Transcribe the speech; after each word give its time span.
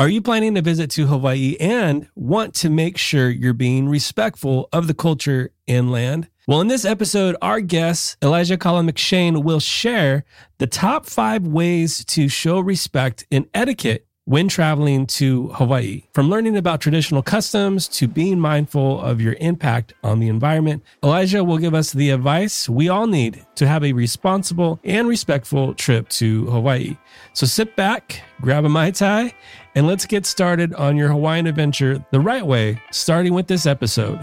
Are 0.00 0.08
you 0.08 0.22
planning 0.22 0.54
to 0.54 0.62
visit 0.62 0.92
to 0.92 1.08
Hawaii 1.08 1.56
and 1.58 2.06
want 2.14 2.54
to 2.54 2.70
make 2.70 2.96
sure 2.96 3.28
you're 3.28 3.52
being 3.52 3.88
respectful 3.88 4.68
of 4.72 4.86
the 4.86 4.94
culture 4.94 5.50
inland? 5.66 6.28
Well, 6.46 6.60
in 6.60 6.68
this 6.68 6.84
episode, 6.84 7.34
our 7.42 7.60
guest, 7.60 8.16
Elijah 8.22 8.56
Kala 8.56 8.82
McShane, 8.82 9.42
will 9.42 9.58
share 9.58 10.24
the 10.58 10.68
top 10.68 11.06
five 11.06 11.48
ways 11.48 12.04
to 12.04 12.28
show 12.28 12.60
respect 12.60 13.26
and 13.32 13.48
etiquette 13.52 14.06
when 14.28 14.46
traveling 14.46 15.06
to 15.06 15.48
Hawaii. 15.54 16.02
From 16.12 16.28
learning 16.28 16.54
about 16.58 16.82
traditional 16.82 17.22
customs 17.22 17.88
to 17.88 18.06
being 18.06 18.38
mindful 18.38 19.00
of 19.00 19.22
your 19.22 19.34
impact 19.40 19.94
on 20.04 20.20
the 20.20 20.28
environment, 20.28 20.82
Elijah 21.02 21.42
will 21.42 21.56
give 21.56 21.72
us 21.72 21.92
the 21.92 22.10
advice 22.10 22.68
we 22.68 22.90
all 22.90 23.06
need 23.06 23.46
to 23.54 23.66
have 23.66 23.82
a 23.82 23.94
responsible 23.94 24.80
and 24.84 25.08
respectful 25.08 25.72
trip 25.72 26.10
to 26.10 26.44
Hawaii. 26.44 26.94
So 27.32 27.46
sit 27.46 27.74
back, 27.74 28.20
grab 28.42 28.66
a 28.66 28.68
Mai 28.68 28.90
Tai, 28.90 29.32
and 29.74 29.86
let's 29.86 30.04
get 30.04 30.26
started 30.26 30.74
on 30.74 30.98
your 30.98 31.08
Hawaiian 31.08 31.46
adventure 31.46 32.04
the 32.10 32.20
right 32.20 32.44
way, 32.44 32.82
starting 32.90 33.32
with 33.32 33.46
this 33.46 33.64
episode. 33.64 34.20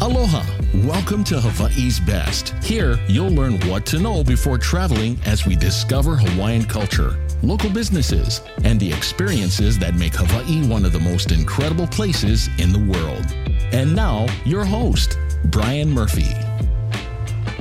Aloha. 0.00 0.44
Welcome 0.84 1.24
to 1.24 1.40
Hawaii's 1.40 1.98
Best. 1.98 2.50
Here, 2.62 2.98
you'll 3.08 3.30
learn 3.30 3.58
what 3.60 3.86
to 3.86 3.98
know 3.98 4.22
before 4.22 4.58
traveling 4.58 5.18
as 5.24 5.46
we 5.46 5.56
discover 5.56 6.16
Hawaiian 6.16 6.64
culture, 6.64 7.18
local 7.42 7.70
businesses, 7.70 8.40
and 8.64 8.78
the 8.80 8.92
experiences 8.92 9.78
that 9.78 9.94
make 9.94 10.14
Hawaii 10.14 10.66
one 10.66 10.84
of 10.84 10.92
the 10.92 11.00
most 11.00 11.32
incredible 11.32 11.86
places 11.86 12.48
in 12.58 12.72
the 12.72 12.78
world. 12.78 13.26
And 13.72 13.94
now, 13.94 14.26
your 14.44 14.64
host, 14.64 15.18
Brian 15.46 15.90
Murphy. 15.90 16.34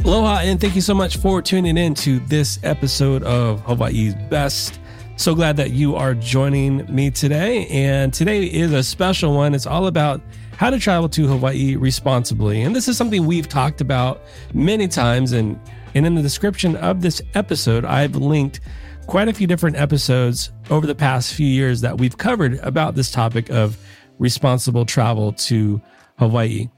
Aloha, 0.03 0.41
and 0.41 0.61
thank 0.61 0.75
you 0.75 0.81
so 0.81 0.93
much 0.93 1.17
for 1.17 1.41
tuning 1.41 1.77
in 1.77 1.95
to 1.95 2.19
this 2.19 2.59
episode 2.63 3.23
of 3.23 3.61
Hawaii's 3.61 4.13
Best. 4.29 4.79
So 5.17 5.33
glad 5.33 5.57
that 5.57 5.71
you 5.71 5.95
are 5.95 6.13
joining 6.13 6.85
me 6.93 7.09
today. 7.09 7.65
And 7.67 8.13
today 8.13 8.43
is 8.43 8.71
a 8.73 8.83
special 8.83 9.33
one. 9.33 9.55
It's 9.55 9.65
all 9.65 9.87
about 9.87 10.21
how 10.57 10.69
to 10.69 10.77
travel 10.77 11.09
to 11.09 11.27
Hawaii 11.27 11.75
responsibly. 11.75 12.61
And 12.61 12.75
this 12.75 12.87
is 12.87 12.97
something 12.97 13.25
we've 13.25 13.49
talked 13.49 13.81
about 13.81 14.21
many 14.53 14.87
times. 14.87 15.31
And, 15.31 15.59
and 15.95 16.05
in 16.05 16.15
the 16.15 16.21
description 16.21 16.75
of 16.75 17.01
this 17.01 17.21
episode, 17.33 17.83
I've 17.83 18.15
linked 18.15 18.59
quite 19.05 19.27
a 19.27 19.33
few 19.33 19.47
different 19.47 19.75
episodes 19.75 20.51
over 20.69 20.87
the 20.87 20.95
past 20.95 21.33
few 21.33 21.47
years 21.47 21.81
that 21.81 21.97
we've 21.97 22.17
covered 22.17 22.59
about 22.59 22.95
this 22.95 23.11
topic 23.11 23.49
of 23.49 23.77
responsible 24.19 24.85
travel 24.85 25.31
to 25.33 25.81
Hawaii. 26.17 26.69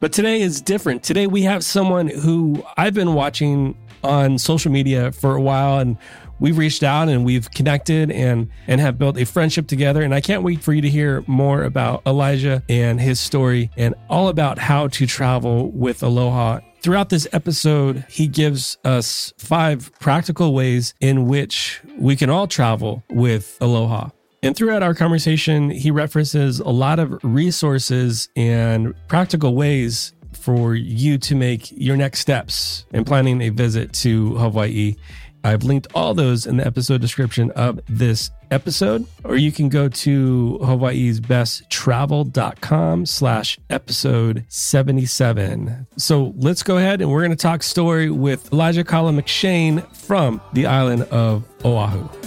But 0.00 0.12
today 0.12 0.40
is 0.40 0.60
different. 0.60 1.02
Today 1.02 1.26
we 1.26 1.42
have 1.42 1.64
someone 1.64 2.08
who 2.08 2.64
I've 2.76 2.94
been 2.94 3.14
watching 3.14 3.76
on 4.02 4.38
social 4.38 4.72
media 4.72 5.12
for 5.12 5.36
a 5.36 5.40
while 5.40 5.78
and 5.78 5.96
we've 6.40 6.58
reached 6.58 6.82
out 6.82 7.08
and 7.08 7.24
we've 7.24 7.48
connected 7.52 8.10
and 8.10 8.48
and 8.66 8.80
have 8.80 8.98
built 8.98 9.16
a 9.16 9.24
friendship 9.24 9.68
together 9.68 10.02
and 10.02 10.12
I 10.12 10.20
can't 10.20 10.42
wait 10.42 10.60
for 10.60 10.72
you 10.72 10.82
to 10.82 10.90
hear 10.90 11.22
more 11.28 11.62
about 11.62 12.02
Elijah 12.04 12.64
and 12.68 13.00
his 13.00 13.20
story 13.20 13.70
and 13.76 13.94
all 14.10 14.26
about 14.26 14.58
how 14.58 14.88
to 14.88 15.06
travel 15.06 15.70
with 15.70 16.02
Aloha. 16.02 16.58
Throughout 16.82 17.10
this 17.10 17.28
episode, 17.32 18.04
he 18.08 18.26
gives 18.26 18.76
us 18.84 19.32
five 19.38 19.92
practical 20.00 20.52
ways 20.52 20.94
in 21.00 21.28
which 21.28 21.80
we 21.96 22.16
can 22.16 22.28
all 22.28 22.48
travel 22.48 23.04
with 23.08 23.56
Aloha. 23.60 24.08
And 24.42 24.56
throughout 24.56 24.82
our 24.82 24.92
conversation, 24.92 25.70
he 25.70 25.92
references 25.92 26.58
a 26.58 26.70
lot 26.70 26.98
of 26.98 27.22
resources 27.22 28.28
and 28.34 28.94
practical 29.06 29.54
ways 29.54 30.12
for 30.32 30.74
you 30.74 31.18
to 31.18 31.36
make 31.36 31.70
your 31.70 31.96
next 31.96 32.18
steps 32.18 32.84
in 32.92 33.04
planning 33.04 33.40
a 33.42 33.50
visit 33.50 33.92
to 33.92 34.34
Hawaii. 34.38 34.96
I've 35.44 35.64
linked 35.64 35.88
all 35.94 36.14
those 36.14 36.46
in 36.46 36.56
the 36.56 36.66
episode 36.66 37.00
description 37.00 37.50
of 37.52 37.80
this 37.88 38.30
episode, 38.50 39.06
or 39.24 39.36
you 39.36 39.50
can 39.50 39.68
go 39.68 39.88
to 39.88 40.58
Hawaii's 40.62 41.20
best 41.20 41.68
travel.com 41.70 43.06
slash 43.06 43.58
episode 43.70 44.44
77. 44.48 45.86
So 45.96 46.34
let's 46.36 46.62
go 46.62 46.76
ahead 46.76 47.00
and 47.00 47.10
we're 47.10 47.20
going 47.20 47.30
to 47.30 47.36
talk 47.36 47.62
story 47.62 48.10
with 48.10 48.52
Elijah 48.52 48.84
Kala 48.84 49.12
McShane 49.12 49.84
from 49.94 50.40
the 50.52 50.66
island 50.66 51.02
of 51.04 51.44
Oahu. 51.64 52.21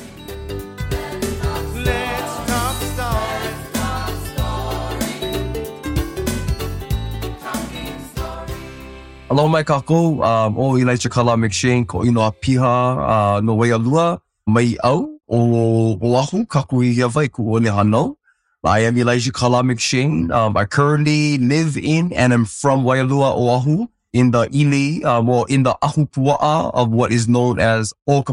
Aloha 9.25 9.49
mai 9.49 9.63
kākou, 9.65 10.21
um, 10.21 10.57
o 10.61 10.77
Elijah 10.77 11.09
Kala 11.09 11.33
McShane, 11.35 11.87
ko 11.87 12.03
ino 12.05 12.21
a 12.21 12.31
piha 12.31 12.73
uh, 13.01 13.41
no 13.41 13.55
Waialua, 13.57 14.19
mai 14.45 14.77
au, 14.83 15.17
o 15.27 15.97
Oahu, 15.97 16.45
kaku 16.45 16.83
i 16.85 16.93
Hawaii, 16.93 17.27
ku 17.27 17.41
hanau. 17.57 18.17
I 18.63 18.81
am 18.81 18.95
Elijah 18.95 19.31
Kala 19.31 19.63
McShane. 19.63 20.31
Um, 20.31 20.55
I 20.55 20.65
currently 20.65 21.39
live 21.39 21.75
in 21.75 22.13
and 22.13 22.33
am 22.33 22.45
from 22.45 22.83
Waialua, 22.83 23.33
Oahu, 23.35 23.87
in 24.13 24.29
the 24.29 24.47
ili, 24.53 25.03
um, 25.03 25.27
or 25.27 25.47
in 25.49 25.63
the 25.63 25.73
ahupua'a 25.81 26.71
of 26.75 26.91
what 26.91 27.11
is 27.11 27.27
known 27.27 27.59
as 27.59 27.93
O. 28.05 28.23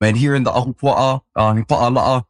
And 0.00 0.16
here 0.16 0.34
in 0.34 0.42
the 0.42 0.50
ahupua'a, 0.50 1.20
uh, 1.36 1.54
Pa'ala'a, 1.54 2.24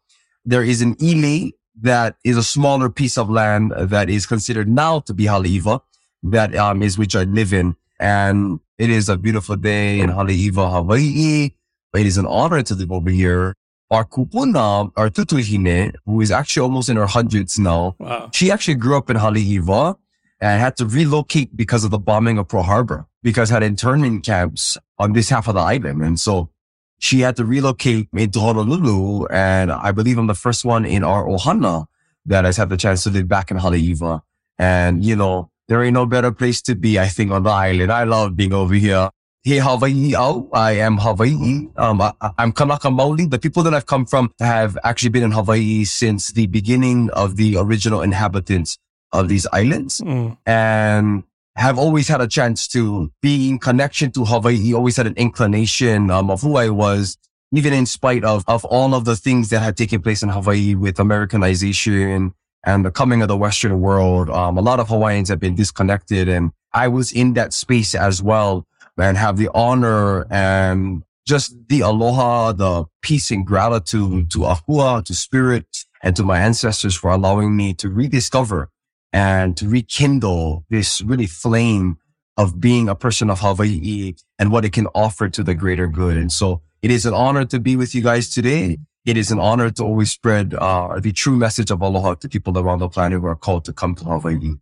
there 0.45 0.63
is 0.63 0.83
an 0.83 0.97
ili 1.01 1.57
that 1.81 2.17
is 2.25 2.37
a 2.37 2.43
smaller 2.43 2.91
piece 2.91 3.17
of 3.17 3.31
land 3.31 3.73
that 3.79 4.11
is 4.11 4.27
considered 4.27 4.69
now 4.69 5.01
to 5.01 5.15
be 5.15 5.25
Haleiwa 5.25 5.81
that 6.25 6.55
um, 6.57 6.83
is 6.83 6.99
which 6.99 7.15
I 7.15 7.23
live 7.25 7.53
in. 7.53 7.77
And 8.01 8.61
it 8.79 8.91
is 8.91 9.09
a 9.09 9.17
beautiful 9.17 9.57
day 9.57 10.01
in 10.01 10.11
Haleiwa, 10.11 10.71
Hawaii. 10.73 11.51
It 11.95 12.07
is 12.07 12.19
an 12.19 12.27
honor 12.27 12.63
to 12.63 12.75
live 12.75 12.91
over 12.91 13.11
here. 13.11 13.55
Our 13.91 14.05
kupuna, 14.05 14.91
our 14.97 15.11
tutuhine, 15.11 15.95
who 16.05 16.21
is 16.21 16.31
actually 16.33 16.63
almost 16.63 16.89
in 16.89 16.97
her 16.97 17.07
hundreds 17.07 17.59
now, 17.59 17.95
Wow. 17.99 18.31
she 18.33 18.51
actually 18.51 18.75
grew 18.75 18.97
up 18.97 19.11
in 19.11 19.17
Haleiwa 19.17 19.97
and 20.41 20.61
had 20.61 20.77
to 20.79 20.87
relocate 20.87 21.57
because 21.57 21.85
of 21.85 21.91
the 21.93 21.99
bombing 21.99 22.39
of 22.39 22.49
Pearl 22.49 22.65
Harbor 22.65 23.07
because 23.23 23.51
had 23.51 23.63
internment 23.63 24.25
camps 24.25 24.77
on 24.99 25.13
this 25.13 25.29
half 25.31 25.47
of 25.47 25.55
the 25.55 25.61
island. 25.61 26.03
And 26.03 26.19
so 26.19 26.51
she 26.99 27.21
had 27.21 27.37
to 27.37 27.45
relocate 27.45 28.09
into 28.13 28.41
Honolulu. 28.41 29.27
And 29.27 29.71
I 29.71 29.93
believe 29.93 30.19
I'm 30.19 30.27
the 30.27 30.35
first 30.35 30.65
one 30.65 30.85
in 30.85 31.05
our 31.05 31.25
Ohana 31.27 31.87
that 32.27 32.45
has 32.45 32.57
had 32.57 32.71
the 32.71 32.77
chance 32.77 33.05
to 33.05 33.11
live 33.11 33.29
back 33.29 33.51
in 33.51 33.59
Haleiwa. 33.59 34.23
And, 34.59 35.05
you 35.05 35.15
know, 35.15 35.51
there 35.69 35.83
ain't 35.83 35.95
no 35.95 36.07
better 36.07 36.31
place 36.33 36.61
to 36.63 36.75
be, 36.75 36.99
I 36.99 37.09
think, 37.09 37.31
on 37.31 37.43
the 37.43 37.51
island. 37.51 37.91
I 37.93 38.05
love 38.05 38.37
being 38.37 38.53
over 38.53 38.75
here. 38.75 39.11
Hey, 39.43 39.59
Hawaii 39.59 40.15
out. 40.17 40.49
I 40.55 40.73
am 40.73 40.97
Hawaii. 40.99 41.69
Um, 41.77 42.01
I, 42.01 42.13
I'm 42.39 42.53
Kanaka 42.53 42.89
Maoli. 42.89 43.29
The 43.31 43.39
people 43.39 43.63
that 43.65 43.75
I've 43.75 43.87
come 43.87 44.07
from 44.07 44.33
have 44.41 44.79
actually 44.85 45.11
been 45.11 45.23
in 45.23 45.33
Hawaii 45.33 45.85
since 45.85 46.33
the 46.33 46.47
beginning 46.47 47.11
of 47.11 47.37
the 47.37 47.57
original 47.59 48.01
inhabitants 48.03 48.79
of 49.13 49.29
these 49.29 49.47
islands 49.53 50.01
Mm. 50.01 50.37
and 50.47 51.25
have 51.57 51.79
always 51.79 52.09
had 52.09 52.21
a 52.21 52.27
chance 52.27 52.67
to 52.69 53.13
be 53.23 53.49
in 53.51 53.59
connection 53.59 54.11
to 54.13 54.25
Hawaii, 54.25 54.73
always 54.75 54.97
had 54.97 55.07
an 55.07 55.15
inclination 55.17 56.11
um, 56.11 56.31
of 56.31 56.41
who 56.43 56.57
I 56.57 56.69
was, 56.71 57.17
even 57.55 57.73
in 57.73 57.87
spite 57.87 58.25
of, 58.25 58.45
of 58.49 58.65
all 58.65 58.93
of 58.95 59.05
the 59.05 59.15
things 59.15 59.51
that 59.51 59.61
had 59.61 59.77
taken 59.77 60.03
place 60.03 60.23
in 60.23 60.31
Hawaii 60.31 60.75
with 60.75 60.99
Americanization 60.99 62.35
and 62.65 62.85
the 62.85 62.91
coming 62.91 63.23
of 63.23 63.29
the 63.29 63.37
Western 63.37 63.81
world. 63.81 64.31
Um, 64.31 64.59
a 64.59 64.63
lot 64.63 64.81
of 64.81 64.89
Hawaiians 64.89 65.29
have 65.29 65.41
been 65.41 65.55
disconnected 65.55 66.29
and 66.29 66.53
I 66.73 66.89
was 66.89 67.13
in 67.13 67.35
that 67.35 67.53
space 67.53 67.95
as 67.95 68.23
well 68.23 68.67
and 68.99 69.17
have 69.17 69.37
the 69.37 69.49
honor 69.55 70.27
and 70.31 71.03
just 71.27 71.57
the 71.69 71.81
aloha, 71.81 72.53
the 72.53 72.85
peace 73.01 73.31
and 73.31 73.47
gratitude 73.47 74.31
to 74.33 74.39
Akua, 74.41 75.05
to 75.05 75.15
spirit 75.15 75.85
and 76.03 76.15
to 76.17 76.23
my 76.23 76.41
ancestors 76.41 76.95
for 76.95 77.11
allowing 77.11 77.57
me 77.57 77.75
to 77.75 77.89
rediscover 77.89 78.71
and 79.13 79.57
to 79.57 79.69
rekindle 79.69 80.65
this 80.69 81.01
really 81.01 81.27
flame 81.27 81.99
of 82.37 82.61
being 82.61 82.89
a 82.89 82.95
person 82.95 83.31
of 83.31 83.41
Hawaii 83.41 84.15
and 84.39 84.51
what 84.51 84.65
it 84.65 84.73
can 84.73 84.89
offer 84.89 85.29
to 85.29 85.43
the 85.43 85.55
greater 85.55 85.87
good. 85.87 86.17
And 86.17 86.33
so 86.33 86.61
it 86.83 86.91
is 86.91 87.07
an 87.07 87.15
honor 87.15 87.45
to 87.47 87.61
be 87.61 87.77
with 87.77 87.95
you 87.95 88.03
guys 88.03 88.29
today. 88.35 88.79
It 89.05 89.17
is 89.19 89.31
an 89.31 89.39
honor 89.39 89.71
to 89.71 89.83
always 89.85 90.11
spread 90.11 90.55
uh, 90.55 90.99
the 90.99 91.13
true 91.13 91.37
message 91.37 91.71
of 91.71 91.83
aloha 91.83 92.15
to 92.15 92.29
people 92.29 92.59
around 92.59 92.79
the 92.79 92.89
planet 92.89 93.21
who 93.21 93.27
are 93.27 93.37
called 93.37 93.65
to 93.67 93.73
come 93.73 93.95
to 93.97 94.05
Hawaii. 94.05 94.55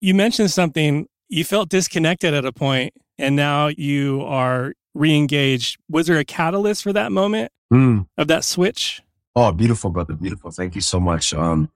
You 0.00 0.14
mentioned 0.14 0.50
something, 0.50 1.06
you 1.28 1.44
felt 1.44 1.70
disconnected 1.70 2.34
at 2.34 2.44
a 2.44 2.52
point, 2.52 2.92
and 3.18 3.36
now 3.36 3.68
you 3.68 4.22
are 4.22 4.74
re 4.94 5.16
engaged. 5.16 5.78
Was 5.88 6.06
there 6.08 6.18
a 6.18 6.24
catalyst 6.24 6.82
for 6.82 6.92
that 6.92 7.10
moment 7.12 7.50
Mm. 7.72 8.06
of 8.18 8.28
that 8.28 8.44
switch? 8.44 9.00
Oh, 9.34 9.50
beautiful, 9.50 9.90
brother. 9.90 10.14
Beautiful. 10.14 10.50
Thank 10.50 10.74
you 10.74 10.80
so 10.82 11.00
much. 11.00 11.32
Um, 11.32 11.70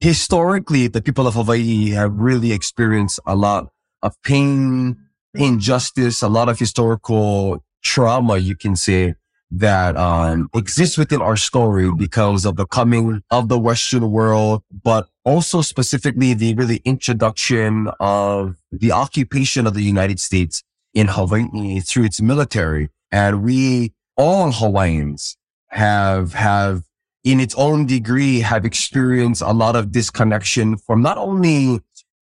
historically, 0.00 0.86
the 0.86 1.02
people 1.02 1.26
of 1.26 1.34
Hawaii 1.34 1.90
have 1.90 2.12
really 2.14 2.52
experienced 2.52 3.18
a 3.26 3.34
lot 3.34 3.70
of 4.02 4.14
pain, 4.22 4.96
injustice, 5.34 6.22
a 6.22 6.28
lot 6.28 6.48
of 6.48 6.58
historical 6.58 7.64
trauma, 7.82 8.38
you 8.38 8.54
can 8.54 8.76
say, 8.76 9.16
that 9.58 9.96
um, 9.96 10.48
exists 10.54 10.98
within 10.98 11.22
our 11.22 11.36
story 11.36 11.92
because 11.94 12.44
of 12.44 12.56
the 12.56 12.66
coming 12.66 13.22
of 13.30 13.48
the 13.48 13.58
Western 13.58 14.10
world, 14.10 14.62
but 14.82 15.08
also 15.24 15.60
specifically 15.62 16.34
the 16.34 16.54
really 16.54 16.80
introduction 16.84 17.88
of 18.00 18.56
the 18.72 18.90
occupation 18.90 19.66
of 19.66 19.74
the 19.74 19.82
United 19.82 20.18
States 20.18 20.62
in 20.92 21.06
Hawaii 21.08 21.80
through 21.80 22.04
its 22.04 22.20
military. 22.20 22.88
And 23.12 23.44
we 23.44 23.92
all 24.16 24.50
Hawaiians 24.50 25.36
have, 25.68 26.34
have 26.34 26.82
in 27.22 27.38
its 27.38 27.54
own 27.54 27.86
degree 27.86 28.40
have 28.40 28.64
experienced 28.64 29.40
a 29.40 29.52
lot 29.52 29.76
of 29.76 29.92
disconnection 29.92 30.76
from 30.76 31.00
not 31.00 31.16
only 31.16 31.80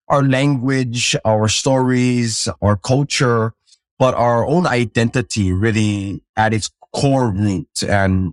our 0.08 0.22
language, 0.22 1.16
our 1.24 1.48
stories, 1.48 2.46
our 2.60 2.76
culture, 2.76 3.54
but 3.98 4.14
our 4.14 4.46
own 4.46 4.66
identity 4.66 5.52
really 5.52 6.22
at 6.36 6.52
its 6.52 6.70
core 6.94 7.30
root. 7.30 7.82
And 7.82 8.32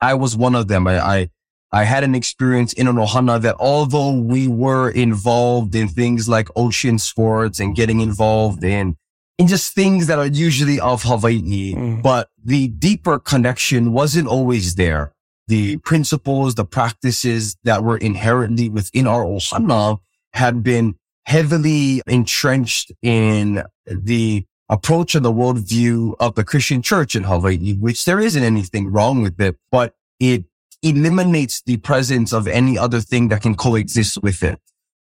I 0.00 0.14
was 0.14 0.36
one 0.36 0.54
of 0.54 0.68
them. 0.68 0.86
I, 0.86 1.00
I, 1.00 1.30
I 1.70 1.84
had 1.84 2.04
an 2.04 2.14
experience 2.14 2.72
in 2.72 2.86
Ohana 2.86 3.40
that 3.42 3.56
although 3.58 4.12
we 4.12 4.48
were 4.48 4.88
involved 4.90 5.74
in 5.74 5.88
things 5.88 6.28
like 6.28 6.48
ocean 6.56 6.98
sports 6.98 7.60
and 7.60 7.76
getting 7.76 8.00
involved 8.00 8.64
in, 8.64 8.96
in 9.36 9.46
just 9.46 9.74
things 9.74 10.06
that 10.06 10.18
are 10.18 10.26
usually 10.26 10.80
of 10.80 11.02
Hawaii, 11.02 11.74
mm. 11.74 12.02
but 12.02 12.28
the 12.42 12.68
deeper 12.68 13.18
connection 13.18 13.92
wasn't 13.92 14.28
always 14.28 14.74
there. 14.76 15.12
The 15.46 15.76
principles, 15.78 16.54
the 16.54 16.64
practices 16.64 17.56
that 17.64 17.82
were 17.82 17.96
inherently 17.98 18.68
within 18.68 19.06
our 19.06 19.24
Ohana 19.24 19.98
had 20.32 20.62
been 20.62 20.96
heavily 21.26 22.02
entrenched 22.06 22.92
in 23.02 23.62
the 23.86 24.46
approach 24.68 25.14
and 25.14 25.24
the 25.24 25.32
worldview 25.32 26.14
of 26.20 26.34
the 26.34 26.44
Christian 26.44 26.82
church 26.82 27.16
in 27.16 27.24
Hawaii, 27.24 27.74
which 27.74 28.04
there 28.04 28.20
isn't 28.20 28.42
anything 28.42 28.92
wrong 28.92 29.22
with 29.22 29.40
it, 29.40 29.56
but 29.70 29.94
it 30.20 30.44
eliminates 30.82 31.62
the 31.62 31.78
presence 31.78 32.32
of 32.32 32.46
any 32.46 32.78
other 32.78 33.00
thing 33.00 33.28
that 33.28 33.42
can 33.42 33.54
coexist 33.54 34.22
with 34.22 34.42
it. 34.42 34.60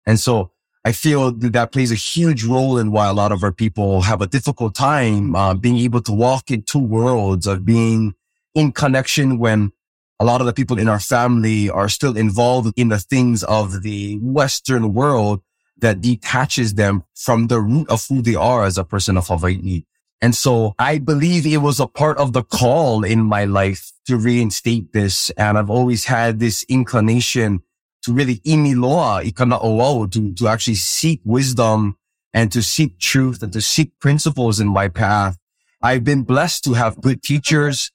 And 0.06 0.20
so 0.20 0.52
I 0.84 0.92
feel 0.92 1.32
that, 1.32 1.54
that 1.54 1.72
plays 1.72 1.92
a 1.92 1.96
huge 1.96 2.44
role 2.44 2.78
in 2.78 2.92
why 2.92 3.08
a 3.08 3.14
lot 3.14 3.32
of 3.32 3.44
our 3.44 3.52
people 3.52 4.02
have 4.02 4.22
a 4.22 4.28
difficult 4.28 4.74
time 4.74 5.36
uh, 5.36 5.54
being 5.54 5.78
able 5.78 6.02
to 6.02 6.12
walk 6.12 6.50
in 6.50 6.64
two 6.64 6.80
worlds 6.80 7.46
of 7.46 7.66
being 7.66 8.16
in 8.56 8.72
connection 8.72 9.38
when 9.38 9.72
a 10.20 10.26
lot 10.26 10.42
of 10.42 10.48
the 10.48 10.54
people 10.54 10.78
in 10.78 10.88
our 10.88 11.00
family 11.00 11.70
are 11.70 11.90
still 11.90 12.18
involved 12.18 12.74
in 12.76 12.90
the 12.90 13.00
things 13.00 13.44
of 13.44 13.84
the 13.84 14.18
Western 14.22 14.94
world 14.94 15.42
that 15.82 16.02
detaches 16.02 16.76
them 16.76 17.04
from 17.16 17.48
the 17.48 17.60
root 17.60 17.90
of 17.90 18.06
who 18.08 18.22
they 18.22 18.36
are 18.36 18.64
as 18.64 18.78
a 18.78 18.84
person 18.84 19.18
of 19.18 19.28
Hawaii. 19.28 19.84
And 20.22 20.36
so 20.36 20.76
I 20.78 21.00
believe 21.00 21.48
it 21.48 21.58
was 21.58 21.80
a 21.80 21.88
part 21.88 22.18
of 22.18 22.34
the 22.34 22.44
call 22.44 23.04
in 23.04 23.24
my 23.24 23.46
life 23.46 23.92
to 24.06 24.18
reinstate 24.18 24.94
this. 24.94 25.32
And 25.32 25.58
I've 25.58 25.70
always 25.70 26.06
had 26.06 26.40
this 26.40 26.64
inclination 26.70 27.62
to 28.04 28.14
really 28.14 28.38
imiloa 28.46 29.24
ikana 29.24 30.12
to, 30.12 30.34
to 30.34 30.48
actually 30.48 30.76
seek 30.76 31.22
wisdom 31.24 31.98
and 32.34 32.52
to 32.52 32.62
seek 32.62 33.00
truth 33.00 33.42
and 33.44 33.52
to 33.54 33.62
seek 33.62 34.00
principles 34.00 34.60
in 34.60 34.68
my 34.68 34.88
path. 34.88 35.38
I've 35.82 36.04
been 36.04 36.24
blessed 36.24 36.64
to 36.66 36.74
have 36.74 37.02
good 37.02 37.24
teachers 37.24 37.92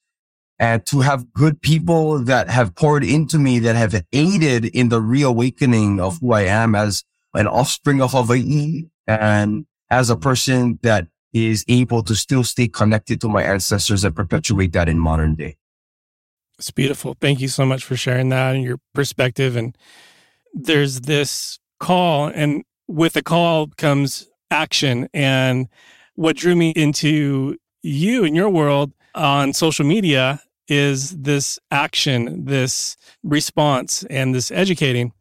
and 0.58 0.84
to 0.86 1.00
have 1.00 1.32
good 1.32 1.60
people 1.60 2.18
that 2.18 2.48
have 2.48 2.74
poured 2.74 3.04
into 3.04 3.38
me 3.38 3.58
that 3.60 3.76
have 3.76 4.04
aided 4.12 4.64
in 4.64 4.88
the 4.88 5.00
reawakening 5.00 6.00
of 6.00 6.18
who 6.20 6.32
I 6.32 6.42
am 6.42 6.74
as 6.74 7.04
an 7.36 7.46
offspring 7.46 8.02
of 8.02 8.12
Hawaii 8.12 8.88
and 9.06 9.66
as 9.90 10.10
a 10.10 10.16
person 10.16 10.78
that 10.82 11.06
is 11.32 11.64
able 11.68 12.02
to 12.02 12.14
still 12.14 12.42
stay 12.42 12.66
connected 12.66 13.20
to 13.20 13.28
my 13.28 13.42
ancestors 13.42 14.04
and 14.04 14.16
perpetuate 14.16 14.72
that 14.72 14.88
in 14.88 14.98
modern 14.98 15.34
day. 15.34 15.56
It's 16.58 16.70
beautiful. 16.70 17.16
Thank 17.20 17.40
you 17.40 17.48
so 17.48 17.66
much 17.66 17.84
for 17.84 17.96
sharing 17.96 18.30
that 18.30 18.54
and 18.54 18.64
your 18.64 18.78
perspective. 18.94 19.56
And 19.56 19.76
there's 20.54 21.02
this 21.02 21.58
call, 21.78 22.28
and 22.28 22.64
with 22.88 23.12
the 23.12 23.22
call 23.22 23.68
comes 23.76 24.26
action. 24.50 25.08
And 25.12 25.68
what 26.14 26.36
drew 26.36 26.56
me 26.56 26.70
into 26.70 27.58
you 27.82 28.24
and 28.24 28.34
your 28.34 28.48
world 28.48 28.92
on 29.14 29.52
social 29.52 29.84
media 29.84 30.40
is 30.68 31.10
this 31.18 31.58
action, 31.70 32.46
this 32.46 32.96
response, 33.22 34.04
and 34.04 34.34
this 34.34 34.50
educating. 34.50 35.12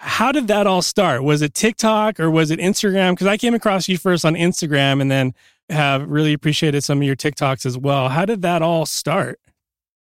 How 0.00 0.30
did 0.30 0.46
that 0.46 0.66
all 0.66 0.80
start? 0.80 1.24
Was 1.24 1.42
it 1.42 1.54
TikTok 1.54 2.20
or 2.20 2.30
was 2.30 2.52
it 2.52 2.60
Instagram? 2.60 3.12
Because 3.12 3.26
I 3.26 3.36
came 3.36 3.52
across 3.52 3.88
you 3.88 3.98
first 3.98 4.24
on 4.24 4.34
Instagram 4.34 5.00
and 5.00 5.10
then 5.10 5.34
have 5.68 6.08
really 6.08 6.32
appreciated 6.32 6.84
some 6.84 6.98
of 6.98 7.04
your 7.04 7.16
TikToks 7.16 7.66
as 7.66 7.76
well. 7.76 8.08
How 8.08 8.24
did 8.24 8.42
that 8.42 8.62
all 8.62 8.86
start? 8.86 9.40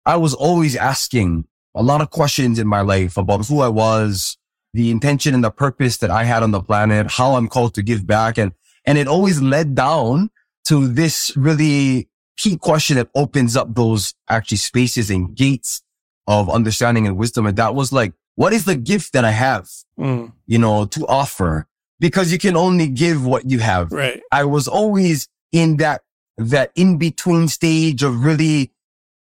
I 0.05 0.17
was 0.17 0.33
always 0.33 0.75
asking 0.75 1.47
a 1.73 1.81
lot 1.81 2.01
of 2.01 2.11
questions 2.11 2.59
in 2.59 2.67
my 2.67 2.81
life 2.81 3.15
about 3.17 3.47
who 3.47 3.61
I 3.61 3.69
was, 3.69 4.37
the 4.73 4.91
intention 4.91 5.33
and 5.33 5.43
the 5.43 5.51
purpose 5.51 5.97
that 5.97 6.11
I 6.11 6.25
had 6.25 6.43
on 6.43 6.51
the 6.51 6.61
planet, 6.61 7.11
how 7.11 7.35
I'm 7.35 7.47
called 7.47 7.73
to 7.75 7.81
give 7.81 8.05
back. 8.05 8.37
And, 8.37 8.51
and 8.85 8.97
it 8.97 9.07
always 9.07 9.41
led 9.41 9.75
down 9.75 10.29
to 10.65 10.87
this 10.87 11.35
really 11.37 12.09
key 12.37 12.57
question 12.57 12.97
that 12.97 13.09
opens 13.15 13.55
up 13.55 13.73
those 13.73 14.13
actually 14.29 14.57
spaces 14.57 15.09
and 15.09 15.35
gates 15.35 15.81
of 16.27 16.49
understanding 16.49 17.07
and 17.07 17.15
wisdom. 17.17 17.45
And 17.45 17.57
that 17.57 17.75
was 17.75 17.93
like, 17.93 18.13
what 18.35 18.53
is 18.53 18.65
the 18.65 18.75
gift 18.75 19.13
that 19.13 19.25
I 19.25 19.31
have, 19.31 19.69
mm. 19.99 20.31
you 20.45 20.57
know, 20.57 20.85
to 20.85 21.05
offer? 21.07 21.67
Because 21.99 22.31
you 22.31 22.37
can 22.37 22.55
only 22.55 22.87
give 22.87 23.25
what 23.25 23.49
you 23.49 23.59
have. 23.59 23.91
Right. 23.91 24.21
I 24.31 24.43
was 24.43 24.67
always 24.67 25.27
in 25.51 25.77
that, 25.77 26.03
that 26.37 26.71
in 26.75 26.97
between 26.97 27.47
stage 27.47 28.03
of 28.03 28.23
really 28.23 28.71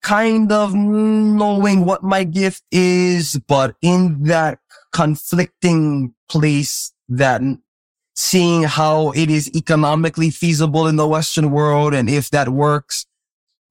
kind 0.02 0.50
of 0.50 0.74
knowing 0.74 1.84
what 1.84 2.02
my 2.02 2.24
gift 2.24 2.62
is, 2.72 3.38
but 3.46 3.76
in 3.82 4.24
that 4.24 4.58
conflicting 4.92 6.14
place 6.28 6.92
that 7.08 7.42
seeing 8.14 8.64
how 8.64 9.10
it 9.12 9.30
is 9.30 9.54
economically 9.54 10.30
feasible 10.30 10.86
in 10.86 10.96
the 10.96 11.06
Western 11.06 11.50
world 11.50 11.94
and 11.94 12.10
if 12.10 12.30
that 12.30 12.50
works 12.50 13.06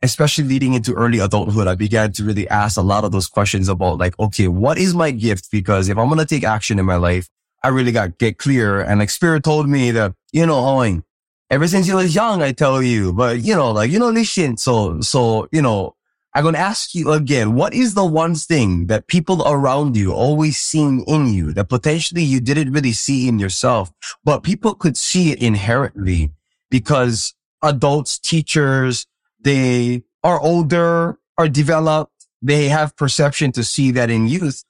especially 0.01 0.45
leading 0.45 0.73
into 0.73 0.93
early 0.93 1.19
adulthood, 1.19 1.67
I 1.67 1.75
began 1.75 2.11
to 2.13 2.23
really 2.23 2.47
ask 2.49 2.77
a 2.77 2.81
lot 2.81 3.03
of 3.03 3.11
those 3.11 3.27
questions 3.27 3.69
about 3.69 3.97
like, 3.97 4.17
okay, 4.19 4.47
what 4.47 4.77
is 4.77 4.93
my 4.93 5.11
gift? 5.11 5.51
Because 5.51 5.89
if 5.89 5.97
I'm 5.97 6.07
going 6.07 6.19
to 6.19 6.25
take 6.25 6.43
action 6.43 6.79
in 6.79 6.85
my 6.85 6.95
life, 6.95 7.27
I 7.63 7.67
really 7.67 7.91
got 7.91 8.17
get 8.17 8.37
clear. 8.37 8.81
And 8.81 8.99
like 8.99 9.09
spirit 9.09 9.43
told 9.43 9.69
me 9.69 9.91
that, 9.91 10.13
you 10.31 10.45
know, 10.45 10.57
Owen, 10.57 11.03
ever 11.49 11.67
since 11.67 11.87
you 11.87 11.95
was 11.95 12.15
young, 12.15 12.41
I 12.41 12.51
tell 12.51 12.81
you, 12.81 13.13
but 13.13 13.41
you 13.41 13.55
know, 13.55 13.71
like, 13.71 13.91
you 13.91 13.99
know, 13.99 14.09
listen. 14.09 14.57
So, 14.57 15.01
so, 15.01 15.47
you 15.51 15.61
know, 15.61 15.95
I'm 16.33 16.43
going 16.43 16.55
to 16.55 16.59
ask 16.59 16.95
you 16.95 17.11
again, 17.11 17.55
what 17.55 17.73
is 17.73 17.93
the 17.93 18.05
one 18.05 18.35
thing 18.35 18.87
that 18.87 19.07
people 19.07 19.45
around 19.45 19.97
you 19.97 20.13
always 20.13 20.57
seen 20.57 21.03
in 21.05 21.27
you 21.27 21.51
that 21.53 21.67
potentially 21.67 22.23
you 22.23 22.39
didn't 22.39 22.71
really 22.71 22.93
see 22.93 23.27
in 23.27 23.37
yourself, 23.37 23.91
but 24.23 24.41
people 24.41 24.73
could 24.73 24.95
see 24.95 25.31
it 25.31 25.41
inherently 25.41 26.31
because 26.69 27.35
adults, 27.61 28.17
teachers, 28.17 29.05
they 29.43 30.03
are 30.23 30.39
older, 30.39 31.19
are 31.37 31.49
developed. 31.49 32.27
They 32.41 32.69
have 32.69 32.95
perception 32.95 33.51
to 33.53 33.63
see 33.63 33.91
that 33.91 34.09
in 34.09 34.27
youth. 34.27 34.63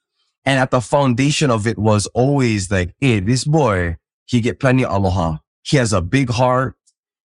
And 0.44 0.58
at 0.58 0.70
the 0.70 0.80
foundation 0.80 1.50
of 1.50 1.66
it 1.66 1.78
was 1.78 2.06
always 2.08 2.70
like, 2.70 2.94
hey, 3.00 3.20
this 3.20 3.44
boy, 3.44 3.96
he 4.26 4.40
get 4.40 4.60
plenty 4.60 4.84
of 4.84 4.92
aloha. 4.92 5.38
He 5.62 5.76
has 5.76 5.92
a 5.92 6.02
big 6.02 6.30
heart. 6.30 6.76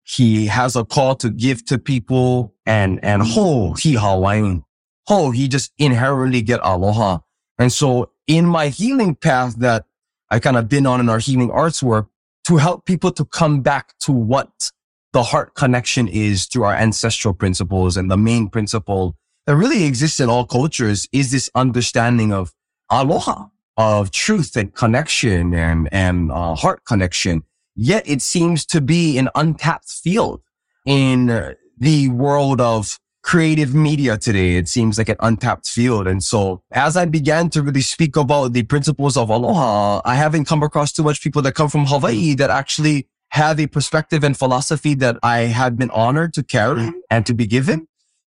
He 0.04 0.46
has 0.48 0.76
a 0.76 0.86
call 0.86 1.16
to 1.16 1.30
give 1.30 1.66
to 1.66 1.78
people 1.78 2.56
and, 2.66 3.04
and 3.04 3.22
ho, 3.24 3.74
he 3.74 3.94
Hawaiian. 3.94 4.64
Ho, 5.08 5.32
he 5.32 5.48
just 5.48 5.74
inherently 5.78 6.42
get 6.42 6.60
aloha. 6.64 7.20
And 7.58 7.74
so 7.74 8.12
in 8.28 8.46
my 8.46 8.70
healing 8.70 9.16
path 9.16 9.56
that 9.58 9.86
I 10.30 10.40
kind 10.40 10.58
of 10.58 10.70
been 10.70 10.86
on 10.86 11.00
in 11.00 11.10
our 11.10 11.20
healing 11.20 11.52
arts 11.52 11.82
work 11.82 12.08
to 12.46 12.58
help 12.58 12.86
people 12.86 13.12
to 13.12 13.26
come 13.26 13.62
back 13.62 13.98
to 14.00 14.12
what 14.12 14.72
the 15.14 15.24
heart 15.24 15.56
connection 15.56 16.08
is 16.08 16.46
through 16.46 16.64
our 16.64 16.76
ancestral 16.76 17.34
principles. 17.34 17.98
And 17.98 18.12
the 18.12 18.18
main 18.18 18.50
principle 18.50 19.16
that 19.46 19.56
really 19.56 19.86
exists 19.86 20.20
in 20.20 20.30
all 20.30 20.46
cultures 20.46 21.08
is 21.12 21.32
this 21.32 21.50
understanding 21.56 22.34
of 22.34 22.54
aloha, 22.90 23.46
of 23.78 24.12
truth 24.12 24.56
and 24.56 24.74
connection 24.74 25.54
and, 25.54 25.90
and 25.92 26.32
uh, 26.32 26.56
heart 26.56 26.84
connection. 26.86 27.44
Yet 27.76 28.08
it 28.08 28.22
seems 28.22 28.66
to 28.68 28.82
be 28.82 29.18
an 29.18 29.30
untapped 29.36 29.90
field 29.90 30.42
in 30.86 31.56
the 31.78 32.10
world 32.10 32.60
of 32.60 33.00
creative 33.22 33.76
media 33.76 34.18
today. 34.18 34.56
It 34.56 34.68
seems 34.70 34.98
like 34.98 35.10
an 35.10 35.18
untapped 35.20 35.68
field. 35.68 36.08
And 36.08 36.24
so 36.24 36.64
as 36.72 36.96
I 36.96 37.06
began 37.06 37.50
to 37.52 37.62
really 37.62 37.82
speak 37.82 38.16
about 38.16 38.54
the 38.54 38.64
principles 38.64 39.18
of 39.18 39.30
aloha, 39.30 40.02
I 40.06 40.16
haven't 40.16 40.46
come 40.46 40.64
across 40.64 40.94
too 40.94 41.04
much 41.04 41.22
people 41.22 41.42
that 41.42 41.54
come 41.54 41.70
from 41.70 41.86
Hawaii 41.86 42.36
that 42.36 42.50
actually 42.50 43.08
have 43.32 43.60
a 43.60 43.68
perspective 43.68 44.24
and 44.24 44.38
philosophy 44.38 44.94
that 44.96 45.18
I 45.22 45.40
have 45.40 45.78
been 45.78 45.92
honored 45.92 46.34
to 46.36 46.44
carry 46.44 46.82
mm-hmm. 46.82 47.00
and 47.10 47.26
to 47.26 47.34
be 47.34 47.46
given. 47.46 47.88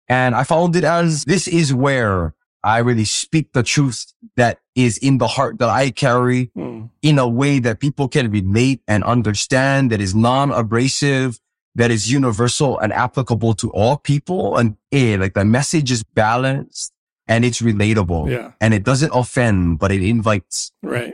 And 0.09 0.35
I 0.35 0.45
found 0.45 0.76
it 0.76 0.85
as 0.85 1.25
this 1.25 1.49
is 1.49 1.75
where 1.75 2.35
I 2.62 2.79
really 2.79 3.05
speak 3.05 3.53
the 3.53 3.62
truth 3.62 4.12
that 4.37 4.59
is 4.75 4.99
in 4.99 5.19
the 5.19 5.26
heart 5.26 5.59
that 5.59 5.69
I 5.69 5.91
carry 5.91 6.50
mm. 6.57 6.91
in 7.03 7.19
a 7.19 7.29
way 7.29 7.59
that 7.61 7.81
people 7.81 8.09
can 8.09 8.31
relate 8.31 8.83
and 8.88 9.05
understand 9.05 9.93
that 9.93 10.00
is 10.00 10.15
non-abrasive, 10.15 11.38
that 11.76 11.91
is 11.91 12.11
universal 12.11 12.79
and 12.79 12.93
applicable 12.93 13.55
to 13.55 13.71
all 13.71 13.97
people. 13.97 14.57
And 14.57 14.76
eh, 14.91 15.17
like 15.19 15.35
the 15.35 15.45
message 15.45 15.91
is 15.91 16.03
balanced 16.03 16.93
and 17.29 17.45
it's 17.45 17.61
relatable 17.61 18.31
yeah. 18.31 18.53
and 18.61 18.75
it 18.75 18.83
doesn't 18.85 19.12
offend, 19.15 19.79
but 19.79 19.93
it 19.93 20.03
invites. 20.03 20.73
Right. 20.83 21.12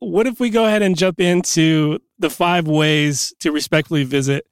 What 0.00 0.26
if 0.26 0.38
we 0.38 0.50
go 0.50 0.66
ahead 0.66 0.82
and 0.82 0.96
jump 0.96 1.18
into 1.18 1.98
the 2.24 2.30
five 2.30 2.66
ways 2.66 3.34
to 3.40 3.52
respectfully 3.52 4.02
visit 4.02 4.46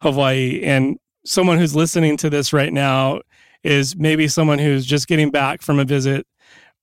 Hawaii? 0.00 0.62
And 0.62 0.96
someone 1.24 1.58
who's 1.58 1.74
listening 1.74 2.16
to 2.18 2.30
this 2.30 2.52
right 2.52 2.72
now 2.72 3.20
is 3.64 3.96
maybe 3.96 4.28
someone 4.28 4.60
who's 4.60 4.86
just 4.86 5.08
getting 5.08 5.30
back 5.30 5.60
from 5.60 5.80
a 5.80 5.84
visit 5.84 6.24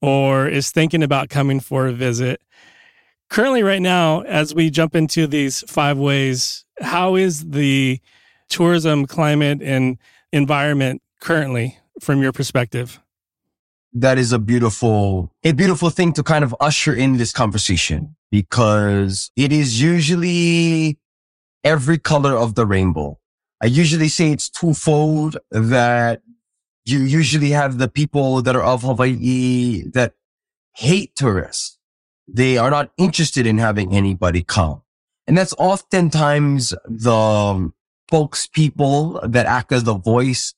or 0.01 0.47
is 0.49 0.69
thinking 0.69 1.01
about 1.01 1.29
coming 1.29 1.61
for 1.61 1.87
a 1.87 1.93
visit. 1.93 2.41
Currently, 3.29 3.63
right 3.63 3.81
now, 3.81 4.21
as 4.23 4.53
we 4.53 4.69
jump 4.69 4.95
into 4.95 5.27
these 5.27 5.61
five 5.61 5.97
ways, 5.97 6.65
how 6.81 7.15
is 7.15 7.49
the 7.49 8.01
tourism 8.49 9.05
climate 9.05 9.61
and 9.61 9.97
environment 10.33 11.01
currently 11.21 11.77
from 12.01 12.21
your 12.21 12.33
perspective? 12.33 12.99
That 13.93 14.17
is 14.17 14.31
a 14.31 14.39
beautiful, 14.39 15.31
a 15.43 15.51
beautiful 15.51 15.89
thing 15.89 16.13
to 16.13 16.23
kind 16.23 16.43
of 16.43 16.55
usher 16.59 16.93
in 16.93 17.17
this 17.17 17.31
conversation 17.31 18.15
because 18.31 19.29
it 19.35 19.51
is 19.51 19.79
usually 19.79 20.97
every 21.63 21.99
color 21.99 22.35
of 22.35 22.55
the 22.55 22.65
rainbow. 22.65 23.19
I 23.61 23.67
usually 23.67 24.07
say 24.07 24.31
it's 24.31 24.49
twofold 24.49 25.37
that 25.51 26.21
you 26.85 26.99
usually 26.99 27.51
have 27.51 27.77
the 27.77 27.87
people 27.87 28.41
that 28.41 28.55
are 28.55 28.63
of 28.63 28.81
Hawaii 28.81 29.83
that 29.93 30.13
hate 30.75 31.15
tourists. 31.15 31.77
They 32.27 32.57
are 32.57 32.71
not 32.71 32.91
interested 32.97 33.45
in 33.45 33.59
having 33.59 33.93
anybody 33.93 34.43
come. 34.43 34.81
And 35.27 35.37
that's 35.37 35.53
oftentimes 35.57 36.73
the 36.85 37.71
spokespeople 38.11 39.31
that 39.31 39.45
act 39.45 39.71
as 39.71 39.83
the 39.83 39.93
voice 39.93 40.53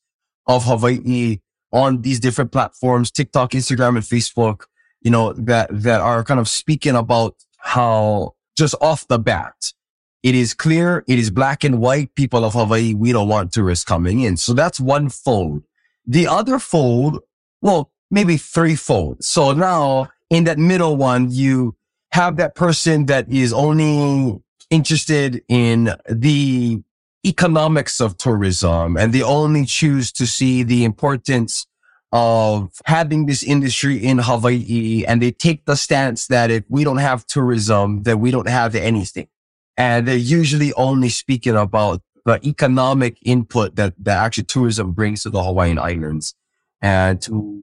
of 0.46 0.64
Hawaii 0.64 1.38
on 1.76 2.00
these 2.00 2.18
different 2.18 2.52
platforms, 2.52 3.10
TikTok, 3.10 3.50
Instagram, 3.50 3.96
and 3.96 3.98
Facebook, 3.98 4.62
you 5.02 5.10
know, 5.10 5.34
that, 5.34 5.68
that 5.70 6.00
are 6.00 6.24
kind 6.24 6.40
of 6.40 6.48
speaking 6.48 6.96
about 6.96 7.34
how 7.58 8.34
just 8.56 8.74
off 8.80 9.06
the 9.08 9.18
bat, 9.18 9.74
it 10.22 10.34
is 10.34 10.54
clear, 10.54 11.04
it 11.06 11.18
is 11.18 11.30
black 11.30 11.64
and 11.64 11.78
white. 11.78 12.14
People 12.14 12.46
of 12.46 12.54
Hawaii, 12.54 12.94
we 12.94 13.12
don't 13.12 13.28
want 13.28 13.52
tourists 13.52 13.84
coming 13.84 14.20
in. 14.20 14.38
So 14.38 14.54
that's 14.54 14.80
one 14.80 15.10
fold. 15.10 15.64
The 16.06 16.26
other 16.26 16.58
fold, 16.58 17.20
well, 17.60 17.92
maybe 18.10 18.38
threefold. 18.38 19.22
So 19.22 19.52
now 19.52 20.08
in 20.30 20.44
that 20.44 20.58
middle 20.58 20.96
one, 20.96 21.30
you 21.30 21.76
have 22.12 22.38
that 22.38 22.54
person 22.54 23.04
that 23.06 23.30
is 23.30 23.52
only 23.52 24.40
interested 24.70 25.42
in 25.48 25.90
the 26.08 26.82
economics 27.26 28.00
of 28.00 28.16
tourism 28.16 28.96
and 28.96 29.12
they 29.12 29.22
only 29.22 29.66
choose 29.66 30.12
to 30.12 30.26
see 30.26 30.62
the 30.62 30.84
importance 30.84 31.66
of 32.12 32.70
having 32.84 33.26
this 33.26 33.42
industry 33.42 33.96
in 33.96 34.18
Hawaii. 34.18 35.04
And 35.06 35.20
they 35.20 35.32
take 35.32 35.64
the 35.64 35.76
stance 35.76 36.28
that 36.28 36.50
if 36.50 36.64
we 36.68 36.84
don't 36.84 36.98
have 36.98 37.26
tourism, 37.26 38.04
that 38.04 38.18
we 38.18 38.30
don't 38.30 38.48
have 38.48 38.74
anything. 38.74 39.28
And 39.76 40.06
they're 40.06 40.16
usually 40.16 40.72
only 40.74 41.08
speaking 41.08 41.56
about 41.56 42.00
the 42.24 42.40
economic 42.46 43.18
input 43.22 43.76
that, 43.76 43.94
that 43.98 44.24
actually 44.24 44.44
tourism 44.44 44.92
brings 44.92 45.24
to 45.24 45.30
the 45.30 45.42
Hawaiian 45.42 45.78
Islands 45.78 46.34
and 46.80 47.20
to 47.22 47.62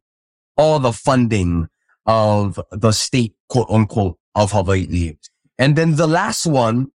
all 0.58 0.79
the 0.79 0.93
funding 0.93 1.70
of 2.05 2.60
the 2.72 2.91
state, 2.91 3.34
quote 3.50 3.70
unquote, 3.70 4.17
of 4.36 4.51
Hawaii. 4.51 5.15
And 5.58 5.75
then 5.75 5.96
the 5.96 6.08
last 6.08 6.46
one 6.46 6.91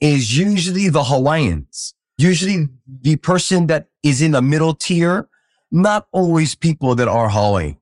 is 0.00 0.36
usually 0.36 0.88
the 0.88 1.04
Hawaiians, 1.04 1.94
usually 2.22 2.68
the 3.02 3.16
person 3.16 3.66
that 3.66 3.88
is 4.02 4.22
in 4.22 4.32
the 4.32 4.42
middle 4.42 4.74
tier, 4.74 5.28
not 5.70 6.06
always 6.12 6.54
people 6.54 6.94
that 6.94 7.08
are 7.08 7.28
Hawaii. 7.28 7.76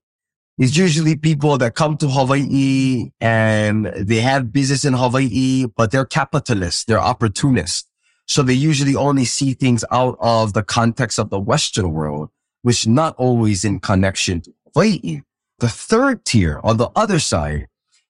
It's 0.58 0.76
usually 0.76 1.16
people 1.16 1.56
that 1.58 1.74
come 1.74 1.96
to 1.98 2.08
Hawaii 2.08 3.10
and 3.20 3.86
they 3.86 4.20
have 4.20 4.52
business 4.52 4.84
in 4.84 4.92
Hawaii, 4.92 5.66
but 5.74 5.90
they're 5.90 6.04
capitalists. 6.04 6.84
They're 6.84 7.00
opportunists. 7.00 7.88
So 8.26 8.42
they 8.42 8.54
usually 8.54 8.94
only 8.94 9.24
see 9.24 9.54
things 9.54 9.84
out 9.90 10.16
of 10.20 10.52
the 10.52 10.62
context 10.62 11.18
of 11.18 11.30
the 11.30 11.40
Western 11.40 11.92
world, 11.92 12.28
which 12.62 12.86
not 12.86 13.16
always 13.16 13.64
in 13.64 13.80
connection 13.80 14.42
to 14.42 14.52
Hawaii. 14.74 15.22
The 15.58 15.68
third 15.68 16.24
tier 16.24 16.60
on 16.62 16.76
the 16.76 16.90
other 16.94 17.18
side 17.18 17.66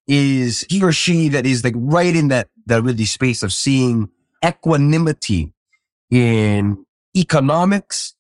is 0.06 0.66
he 0.68 0.82
or 0.82 0.92
she 0.92 1.28
that 1.28 1.46
is 1.46 1.62
like 1.62 1.74
right 1.76 2.14
in 2.14 2.28
that, 2.28 2.48
that 2.66 2.82
really 2.82 3.04
space 3.04 3.42
of 3.42 3.52
seeing 3.52 4.10
equanimity 4.44 5.52
in 6.10 6.84
economics 7.16 8.14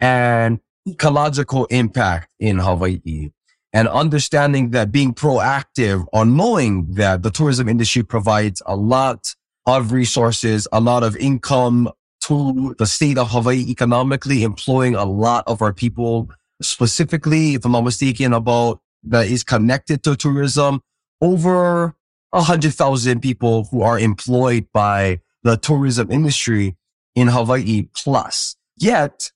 and 0.00 0.60
ecological 0.88 1.66
impact 1.66 2.32
in 2.38 2.58
Hawaii. 2.58 3.30
And 3.72 3.88
understanding 3.88 4.70
that 4.70 4.92
being 4.92 5.14
proactive 5.14 6.06
or 6.12 6.26
knowing 6.26 6.92
that 6.94 7.22
the 7.22 7.30
tourism 7.30 7.68
industry 7.68 8.02
provides 8.02 8.60
a 8.66 8.76
lot 8.76 9.34
of 9.66 9.92
resources, 9.92 10.68
a 10.72 10.80
lot 10.80 11.02
of 11.02 11.16
income 11.16 11.90
to 12.22 12.74
the 12.78 12.86
state 12.86 13.16
of 13.16 13.30
Hawaii 13.30 13.70
economically, 13.70 14.42
employing 14.42 14.94
a 14.94 15.04
lot 15.04 15.44
of 15.46 15.62
our 15.62 15.72
people, 15.72 16.30
specifically, 16.60 17.54
if 17.54 17.64
I'm 17.64 17.72
not 17.72 17.82
mistaken, 17.82 18.32
about 18.32 18.80
that 19.04 19.26
is 19.26 19.42
connected 19.42 20.02
to 20.04 20.16
tourism, 20.16 20.82
over 21.20 21.96
a 22.32 22.42
hundred 22.42 22.74
thousand 22.74 23.20
people 23.20 23.64
who 23.70 23.82
are 23.82 23.98
employed 23.98 24.66
by 24.72 25.20
the 25.42 25.56
tourism 25.56 26.10
industry 26.10 26.76
in 27.14 27.28
Hawaii 27.28 27.88
plus. 27.94 28.56
Yet 28.76 29.30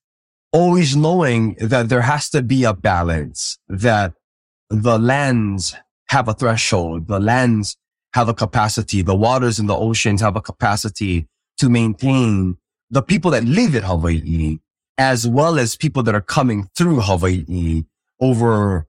always 0.52 0.96
knowing 0.96 1.54
that 1.60 1.88
there 1.88 2.02
has 2.02 2.30
to 2.30 2.42
be 2.42 2.64
a 2.64 2.72
balance 2.72 3.58
that 3.68 4.14
the 4.70 4.98
lands 4.98 5.76
have 6.08 6.28
a 6.28 6.34
threshold. 6.34 7.08
The 7.08 7.20
lands 7.20 7.76
have 8.14 8.28
a 8.28 8.34
capacity. 8.34 9.02
The 9.02 9.14
waters 9.14 9.58
and 9.58 9.68
the 9.68 9.76
oceans 9.76 10.20
have 10.20 10.36
a 10.36 10.40
capacity 10.40 11.28
to 11.58 11.68
maintain 11.68 12.56
the 12.90 13.02
people 13.02 13.30
that 13.32 13.44
live 13.44 13.74
in 13.74 13.82
Hawaii, 13.82 14.58
as 14.96 15.26
well 15.26 15.58
as 15.58 15.76
people 15.76 16.02
that 16.04 16.14
are 16.14 16.20
coming 16.20 16.68
through 16.76 17.00
Hawaii 17.00 17.84
over 18.20 18.86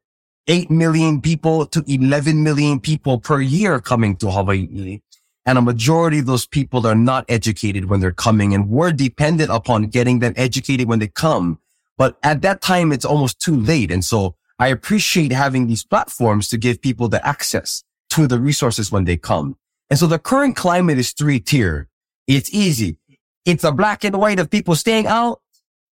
8 0.48 0.72
million 0.72 1.22
people 1.22 1.66
to 1.66 1.84
11 1.88 2.42
million 2.44 2.80
people 2.80 3.20
per 3.20 3.42
year 3.42 3.80
coming 3.80 4.16
to 4.18 4.32
Hawaii. 4.32 5.02
And 5.48 5.58
a 5.58 5.62
majority 5.62 6.20
of 6.20 6.26
those 6.26 6.46
people 6.46 6.86
are 6.86 6.94
not 6.94 7.24
educated 7.30 7.86
when 7.86 8.02
they're 8.02 8.12
coming 8.12 8.54
and 8.54 8.68
we're 8.70 8.92
dependent 8.92 9.50
upon 9.50 9.84
getting 9.84 10.20
them 10.20 10.34
educated 10.36 10.90
when 10.90 11.00
they 11.00 11.08
come. 11.08 11.60
But 11.98 12.18
at 12.22 12.42
that 12.42 12.62
time, 12.62 12.92
it's 12.92 13.06
almost 13.06 13.40
too 13.40 13.56
late. 13.56 13.90
And 13.90 14.04
so 14.04 14.36
I 14.60 14.68
appreciate 14.68 15.32
having 15.32 15.68
these 15.68 15.86
platforms 15.86 16.50
to 16.50 16.58
give 16.58 16.82
people 16.82 17.08
the 17.08 17.26
access 17.26 17.86
to 18.10 18.28
the 18.28 18.40
resources 18.42 18.92
when 18.92 19.06
they 19.06 19.16
come. 19.16 19.56
And 19.90 19.98
so 19.98 20.06
the 20.06 20.20
current 20.20 20.58
climate 20.58 20.98
is 20.98 21.14
three 21.14 21.40
tier. 21.40 21.88
It's 22.28 22.54
easy. 22.54 22.98
It's 23.46 23.64
the 23.64 23.72
black 23.72 24.04
and 24.04 24.20
white 24.20 24.40
of 24.40 24.50
people 24.50 24.76
staying 24.76 25.08
out. 25.08 25.40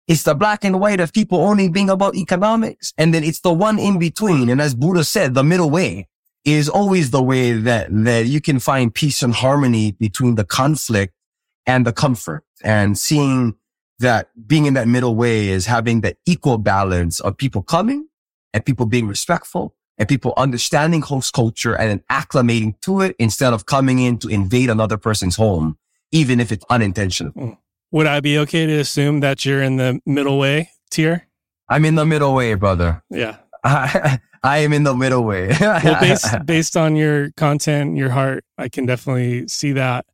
It's 0.06 0.24
the 0.24 0.34
black 0.34 0.62
and 0.62 0.78
white 0.78 1.00
of 1.00 1.14
people 1.14 1.40
only 1.40 1.70
being 1.70 1.88
about 1.88 2.16
economics. 2.16 2.92
And 2.98 3.14
then 3.14 3.24
it's 3.24 3.40
the 3.40 3.52
one 3.52 3.78
in 3.78 3.98
between. 3.98 4.50
And 4.50 4.60
as 4.60 4.74
Buddha 4.74 5.04
said, 5.04 5.32
the 5.32 5.42
middle 5.42 5.70
way 5.70 6.06
is 6.54 6.68
always 6.68 7.10
the 7.10 7.22
way 7.22 7.52
that, 7.52 7.88
that 7.90 8.26
you 8.26 8.40
can 8.40 8.58
find 8.58 8.94
peace 8.94 9.22
and 9.22 9.34
harmony 9.34 9.92
between 9.92 10.34
the 10.36 10.44
conflict 10.44 11.12
and 11.66 11.86
the 11.86 11.92
comfort 11.92 12.44
and 12.62 12.96
seeing 12.96 13.54
that 13.98 14.30
being 14.46 14.66
in 14.66 14.74
that 14.74 14.88
middle 14.88 15.14
way 15.14 15.48
is 15.48 15.66
having 15.66 16.00
that 16.02 16.16
equal 16.24 16.56
balance 16.56 17.20
of 17.20 17.36
people 17.36 17.62
coming 17.62 18.08
and 18.54 18.64
people 18.64 18.86
being 18.86 19.06
respectful 19.06 19.74
and 19.98 20.08
people 20.08 20.32
understanding 20.36 21.02
host 21.02 21.34
culture 21.34 21.74
and 21.74 21.90
then 21.90 22.02
acclimating 22.10 22.80
to 22.80 23.00
it 23.00 23.16
instead 23.18 23.52
of 23.52 23.66
coming 23.66 23.98
in 23.98 24.16
to 24.18 24.28
invade 24.28 24.70
another 24.70 24.96
person's 24.96 25.36
home, 25.36 25.76
even 26.12 26.40
if 26.40 26.52
it's 26.52 26.64
unintentional. 26.70 27.32
Hmm. 27.32 27.50
Would 27.90 28.06
I 28.06 28.20
be 28.20 28.38
okay 28.38 28.66
to 28.66 28.78
assume 28.78 29.20
that 29.20 29.44
you're 29.44 29.62
in 29.62 29.76
the 29.76 30.00
middle 30.06 30.38
way 30.38 30.70
tier? 30.90 31.26
I'm 31.68 31.84
in 31.84 31.96
the 31.96 32.06
middle 32.06 32.34
way, 32.34 32.54
brother. 32.54 33.02
Yeah. 33.10 33.36
I, 33.64 34.20
I 34.42 34.58
am 34.58 34.72
in 34.72 34.84
the 34.84 34.94
middle 34.94 35.24
way. 35.24 35.48
well, 35.60 36.00
based, 36.00 36.46
based 36.46 36.76
on 36.76 36.96
your 36.96 37.30
content, 37.32 37.96
your 37.96 38.10
heart, 38.10 38.44
I 38.56 38.68
can 38.68 38.86
definitely 38.86 39.48
see 39.48 39.72
that. 39.72 40.06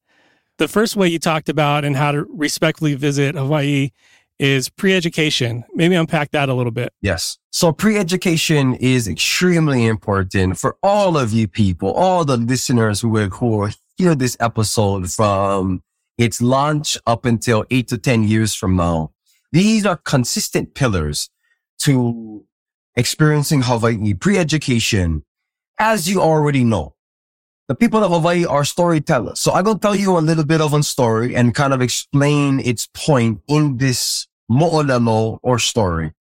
The 0.58 0.68
first 0.68 0.96
way 0.96 1.08
you 1.08 1.18
talked 1.18 1.48
about 1.48 1.84
and 1.84 1.96
how 1.96 2.12
to 2.12 2.24
respectfully 2.30 2.94
visit 2.94 3.34
Hawaii 3.34 3.90
is 4.38 4.68
pre-education. 4.68 5.64
Maybe 5.74 5.94
unpack 5.94 6.30
that 6.32 6.48
a 6.48 6.54
little 6.54 6.72
bit. 6.72 6.92
Yes. 7.00 7.38
So 7.52 7.72
pre-education 7.72 8.74
is 8.74 9.08
extremely 9.08 9.86
important 9.86 10.58
for 10.58 10.76
all 10.82 11.16
of 11.16 11.32
you 11.32 11.48
people, 11.48 11.92
all 11.92 12.24
the 12.24 12.36
listeners 12.36 13.00
who 13.00 13.08
will, 13.08 13.28
who 13.28 13.68
hear 13.96 14.14
this 14.14 14.36
episode 14.40 15.10
from 15.10 15.82
its 16.18 16.40
launch 16.40 16.98
up 17.06 17.24
until 17.24 17.64
eight 17.70 17.88
to 17.88 17.98
10 17.98 18.24
years 18.24 18.54
from 18.54 18.76
now. 18.76 19.12
These 19.52 19.86
are 19.86 19.96
consistent 19.96 20.74
pillars 20.74 21.30
to 21.78 22.44
experiencing 22.96 23.62
Hawaii 23.62 24.14
pre-education. 24.14 25.24
As 25.78 26.08
you 26.08 26.20
already 26.20 26.64
know, 26.64 26.94
the 27.66 27.74
people 27.74 28.04
of 28.04 28.12
Hawaii 28.12 28.44
are 28.44 28.64
storytellers. 28.64 29.40
So 29.40 29.52
I 29.52 29.62
will 29.62 29.78
tell 29.78 29.94
you 29.94 30.16
a 30.16 30.20
little 30.20 30.44
bit 30.44 30.60
of 30.60 30.74
a 30.74 30.82
story 30.82 31.34
and 31.34 31.54
kind 31.54 31.72
of 31.72 31.80
explain 31.80 32.60
its 32.60 32.88
point 32.92 33.40
in 33.48 33.78
this 33.78 34.28
mo'olelo 34.50 35.38
or 35.42 35.58
story 35.58 36.12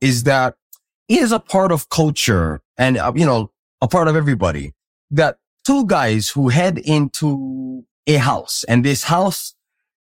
is 0.00 0.24
that 0.24 0.54
it 1.08 1.20
is 1.20 1.32
a 1.32 1.38
part 1.38 1.70
of 1.70 1.88
culture 1.88 2.60
and, 2.78 2.96
uh, 2.96 3.12
you 3.14 3.26
know, 3.26 3.50
a 3.80 3.88
part 3.88 4.08
of 4.08 4.16
everybody 4.16 4.72
that 5.10 5.36
two 5.64 5.86
guys 5.86 6.30
who 6.30 6.48
head 6.48 6.78
into 6.78 7.84
a 8.06 8.16
house 8.16 8.64
and 8.64 8.84
this 8.84 9.04
house 9.04 9.54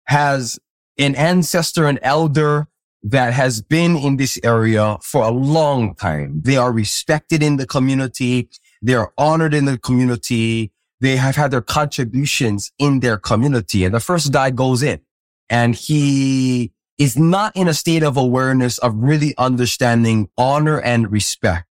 has 0.05 0.59
an 0.97 1.15
ancestor, 1.15 1.87
an 1.87 1.99
elder 2.01 2.67
that 3.03 3.33
has 3.33 3.61
been 3.61 3.97
in 3.97 4.17
this 4.17 4.39
area 4.43 4.97
for 5.01 5.23
a 5.23 5.31
long 5.31 5.95
time. 5.95 6.41
They 6.43 6.57
are 6.57 6.71
respected 6.71 7.41
in 7.41 7.57
the 7.57 7.65
community. 7.65 8.49
They 8.81 8.93
are 8.93 9.11
honored 9.17 9.53
in 9.53 9.65
the 9.65 9.77
community. 9.77 10.71
They 10.99 11.15
have 11.15 11.35
had 11.35 11.51
their 11.51 11.61
contributions 11.61 12.71
in 12.77 12.99
their 12.99 13.17
community. 13.17 13.85
And 13.85 13.93
the 13.93 13.99
first 13.99 14.31
guy 14.31 14.51
goes 14.51 14.83
in 14.83 15.01
and 15.49 15.75
he 15.75 16.71
is 16.97 17.17
not 17.17 17.55
in 17.55 17.67
a 17.67 17.73
state 17.73 18.03
of 18.03 18.17
awareness 18.17 18.77
of 18.77 18.93
really 18.95 19.33
understanding 19.37 20.29
honor 20.37 20.79
and 20.79 21.11
respect 21.11 21.65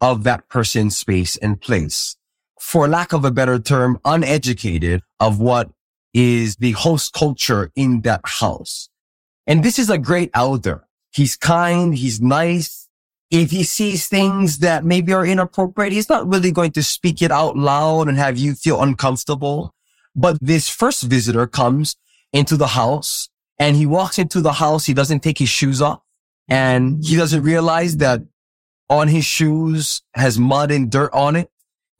of 0.00 0.24
that 0.24 0.48
person's 0.48 0.96
space 0.96 1.36
and 1.36 1.60
place. 1.60 2.16
For 2.58 2.88
lack 2.88 3.12
of 3.12 3.24
a 3.24 3.30
better 3.30 3.60
term, 3.60 4.00
uneducated 4.04 5.02
of 5.20 5.38
what 5.38 5.70
is 6.12 6.56
the 6.56 6.72
host 6.72 7.12
culture 7.12 7.70
in 7.76 8.00
that 8.02 8.20
house. 8.24 8.88
And 9.46 9.64
this 9.64 9.78
is 9.78 9.90
a 9.90 9.98
great 9.98 10.30
elder. 10.34 10.84
He's 11.10 11.36
kind. 11.36 11.94
He's 11.94 12.20
nice. 12.20 12.88
If 13.30 13.50
he 13.50 13.64
sees 13.64 14.08
things 14.08 14.58
that 14.58 14.84
maybe 14.84 15.12
are 15.12 15.24
inappropriate, 15.24 15.92
he's 15.92 16.08
not 16.08 16.28
really 16.28 16.52
going 16.52 16.72
to 16.72 16.82
speak 16.82 17.22
it 17.22 17.30
out 17.30 17.56
loud 17.56 18.08
and 18.08 18.18
have 18.18 18.36
you 18.36 18.54
feel 18.54 18.82
uncomfortable. 18.82 19.74
But 20.14 20.38
this 20.40 20.68
first 20.68 21.02
visitor 21.04 21.46
comes 21.46 21.96
into 22.32 22.56
the 22.56 22.68
house 22.68 23.30
and 23.58 23.76
he 23.76 23.86
walks 23.86 24.18
into 24.18 24.40
the 24.40 24.52
house. 24.54 24.84
He 24.84 24.94
doesn't 24.94 25.20
take 25.20 25.38
his 25.38 25.48
shoes 25.48 25.80
off 25.80 26.02
and 26.48 27.02
he 27.04 27.16
doesn't 27.16 27.42
realize 27.42 27.96
that 27.98 28.22
on 28.90 29.08
his 29.08 29.24
shoes 29.24 30.02
has 30.14 30.38
mud 30.38 30.70
and 30.70 30.90
dirt 30.90 31.12
on 31.14 31.36
it. 31.36 31.50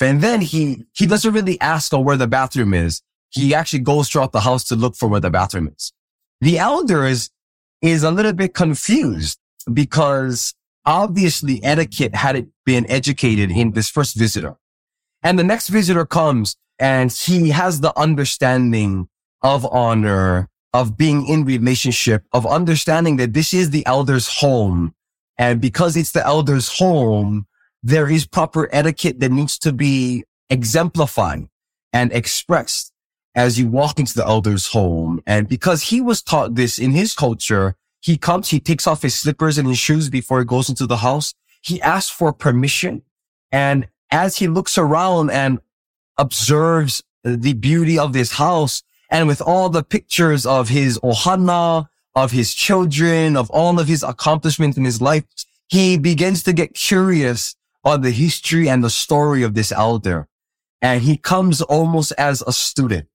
And 0.00 0.20
then 0.20 0.40
he, 0.40 0.84
he 0.92 1.06
doesn't 1.06 1.32
really 1.32 1.60
ask 1.60 1.92
where 1.92 2.16
the 2.16 2.26
bathroom 2.26 2.74
is. 2.74 3.02
He 3.30 3.54
actually 3.54 3.78
goes 3.78 4.08
throughout 4.10 4.32
the 4.32 4.40
house 4.40 4.64
to 4.64 4.76
look 4.76 4.96
for 4.96 5.08
where 5.08 5.20
the 5.20 5.30
bathroom 5.30 5.72
is. 5.74 5.92
The 6.42 6.58
elder 6.58 7.06
is, 7.06 7.30
is 7.82 8.04
a 8.04 8.10
little 8.10 8.32
bit 8.32 8.54
confused 8.54 9.38
because 9.72 10.54
obviously 10.86 11.62
etiquette 11.62 12.14
hadn't 12.14 12.48
been 12.64 12.88
educated 12.90 13.50
in 13.50 13.72
this 13.72 13.90
first 13.90 14.16
visitor. 14.16 14.56
And 15.22 15.38
the 15.38 15.44
next 15.44 15.68
visitor 15.68 16.06
comes 16.06 16.56
and 16.78 17.12
he 17.12 17.50
has 17.50 17.80
the 17.80 17.96
understanding 17.98 19.08
of 19.42 19.66
honor, 19.66 20.48
of 20.72 20.96
being 20.96 21.26
in 21.26 21.44
relationship, 21.44 22.24
of 22.32 22.46
understanding 22.46 23.16
that 23.16 23.34
this 23.34 23.52
is 23.52 23.70
the 23.70 23.84
elder's 23.86 24.28
home. 24.28 24.94
And 25.38 25.60
because 25.60 25.96
it's 25.96 26.12
the 26.12 26.24
elder's 26.26 26.78
home, 26.78 27.46
there 27.82 28.08
is 28.08 28.26
proper 28.26 28.68
etiquette 28.72 29.20
that 29.20 29.32
needs 29.32 29.58
to 29.58 29.72
be 29.72 30.24
exemplified 30.50 31.48
and 31.92 32.12
expressed 32.12 32.91
as 33.34 33.58
you 33.58 33.66
walk 33.66 33.98
into 33.98 34.14
the 34.14 34.26
elder's 34.26 34.68
home. 34.68 35.22
And 35.26 35.48
because 35.48 35.84
he 35.84 36.00
was 36.00 36.22
taught 36.22 36.54
this 36.54 36.78
in 36.78 36.92
his 36.92 37.14
culture, 37.14 37.76
he 38.00 38.16
comes, 38.16 38.48
he 38.50 38.60
takes 38.60 38.86
off 38.86 39.02
his 39.02 39.14
slippers 39.14 39.58
and 39.58 39.68
his 39.68 39.78
shoes 39.78 40.10
before 40.10 40.40
he 40.40 40.44
goes 40.44 40.68
into 40.68 40.86
the 40.86 40.98
house. 40.98 41.34
He 41.60 41.80
asks 41.80 42.10
for 42.10 42.32
permission. 42.32 43.02
And 43.50 43.88
as 44.10 44.36
he 44.38 44.48
looks 44.48 44.76
around 44.76 45.30
and 45.30 45.60
observes 46.18 47.02
the 47.24 47.54
beauty 47.54 47.98
of 47.98 48.12
this 48.12 48.32
house 48.32 48.82
and 49.08 49.28
with 49.28 49.40
all 49.40 49.68
the 49.68 49.82
pictures 49.82 50.44
of 50.44 50.68
his 50.68 50.98
ohana, 51.00 51.88
of 52.14 52.32
his 52.32 52.52
children, 52.54 53.36
of 53.36 53.48
all 53.50 53.78
of 53.78 53.88
his 53.88 54.02
accomplishments 54.02 54.76
in 54.76 54.84
his 54.84 55.00
life, 55.00 55.24
he 55.68 55.96
begins 55.96 56.42
to 56.42 56.52
get 56.52 56.74
curious 56.74 57.54
on 57.84 58.02
the 58.02 58.10
history 58.10 58.68
and 58.68 58.84
the 58.84 58.90
story 58.90 59.42
of 59.42 59.54
this 59.54 59.72
elder. 59.72 60.28
And 60.82 61.02
he 61.02 61.16
comes 61.16 61.62
almost 61.62 62.12
as 62.18 62.42
a 62.46 62.52
student 62.52 63.08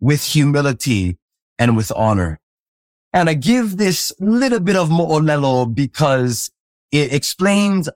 with 0.00 0.24
humility 0.24 1.18
and 1.58 1.76
with 1.76 1.92
honor. 1.94 2.40
And 3.12 3.28
I 3.28 3.34
give 3.34 3.76
this 3.76 4.12
little 4.20 4.60
bit 4.60 4.76
of 4.76 4.90
mo'olelo 4.90 5.74
because 5.74 6.50
it 6.92 7.12
explains 7.12 7.88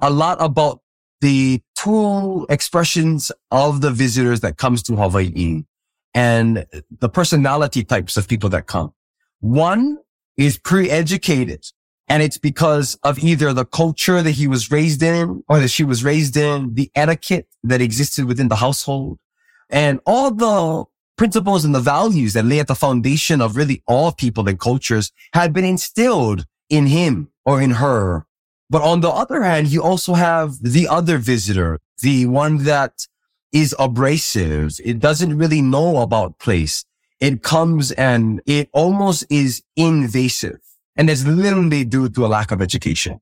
a 0.00 0.10
lot 0.10 0.38
about 0.40 0.80
the 1.20 1.62
two 1.76 2.46
expressions 2.48 3.32
of 3.50 3.80
the 3.80 3.90
visitors 3.90 4.40
that 4.40 4.56
comes 4.56 4.82
to 4.84 4.96
Hawaii 4.96 5.64
and 6.14 6.66
the 7.00 7.08
personality 7.08 7.82
types 7.82 8.16
of 8.16 8.28
people 8.28 8.48
that 8.50 8.66
come. 8.66 8.92
One 9.40 9.98
is 10.36 10.58
pre-educated 10.58 11.64
and 12.08 12.22
it's 12.22 12.38
because 12.38 12.96
of 13.02 13.18
either 13.18 13.52
the 13.52 13.64
culture 13.64 14.22
that 14.22 14.32
he 14.32 14.46
was 14.46 14.70
raised 14.70 15.02
in 15.02 15.42
or 15.48 15.58
that 15.58 15.68
she 15.68 15.84
was 15.84 16.04
raised 16.04 16.36
in, 16.36 16.74
the 16.74 16.90
etiquette 16.94 17.48
that 17.62 17.80
existed 17.80 18.26
within 18.26 18.48
the 18.48 18.56
household 18.56 19.18
and 19.70 20.00
all 20.06 20.30
the 20.30 20.84
principles 21.16 21.64
and 21.64 21.74
the 21.74 21.80
values 21.80 22.32
that 22.32 22.44
lay 22.44 22.58
at 22.58 22.66
the 22.66 22.74
foundation 22.74 23.40
of 23.40 23.56
really 23.56 23.82
all 23.86 24.12
people 24.12 24.48
and 24.48 24.58
cultures 24.58 25.12
had 25.32 25.52
been 25.52 25.64
instilled 25.64 26.46
in 26.68 26.86
him 26.86 27.28
or 27.44 27.60
in 27.60 27.72
her. 27.72 28.26
But 28.70 28.82
on 28.82 29.00
the 29.00 29.10
other 29.10 29.42
hand, 29.42 29.68
you 29.68 29.82
also 29.82 30.14
have 30.14 30.62
the 30.62 30.88
other 30.88 31.18
visitor, 31.18 31.80
the 32.00 32.26
one 32.26 32.64
that 32.64 33.06
is 33.52 33.74
abrasive. 33.78 34.80
It 34.84 34.98
doesn't 34.98 35.38
really 35.38 35.62
know 35.62 35.98
about 35.98 36.38
place. 36.38 36.84
It 37.20 37.42
comes 37.42 37.92
and 37.92 38.40
it 38.46 38.68
almost 38.72 39.24
is 39.30 39.62
invasive. 39.76 40.60
And 40.96 41.08
it's 41.08 41.24
literally 41.24 41.84
due 41.84 42.08
to 42.08 42.26
a 42.26 42.28
lack 42.28 42.50
of 42.50 42.60
education. 42.60 43.20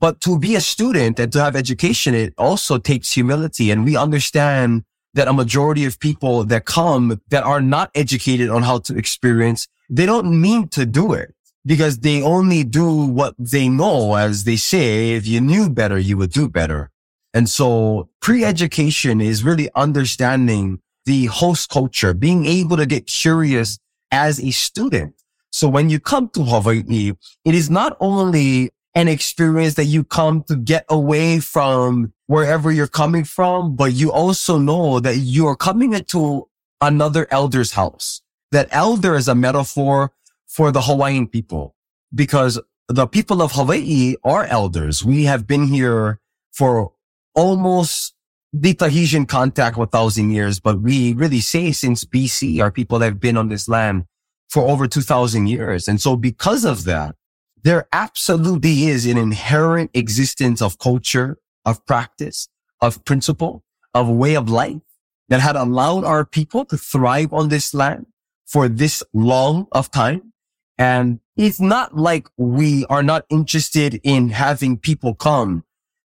But 0.00 0.20
to 0.22 0.38
be 0.38 0.54
a 0.54 0.60
student 0.60 1.18
and 1.18 1.32
to 1.32 1.42
have 1.42 1.56
education, 1.56 2.14
it 2.14 2.34
also 2.36 2.78
takes 2.78 3.12
humility. 3.12 3.70
And 3.70 3.84
we 3.84 3.96
understand 3.96 4.84
that 5.14 5.28
a 5.28 5.32
majority 5.32 5.84
of 5.84 5.98
people 5.98 6.44
that 6.44 6.64
come 6.64 7.20
that 7.30 7.44
are 7.44 7.60
not 7.60 7.90
educated 7.94 8.50
on 8.50 8.62
how 8.62 8.78
to 8.78 8.96
experience, 8.96 9.66
they 9.88 10.06
don't 10.06 10.40
mean 10.40 10.68
to 10.68 10.84
do 10.86 11.12
it 11.12 11.34
because 11.64 12.00
they 12.00 12.22
only 12.22 12.64
do 12.64 13.06
what 13.06 13.34
they 13.38 13.68
know. 13.68 14.14
As 14.14 14.44
they 14.44 14.56
say, 14.56 15.12
if 15.12 15.26
you 15.26 15.40
knew 15.40 15.70
better, 15.70 15.98
you 15.98 16.16
would 16.16 16.32
do 16.32 16.48
better. 16.48 16.90
And 17.32 17.48
so 17.48 18.08
pre-education 18.20 19.20
is 19.20 19.42
really 19.42 19.68
understanding 19.74 20.80
the 21.04 21.26
host 21.26 21.68
culture, 21.68 22.14
being 22.14 22.46
able 22.46 22.76
to 22.76 22.86
get 22.86 23.06
curious 23.06 23.78
as 24.10 24.40
a 24.40 24.50
student. 24.50 25.14
So 25.50 25.68
when 25.68 25.90
you 25.90 26.00
come 26.00 26.28
to 26.30 26.42
Hawaii, 26.42 27.12
it 27.44 27.54
is 27.54 27.70
not 27.70 27.96
only 28.00 28.70
an 28.94 29.08
experience 29.08 29.74
that 29.74 29.84
you 29.84 30.04
come 30.04 30.42
to 30.44 30.56
get 30.56 30.84
away 30.88 31.40
from 31.40 32.12
wherever 32.26 32.70
you're 32.72 32.86
coming 32.86 33.24
from, 33.24 33.76
but 33.76 33.92
you 33.92 34.10
also 34.10 34.58
know 34.58 35.00
that 35.00 35.16
you're 35.16 35.56
coming 35.56 35.92
into 35.92 36.48
another 36.80 37.26
elder's 37.30 37.72
house. 37.72 38.22
That 38.50 38.68
elder 38.70 39.14
is 39.16 39.28
a 39.28 39.34
metaphor 39.34 40.12
for 40.46 40.70
the 40.70 40.82
Hawaiian 40.82 41.26
people 41.26 41.74
because 42.14 42.60
the 42.88 43.06
people 43.06 43.42
of 43.42 43.52
Hawaii 43.52 44.14
are 44.24 44.44
elders. 44.44 45.04
We 45.04 45.24
have 45.24 45.46
been 45.46 45.66
here 45.66 46.20
for 46.52 46.92
almost 47.34 48.14
the 48.52 48.74
Tahitian 48.74 49.26
contact 49.26 49.76
with 49.76 49.90
thousand 49.90 50.30
years, 50.30 50.60
but 50.60 50.80
we 50.80 51.12
really 51.14 51.40
say 51.40 51.72
since 51.72 52.04
BC, 52.04 52.62
our 52.62 52.70
people 52.70 53.00
have 53.00 53.18
been 53.18 53.36
on 53.36 53.48
this 53.48 53.68
land 53.68 54.04
for 54.48 54.68
over 54.68 54.86
2000 54.86 55.48
years. 55.48 55.88
And 55.88 56.00
so 56.00 56.14
because 56.14 56.64
of 56.64 56.84
that, 56.84 57.16
there 57.64 57.88
absolutely 57.92 58.84
is 58.84 59.06
an 59.06 59.16
inherent 59.16 59.90
existence 59.94 60.62
of 60.62 60.78
culture, 60.78 61.38
of 61.64 61.84
practice, 61.86 62.48
of 62.80 63.04
principle, 63.04 63.64
of 63.94 64.08
way 64.08 64.34
of 64.34 64.48
life 64.48 64.80
that 65.28 65.40
had 65.40 65.56
allowed 65.56 66.04
our 66.04 66.24
people 66.24 66.64
to 66.66 66.76
thrive 66.76 67.32
on 67.32 67.48
this 67.48 67.72
land 67.74 68.06
for 68.46 68.68
this 68.68 69.02
long 69.12 69.66
of 69.72 69.90
time. 69.90 70.32
And 70.76 71.20
it's 71.36 71.60
not 71.60 71.96
like 71.96 72.28
we 72.36 72.84
are 72.86 73.02
not 73.02 73.24
interested 73.30 74.00
in 74.02 74.30
having 74.30 74.76
people 74.76 75.14
come, 75.14 75.64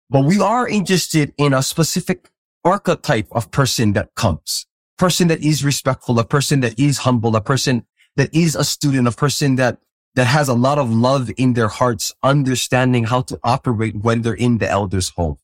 but 0.10 0.24
we 0.24 0.40
are 0.40 0.68
interested 0.68 1.34
in 1.38 1.54
a 1.54 1.64
specific 1.64 2.30
archetype 2.64 3.28
of 3.32 3.52
person 3.52 3.94
that 3.94 4.14
comes, 4.16 4.68
person 4.98 5.28
that 5.30 5.44
is 5.44 5.66
respectful, 5.66 6.20
a 6.20 6.26
person 6.26 6.60
that 6.62 6.80
is 6.80 7.00
humble, 7.00 7.36
a 7.36 7.42
person 7.42 7.86
that 8.16 8.34
is 8.34 8.56
a 8.56 8.64
student, 8.64 9.08
a 9.08 9.12
person 9.12 9.56
that 9.56 9.80
that 10.16 10.28
has 10.28 10.50
a 10.50 10.54
lot 10.54 10.78
of 10.78 10.92
love 10.92 11.32
in 11.38 11.54
their 11.54 11.70
hearts, 11.70 12.14
understanding 12.22 13.06
how 13.06 13.22
to 13.22 13.40
operate 13.44 13.96
when 13.96 14.22
they're 14.22 14.34
in 14.34 14.58
the 14.58 14.70
elder's 14.70 15.10
home. 15.10 15.38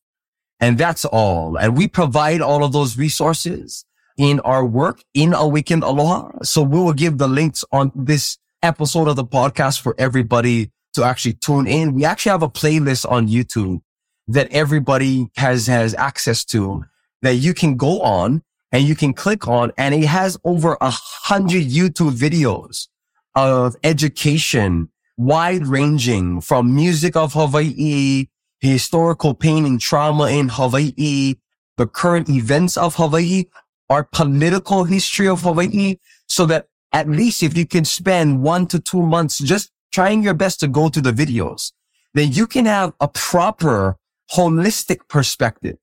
And 0.60 0.78
that's 0.78 1.06
all. 1.06 1.58
And 1.58 1.78
we 1.78 1.88
provide 1.88 2.42
all 2.42 2.64
of 2.64 2.72
those 2.72 2.98
resources 2.98 3.86
in 4.18 4.40
our 4.42 4.66
work 4.66 5.04
in 5.14 5.34
Awakened 5.34 5.84
Aloha. 5.84 6.32
So 6.44 6.62
we 6.64 6.80
will 6.80 6.94
give 6.94 7.18
the 7.18 7.28
links 7.28 7.64
on 7.72 7.92
this 7.96 8.38
episode 8.64 9.08
of 9.08 9.16
the 9.16 9.26
podcast 9.26 9.82
for 9.82 9.96
everybody 9.98 10.72
to 10.94 11.04
actually 11.04 11.34
tune 11.34 11.68
in. 11.68 11.94
We 11.94 12.06
actually 12.06 12.32
have 12.32 12.44
a 12.44 12.50
playlist 12.50 13.10
on 13.10 13.28
YouTube 13.28 13.82
that 14.28 14.52
everybody 14.52 15.30
has, 15.38 15.68
has 15.68 15.94
access 15.94 16.44
to 16.46 16.84
that 17.22 17.36
you 17.36 17.54
can 17.54 17.78
go 17.78 18.02
on 18.02 18.42
and 18.72 18.84
you 18.84 18.96
can 18.96 19.14
click 19.14 19.48
on 19.48 19.72
and 19.78 19.94
it 19.96 20.06
has 20.06 20.38
over 20.44 20.78
a 20.82 20.90
hundred 20.92 21.64
YouTube 21.64 22.18
videos 22.18 22.88
of 23.36 23.76
education, 23.84 24.90
wide 25.16 25.68
ranging 25.68 26.42
from 26.42 26.74
music 26.74 27.16
of 27.16 27.34
Hawaii, 27.34 28.26
historical 28.60 29.34
pain 29.34 29.66
and 29.66 29.80
trauma 29.80 30.26
in 30.30 30.50
Hawaii, 30.50 31.36
the 31.78 31.88
current 31.88 32.30
events 32.30 32.78
of 32.78 32.96
Hawaii, 32.96 33.46
our 33.90 34.04
political 34.04 34.84
history 34.84 35.28
of 35.28 35.42
Hawaii, 35.42 35.98
so 36.28 36.46
that 36.46 36.68
at 36.92 37.10
least 37.10 37.44
if 37.44 37.56
you 37.56 37.66
can 37.66 37.86
spend 37.86 38.42
one 38.42 38.68
to 38.68 38.80
two 38.80 39.02
months 39.02 39.40
just 39.40 39.72
trying 39.92 40.24
your 40.24 40.34
best 40.34 40.60
to 40.60 40.68
go 40.68 40.90
to 40.90 41.02
the 41.02 41.12
videos, 41.12 41.72
then 42.14 42.32
you 42.32 42.48
can 42.48 42.66
have 42.66 42.94
a 43.00 43.08
proper 43.08 43.98
holistic 44.34 45.08
perspective 45.08 45.78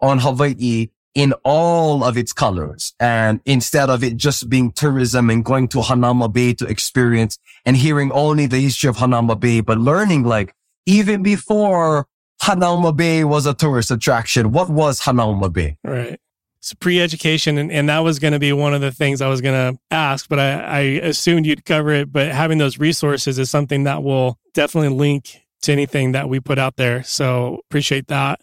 on 0.00 0.18
Hawaii 0.18 0.88
in 1.14 1.32
all 1.44 2.02
of 2.02 2.16
its 2.16 2.32
colors. 2.32 2.92
And 2.98 3.40
instead 3.44 3.88
of 3.88 4.02
it 4.02 4.16
just 4.16 4.48
being 4.48 4.72
tourism 4.72 5.30
and 5.30 5.44
going 5.44 5.68
to 5.68 5.78
Hanauma 5.78 6.32
Bay 6.32 6.54
to 6.54 6.66
experience 6.66 7.38
and 7.64 7.76
hearing 7.76 8.10
only 8.12 8.46
the 8.46 8.58
history 8.60 8.88
of 8.88 8.96
Hanauma 8.96 9.38
Bay, 9.38 9.60
but 9.60 9.78
learning 9.78 10.24
like 10.24 10.54
even 10.86 11.22
before 11.22 12.06
Hanauma 12.44 12.94
Bay 12.94 13.24
was 13.24 13.46
a 13.46 13.54
tourist 13.54 13.90
attraction, 13.90 14.52
what 14.52 14.68
was 14.68 15.00
Hanauma 15.00 15.50
Bay? 15.50 15.78
Right. 15.82 16.20
So 16.60 16.74
pre-education, 16.78 17.56
and, 17.56 17.72
and 17.72 17.88
that 17.88 18.00
was 18.00 18.18
going 18.18 18.34
to 18.34 18.38
be 18.38 18.52
one 18.52 18.74
of 18.74 18.82
the 18.82 18.92
things 18.92 19.22
I 19.22 19.28
was 19.28 19.40
going 19.40 19.74
to 19.74 19.80
ask, 19.90 20.28
but 20.28 20.38
I, 20.38 20.52
I 20.60 20.80
assumed 20.80 21.46
you'd 21.46 21.64
cover 21.64 21.90
it. 21.90 22.12
But 22.12 22.32
having 22.32 22.58
those 22.58 22.78
resources 22.78 23.38
is 23.38 23.48
something 23.48 23.84
that 23.84 24.02
will 24.02 24.38
definitely 24.52 24.90
link 24.90 25.40
to 25.62 25.72
anything 25.72 26.12
that 26.12 26.28
we 26.28 26.38
put 26.38 26.58
out 26.58 26.76
there. 26.76 27.02
So 27.02 27.60
appreciate 27.70 28.08
that. 28.08 28.42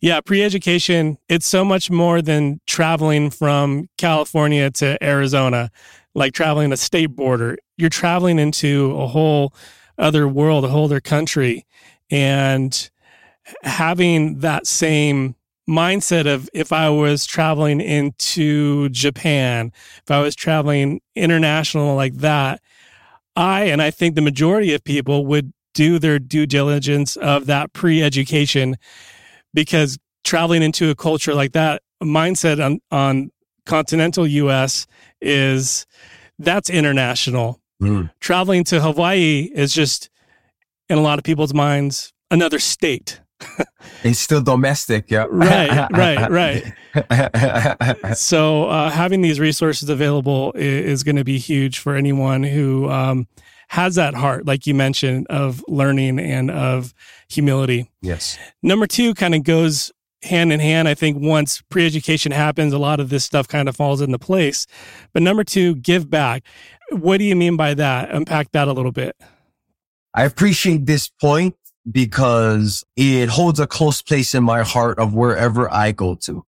Yeah, 0.00 0.22
pre 0.22 0.42
education, 0.42 1.18
it's 1.28 1.46
so 1.46 1.66
much 1.66 1.90
more 1.90 2.22
than 2.22 2.62
traveling 2.66 3.28
from 3.28 3.90
California 3.98 4.70
to 4.70 4.96
Arizona, 5.04 5.70
like 6.14 6.32
traveling 6.32 6.72
a 6.72 6.78
state 6.78 7.14
border. 7.14 7.58
You're 7.76 7.90
traveling 7.90 8.38
into 8.38 8.96
a 8.96 9.06
whole 9.06 9.52
other 9.98 10.26
world, 10.26 10.64
a 10.64 10.68
whole 10.68 10.86
other 10.86 11.00
country. 11.00 11.66
And 12.10 12.90
having 13.62 14.38
that 14.40 14.66
same 14.66 15.34
mindset 15.68 16.26
of 16.26 16.48
if 16.54 16.72
I 16.72 16.88
was 16.88 17.26
traveling 17.26 17.80
into 17.80 18.88
Japan, 18.88 19.72
if 20.02 20.10
I 20.10 20.20
was 20.20 20.34
traveling 20.34 21.00
international 21.14 21.94
like 21.94 22.14
that, 22.16 22.62
I, 23.36 23.64
and 23.64 23.80
I 23.82 23.90
think 23.90 24.14
the 24.14 24.22
majority 24.22 24.74
of 24.74 24.82
people 24.82 25.26
would 25.26 25.52
do 25.74 25.98
their 25.98 26.18
due 26.18 26.46
diligence 26.46 27.16
of 27.16 27.46
that 27.46 27.72
pre 27.72 28.02
education 28.02 28.76
because 29.54 29.98
traveling 30.24 30.62
into 30.62 30.90
a 30.90 30.94
culture 30.94 31.34
like 31.34 31.52
that, 31.52 31.82
mindset 32.02 32.64
on, 32.64 32.80
on 32.90 33.30
continental 33.66 34.26
US 34.26 34.86
is 35.20 35.86
that's 36.38 36.70
international. 36.70 37.60
Mm. 37.80 38.10
Traveling 38.20 38.64
to 38.64 38.80
Hawaii 38.80 39.50
is 39.54 39.72
just, 39.72 40.10
in 40.88 40.98
a 40.98 41.00
lot 41.00 41.18
of 41.18 41.24
people's 41.24 41.54
minds, 41.54 42.12
another 42.30 42.58
state. 42.58 43.20
It's 44.02 44.18
still 44.18 44.40
domestic, 44.40 45.10
yeah. 45.10 45.26
right, 45.30 45.88
right, 45.92 46.30
right. 46.94 48.16
so 48.16 48.64
uh, 48.64 48.90
having 48.90 49.22
these 49.22 49.40
resources 49.40 49.88
available 49.88 50.52
is, 50.54 50.84
is 50.84 51.04
going 51.04 51.16
to 51.16 51.24
be 51.24 51.38
huge 51.38 51.78
for 51.78 51.94
anyone 51.94 52.42
who 52.42 52.88
um, 52.90 53.26
has 53.68 53.94
that 53.96 54.14
heart, 54.14 54.46
like 54.46 54.66
you 54.66 54.74
mentioned, 54.74 55.26
of 55.28 55.64
learning 55.68 56.18
and 56.18 56.50
of 56.50 56.94
humility. 57.28 57.90
Yes. 58.02 58.38
Number 58.62 58.86
two 58.86 59.14
kind 59.14 59.34
of 59.34 59.44
goes 59.44 59.92
hand 60.22 60.52
in 60.52 60.60
hand. 60.60 60.88
I 60.88 60.94
think 60.94 61.18
once 61.20 61.62
pre 61.68 61.86
education 61.86 62.32
happens, 62.32 62.72
a 62.72 62.78
lot 62.78 63.00
of 63.00 63.10
this 63.10 63.24
stuff 63.24 63.46
kind 63.48 63.68
of 63.68 63.76
falls 63.76 64.00
into 64.00 64.18
place. 64.18 64.66
But 65.12 65.22
number 65.22 65.44
two, 65.44 65.76
give 65.76 66.10
back. 66.10 66.44
What 66.90 67.18
do 67.18 67.24
you 67.24 67.36
mean 67.36 67.56
by 67.56 67.74
that? 67.74 68.10
Unpack 68.10 68.52
that 68.52 68.68
a 68.68 68.72
little 68.72 68.92
bit. 68.92 69.16
I 70.14 70.24
appreciate 70.24 70.86
this 70.86 71.08
point 71.08 71.54
because 71.90 72.84
it 72.96 73.28
holds 73.28 73.60
a 73.60 73.66
close 73.66 74.02
place 74.02 74.34
in 74.34 74.44
my 74.44 74.62
heart 74.62 74.98
of 74.98 75.14
wherever 75.14 75.72
I 75.72 75.92
go 75.92 76.14
to. 76.16 76.44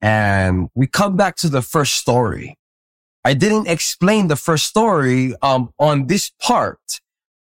And 0.00 0.68
we 0.74 0.86
come 0.86 1.16
back 1.16 1.36
to 1.36 1.48
the 1.48 1.62
first 1.62 1.94
story. 1.94 2.58
I 3.24 3.32
didn't 3.34 3.68
explain 3.68 4.28
the 4.28 4.36
first 4.36 4.66
story 4.66 5.34
um, 5.40 5.70
on 5.78 6.08
this 6.08 6.30
part, 6.42 7.00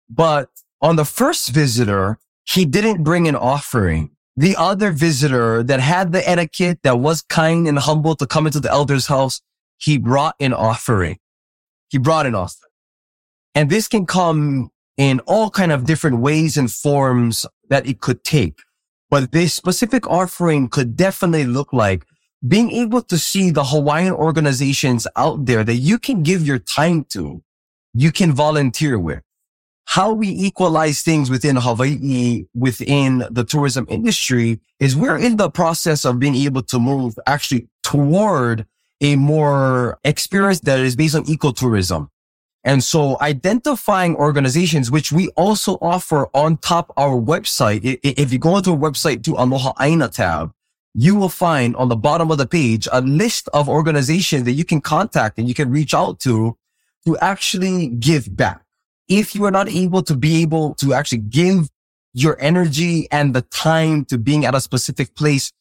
but 0.10 0.50
on 0.82 0.96
the 0.96 1.06
first 1.06 1.50
visitor, 1.50 2.20
he 2.46 2.66
didn't 2.66 3.04
bring 3.04 3.28
an 3.28 3.36
offering. 3.36 4.12
The 4.38 4.56
other 4.56 4.92
visitor 4.92 5.62
that 5.64 5.80
had 5.80 6.12
the 6.12 6.28
etiquette, 6.28 6.80
that 6.84 7.00
was 7.00 7.22
kind 7.22 7.68
and 7.68 7.78
humble 7.78 8.16
to 8.16 8.26
come 8.26 8.46
into 8.46 8.60
the 8.60 8.72
elder's 8.72 9.08
house, 9.08 9.42
he 9.78 9.98
brought 9.98 10.36
an 10.40 10.54
offering. 10.54 11.18
He 11.90 11.98
brought 11.98 12.26
an 12.26 12.34
offering. 12.34 12.72
And 13.56 13.70
this 13.70 13.88
can 13.88 14.06
come 14.06 14.70
in 14.98 15.20
all 15.22 15.50
kind 15.50 15.72
of 15.72 15.86
different 15.86 16.20
ways 16.20 16.58
and 16.58 16.72
forms 16.72 17.46
that 17.70 17.88
it 17.88 18.00
could 18.02 18.24
take. 18.24 18.60
But 19.10 19.32
this 19.32 19.54
specific 19.54 20.08
offering 20.08 20.70
could 20.70 20.96
definitely 20.96 21.46
look 21.46 21.74
like 21.74 22.06
being 22.48 22.72
able 22.72 23.02
to 23.04 23.18
see 23.18 23.52
the 23.52 23.64
Hawaiian 23.64 24.14
organizations 24.14 25.08
out 25.16 25.46
there 25.46 25.64
that 25.64 25.76
you 25.76 25.98
can 25.98 26.24
give 26.24 26.46
your 26.46 26.60
time 26.60 27.06
to, 27.10 27.42
you 27.94 28.12
can 28.12 28.34
volunteer 28.34 29.00
with. 29.00 29.22
How 29.86 30.14
we 30.14 30.30
equalize 30.30 31.02
things 31.02 31.30
within 31.30 31.58
Hawaii, 31.58 32.46
within 32.56 33.26
the 33.30 33.44
tourism 33.44 33.86
industry 33.90 34.62
is 34.80 34.96
we're 34.96 35.18
in 35.18 35.38
the 35.38 35.50
process 35.50 36.06
of 36.06 36.20
being 36.20 36.36
able 36.36 36.64
to 36.64 36.80
move 36.80 37.16
actually 37.28 37.68
toward 37.84 38.66
a 39.02 39.16
more 39.16 40.00
experience 40.04 40.62
that 40.62 40.80
is 40.80 40.96
based 40.96 41.16
on 41.16 41.26
ecotourism. 41.26 42.08
And 42.64 42.84
so 42.84 43.18
identifying 43.20 44.16
organizations, 44.16 44.90
which 44.90 45.12
we 45.12 45.28
also 45.30 45.78
offer 45.82 46.30
on 46.34 46.58
top 46.58 46.94
our 46.96 47.20
website. 47.20 48.00
If 48.04 48.32
you 48.32 48.40
go 48.40 48.58
into 48.58 48.72
a 48.72 48.78
website 48.78 49.24
to 49.26 49.36
Aloha 49.36 49.74
Aina 49.82 50.08
tab, 50.08 50.54
you 50.94 51.16
will 51.16 51.30
find 51.30 51.76
on 51.76 51.90
the 51.90 51.96
bottom 51.96 52.32
of 52.32 52.38
the 52.38 52.46
page 52.46 52.88
a 52.92 53.02
list 53.02 53.50
of 53.54 53.68
organizations 53.68 54.44
that 54.44 54.54
you 54.54 54.64
can 54.64 54.80
contact 54.80 55.38
and 55.38 55.48
you 55.48 55.54
can 55.54 55.72
reach 55.72 55.94
out 55.94 56.20
to 56.22 56.58
to 57.06 57.18
actually 57.18 57.88
give 57.88 58.36
back. 58.36 58.62
If 59.10 59.36
you 59.36 59.44
are 59.44 59.52
not 59.52 59.68
able 59.68 60.02
to 60.04 60.16
be 60.16 60.42
able 60.42 60.76
to 60.76 60.94
actually 60.94 61.18
give 61.18 61.70
your 62.14 62.38
energy 62.40 63.08
and 63.12 63.34
the 63.34 63.42
time 63.42 64.06
to 64.06 64.18
being 64.18 64.46
at 64.46 64.56
a 64.56 64.62
specific 64.62 65.16
place 65.16 65.52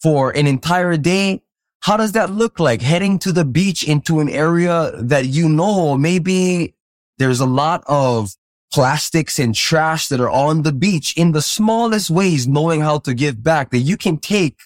for 0.00 0.30
an 0.36 0.46
entire 0.46 0.96
day, 0.96 1.42
how 1.84 1.98
does 1.98 2.12
that 2.12 2.30
look 2.30 2.58
like 2.58 2.80
heading 2.80 3.18
to 3.18 3.30
the 3.30 3.44
beach 3.44 3.86
into 3.86 4.18
an 4.20 4.30
area 4.30 4.90
that 5.02 5.26
you 5.26 5.50
know 5.50 5.98
maybe 5.98 6.74
there's 7.18 7.40
a 7.40 7.46
lot 7.46 7.84
of 7.86 8.34
plastics 8.72 9.38
and 9.38 9.54
trash 9.54 10.08
that 10.08 10.18
are 10.18 10.30
on 10.30 10.62
the 10.62 10.72
beach 10.72 11.14
in 11.14 11.32
the 11.32 11.42
smallest 11.42 12.08
ways, 12.08 12.48
knowing 12.48 12.80
how 12.80 12.98
to 13.00 13.12
give 13.12 13.42
back 13.42 13.70
that 13.70 13.80
you 13.80 13.98
can 13.98 14.16
take 14.16 14.60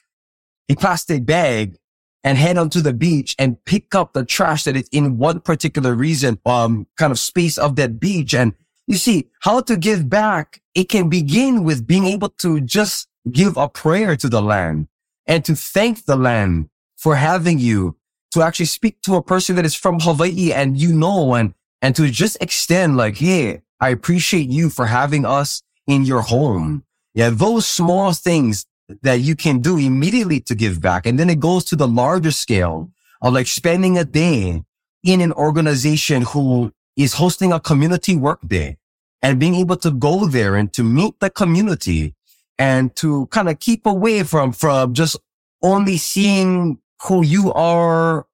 a 0.68 0.76
plastic 0.76 1.26
bag 1.26 1.76
and 2.22 2.38
head 2.38 2.56
onto 2.56 2.80
the 2.80 2.92
beach 2.92 3.34
and 3.36 3.64
pick 3.64 3.96
up 3.96 4.12
the 4.12 4.24
trash 4.24 4.62
that 4.62 4.76
is 4.76 4.88
in 4.92 5.18
one 5.18 5.40
particular 5.40 5.96
reason, 5.96 6.38
um, 6.46 6.86
kind 6.96 7.10
of 7.10 7.18
space 7.18 7.58
of 7.58 7.74
that 7.74 7.98
beach. 7.98 8.32
And 8.32 8.54
you 8.86 8.96
see 8.96 9.26
how 9.40 9.60
to 9.62 9.76
give 9.76 10.08
back. 10.08 10.62
It 10.72 10.88
can 10.88 11.08
begin 11.08 11.64
with 11.64 11.84
being 11.84 12.06
able 12.06 12.28
to 12.44 12.60
just 12.60 13.08
give 13.32 13.56
a 13.56 13.68
prayer 13.68 14.14
to 14.14 14.28
the 14.28 14.40
land 14.40 14.86
and 15.26 15.44
to 15.46 15.56
thank 15.56 16.04
the 16.04 16.14
land 16.14 16.68
for 16.98 17.16
having 17.16 17.58
you 17.58 17.96
to 18.32 18.42
actually 18.42 18.66
speak 18.66 19.00
to 19.02 19.14
a 19.14 19.22
person 19.22 19.56
that 19.56 19.64
is 19.64 19.74
from 19.74 20.00
Hawaii 20.00 20.52
and 20.52 20.76
you 20.76 20.92
know, 20.92 21.34
and, 21.34 21.54
and 21.80 21.96
to 21.96 22.10
just 22.10 22.36
extend 22.40 22.96
like, 22.96 23.16
Hey, 23.16 23.62
I 23.80 23.90
appreciate 23.90 24.48
you 24.48 24.68
for 24.68 24.86
having 24.86 25.24
us 25.24 25.62
in 25.86 26.04
your 26.04 26.20
home. 26.20 26.84
Yeah. 27.14 27.30
Those 27.30 27.66
small 27.66 28.12
things 28.12 28.66
that 29.02 29.20
you 29.20 29.36
can 29.36 29.60
do 29.60 29.76
immediately 29.78 30.40
to 30.40 30.54
give 30.54 30.80
back. 30.80 31.06
And 31.06 31.18
then 31.18 31.30
it 31.30 31.40
goes 31.40 31.64
to 31.66 31.76
the 31.76 31.88
larger 31.88 32.30
scale 32.30 32.90
of 33.22 33.34
like 33.34 33.46
spending 33.46 33.98
a 33.98 34.04
day 34.04 34.62
in 35.04 35.20
an 35.20 35.32
organization 35.32 36.22
who 36.22 36.72
is 36.96 37.14
hosting 37.14 37.52
a 37.52 37.60
community 37.60 38.16
work 38.16 38.40
day 38.46 38.76
and 39.22 39.38
being 39.38 39.54
able 39.54 39.76
to 39.76 39.90
go 39.90 40.26
there 40.26 40.56
and 40.56 40.72
to 40.72 40.82
meet 40.82 41.18
the 41.20 41.30
community 41.30 42.14
and 42.58 42.94
to 42.96 43.26
kind 43.26 43.48
of 43.48 43.60
keep 43.60 43.86
away 43.86 44.22
from, 44.22 44.52
from 44.52 44.94
just 44.94 45.16
only 45.62 45.96
seeing 45.96 46.78
who 47.02 47.24
you 47.24 47.52
are 47.52 48.26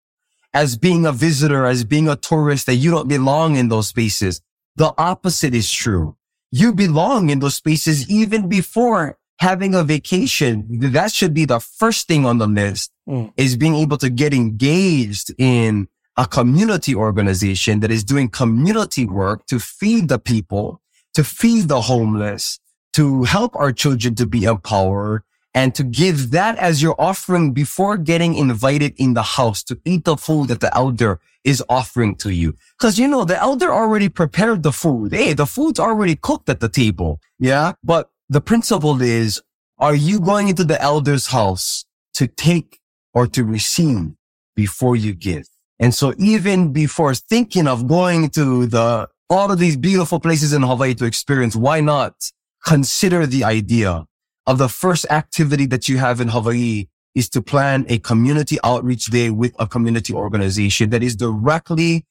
as 0.53 0.77
being 0.77 1.05
a 1.05 1.13
visitor, 1.13 1.67
as 1.67 1.85
being 1.85 2.09
a 2.09 2.17
tourist, 2.17 2.67
that 2.67 2.77
you 2.77 2.91
don't 2.91 3.09
belong 3.09 3.57
in 3.57 3.69
those 3.69 3.89
spaces. 3.89 4.41
The 4.77 4.95
opposite 4.97 5.55
is 5.55 5.71
true. 5.71 6.17
You 6.51 6.73
belong 6.73 7.31
in 7.31 7.41
those 7.41 7.57
spaces 7.57 8.09
even 8.09 8.49
before 8.49 9.19
having 9.41 9.75
a 9.75 9.83
vacation, 9.83 10.65
that 10.69 11.13
should 11.13 11.35
be 11.35 11.45
the 11.45 11.61
first 11.61 12.07
thing 12.07 12.25
on 12.25 12.39
the 12.39 12.47
list 12.47 12.93
mm. 13.09 13.33
is 13.37 13.57
being 13.57 13.75
able 13.75 13.99
to 13.99 14.09
get 14.09 14.33
engaged 14.33 15.35
in 15.39 15.89
a 16.17 16.27
community 16.27 16.95
organization 16.95 17.81
that 17.81 17.91
is 17.91 18.05
doing 18.05 18.29
community 18.29 19.05
work 19.05 19.47
to 19.47 19.59
feed 19.59 20.09
the 20.09 20.19
people, 20.19 20.81
to 21.15 21.25
feed 21.25 21.69
the 21.69 21.81
homeless, 21.81 22.61
to 22.93 23.25
help 23.25 23.57
our 23.57 23.73
children 23.73 24.15
to 24.15 24.27
be 24.27 24.45
empowered 24.45 25.23
and 25.55 25.75
to 25.75 25.85
give 25.85 26.31
that 26.33 26.59
as 26.59 26.83
your 26.83 26.95
offering 27.01 27.53
before 27.53 27.97
getting 27.97 28.35
invited 28.35 28.95
in 28.97 29.15
the 29.15 29.23
house 29.23 29.63
to 29.65 29.79
eat 29.85 30.05
the 30.05 30.17
food 30.17 30.49
that 30.49 30.61
the 30.61 30.75
elder 30.77 31.21
is 31.45 31.63
offering 31.69 32.17
to 32.17 32.31
you. 32.31 32.55
Cause 32.79 32.99
you 32.99 33.07
know, 33.07 33.25
the 33.25 33.41
elder 33.41 33.73
already 33.73 34.09
prepared 34.09 34.63
the 34.63 34.73
food. 34.73 35.13
Hey, 35.13 35.33
the 35.33 35.47
food's 35.47 35.79
already 35.79 36.17
cooked 36.17 36.49
at 36.49 36.61
the 36.61 36.69
table. 36.69 37.21
Yeah. 37.39 37.73
But 37.83 38.11
the 38.29 38.41
principle 38.41 39.01
is, 39.01 39.43
are 39.79 39.95
you 39.95 40.21
going 40.21 40.49
into 40.49 40.65
the 40.65 40.81
elder's 40.81 41.29
house 41.29 41.85
to 42.15 42.27
take 42.27 42.81
or 43.13 43.27
to 43.29 43.45
receive 43.45 44.13
before 44.57 44.97
you 44.97 45.15
give? 45.15 45.47
And 45.79 45.95
so 45.95 46.15
even 46.19 46.73
before 46.73 47.15
thinking 47.15 47.69
of 47.69 47.87
going 47.87 48.31
to 48.31 48.67
the 48.67 49.09
all 49.31 49.51
of 49.51 49.59
these 49.59 49.77
beautiful 49.77 50.21
places 50.21 50.53
in 50.53 50.63
Hawaii 50.63 50.95
to 50.95 51.05
experience. 51.05 51.57
Why 51.57 51.81
not 51.81 52.31
consider 52.65 53.27
the 53.27 53.45
idea 53.45 54.07
of 54.47 54.59
the 54.59 54.69
first 54.69 55.07
activity 55.11 55.67
that 55.67 55.89
you 55.89 55.99
have 55.99 56.21
in 56.21 56.29
Hawaii 56.29 56.87
is 57.15 57.29
to 57.31 57.41
plan 57.41 57.87
a 57.89 57.99
community 57.99 58.59
outreach 58.65 59.07
day 59.07 59.31
with 59.31 59.55
a 59.59 59.67
community 59.67 60.13
organization 60.13 60.91
that 60.91 61.03
is 61.03 61.17
directly 61.17 62.05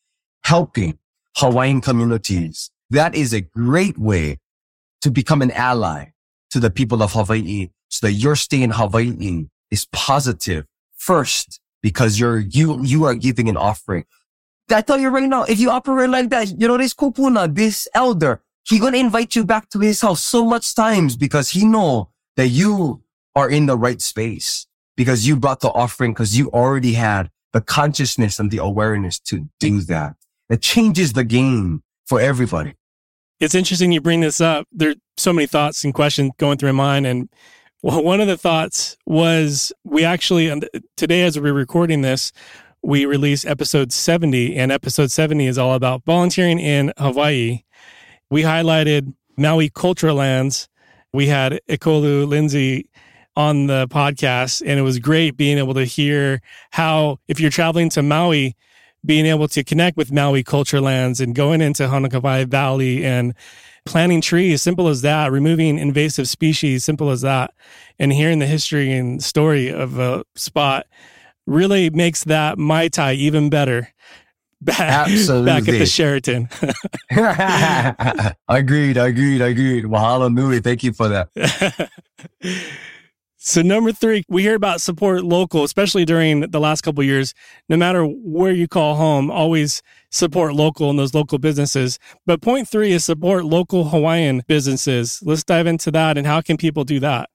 helping 0.43 0.97
Hawaiian 1.37 1.81
communities. 1.81 2.71
That 2.89 3.15
is 3.15 3.33
a 3.33 3.41
great 3.41 3.97
way 3.97 4.39
to 5.01 5.11
become 5.11 5.41
an 5.41 5.51
ally 5.51 6.11
to 6.51 6.59
the 6.59 6.69
people 6.69 7.03
of 7.03 7.13
Hawaii 7.13 7.69
so 7.89 8.07
that 8.07 8.13
your 8.13 8.35
stay 8.35 8.61
in 8.61 8.71
Hawaii 8.71 9.45
is 9.71 9.85
positive 9.91 10.65
first 10.95 11.59
because 11.81 12.19
you're, 12.19 12.39
you, 12.39 12.83
you 12.83 13.03
are 13.03 13.15
giving 13.15 13.49
an 13.49 13.57
offering. 13.57 14.05
I 14.71 14.81
tell 14.81 14.97
you 14.97 15.09
right 15.09 15.27
now, 15.27 15.43
if 15.43 15.59
you 15.59 15.69
operate 15.69 16.09
like 16.09 16.29
that, 16.29 16.59
you 16.59 16.67
know, 16.67 16.77
this 16.77 16.93
kupuna, 16.93 17.53
this 17.53 17.87
elder, 17.93 18.41
he 18.65 18.79
gonna 18.79 18.97
invite 18.97 19.35
you 19.35 19.43
back 19.43 19.69
to 19.69 19.79
his 19.79 19.99
house 19.99 20.23
so 20.23 20.45
much 20.45 20.73
times 20.73 21.17
because 21.17 21.49
he 21.49 21.65
know 21.65 22.09
that 22.37 22.49
you 22.49 23.03
are 23.35 23.49
in 23.49 23.65
the 23.65 23.77
right 23.77 24.01
space 24.01 24.67
because 24.95 25.27
you 25.27 25.35
brought 25.35 25.61
the 25.61 25.69
offering 25.69 26.11
because 26.11 26.37
you 26.37 26.49
already 26.51 26.93
had 26.93 27.29
the 27.51 27.61
consciousness 27.61 28.39
and 28.39 28.51
the 28.51 28.57
awareness 28.57 29.19
to 29.19 29.49
do 29.59 29.81
that. 29.81 30.15
It 30.49 30.61
changes 30.61 31.13
the 31.13 31.23
game 31.23 31.83
for 32.05 32.19
everybody. 32.19 32.75
It's 33.39 33.55
interesting 33.55 33.91
you 33.91 34.01
bring 34.01 34.21
this 34.21 34.39
up. 34.39 34.67
There's 34.71 34.95
so 35.17 35.33
many 35.33 35.47
thoughts 35.47 35.83
and 35.83 35.93
questions 35.93 36.31
going 36.37 36.57
through 36.57 36.73
my 36.73 36.83
mind. 36.83 37.07
And 37.07 37.29
one 37.81 38.21
of 38.21 38.27
the 38.27 38.37
thoughts 38.37 38.97
was 39.05 39.73
we 39.83 40.05
actually, 40.05 40.61
today 40.95 41.23
as 41.23 41.39
we're 41.39 41.53
recording 41.53 42.01
this, 42.01 42.31
we 42.81 43.05
release 43.05 43.45
episode 43.45 43.93
70, 43.93 44.55
and 44.55 44.71
episode 44.71 45.09
70 45.09 45.47
is 45.47 45.57
all 45.57 45.73
about 45.73 46.03
volunteering 46.05 46.59
in 46.59 46.91
Hawaii. 46.97 47.63
We 48.29 48.43
highlighted 48.43 49.13
Maui 49.37 49.69
cultural 49.69 50.17
lands. 50.17 50.67
We 51.13 51.27
had 51.27 51.59
Ekolu 51.69 52.27
Lindsey 52.27 52.89
on 53.35 53.67
the 53.67 53.87
podcast, 53.87 54.63
and 54.65 54.79
it 54.79 54.81
was 54.81 54.97
great 54.97 55.37
being 55.37 55.59
able 55.59 55.75
to 55.75 55.85
hear 55.85 56.41
how, 56.71 57.19
if 57.27 57.39
you're 57.39 57.51
traveling 57.51 57.89
to 57.89 58.01
Maui, 58.01 58.55
being 59.05 59.27
able 59.27 59.47
to 59.49 59.63
connect 59.63 59.95
with 59.95 60.11
Maui 60.11 60.41
culture 60.41 60.81
lands 60.81 61.21
and 61.21 61.35
going 61.35 61.61
into 61.61 61.83
Honokapai 61.83 62.47
Valley 62.47 63.05
and 63.05 63.35
planting 63.85 64.21
trees, 64.21 64.63
simple 64.63 64.87
as 64.87 65.03
that, 65.03 65.31
removing 65.31 65.77
invasive 65.77 66.27
species, 66.27 66.83
simple 66.83 67.11
as 67.11 67.21
that, 67.21 67.53
and 67.99 68.11
hearing 68.11 68.39
the 68.39 68.47
history 68.47 68.91
and 68.91 69.23
story 69.23 69.69
of 69.69 69.99
a 69.99 70.23
spot 70.33 70.87
really 71.45 71.91
makes 71.91 72.23
that 72.23 72.57
Mai 72.57 72.87
Tai 72.87 73.13
even 73.13 73.51
better. 73.51 73.93
Back, 74.63 75.09
Absolutely. 75.09 75.45
back 75.45 75.67
at 75.67 75.79
the 75.79 75.85
Sheraton. 75.85 76.49
agreed, 78.47 78.97
agreed, 78.97 79.41
agreed. 79.41 79.83
Mahalo 79.85 80.33
nui. 80.33 80.59
Thank 80.59 80.83
you 80.83 80.93
for 80.93 81.09
that. 81.09 81.89
So 83.45 83.61
number 83.61 83.91
three, 83.91 84.23
we 84.29 84.41
hear 84.41 84.55
about 84.55 84.79
support 84.79 85.25
local, 85.25 85.65
especially 85.65 86.05
during 86.05 86.49
the 86.51 86.61
last 86.61 86.79
couple 86.79 87.03
years. 87.03 87.33
No 87.67 87.75
matter 87.75 88.05
where 88.05 88.53
you 88.53 88.69
call 88.69 88.95
home, 88.95 89.29
always 89.29 89.81
support 90.11 90.55
local 90.55 90.89
and 90.89 90.97
those 90.97 91.13
local 91.13 91.37
businesses. 91.39 91.99
But 92.25 92.41
point 92.41 92.69
three 92.69 92.93
is 92.93 93.03
support 93.03 93.43
local 93.43 93.89
Hawaiian 93.89 94.43
businesses. 94.47 95.19
Let's 95.25 95.43
dive 95.43 95.67
into 95.67 95.91
that 95.91 96.17
and 96.17 96.25
how 96.25 96.39
can 96.39 96.55
people 96.55 96.85
do 96.85 97.01
that? 97.01 97.29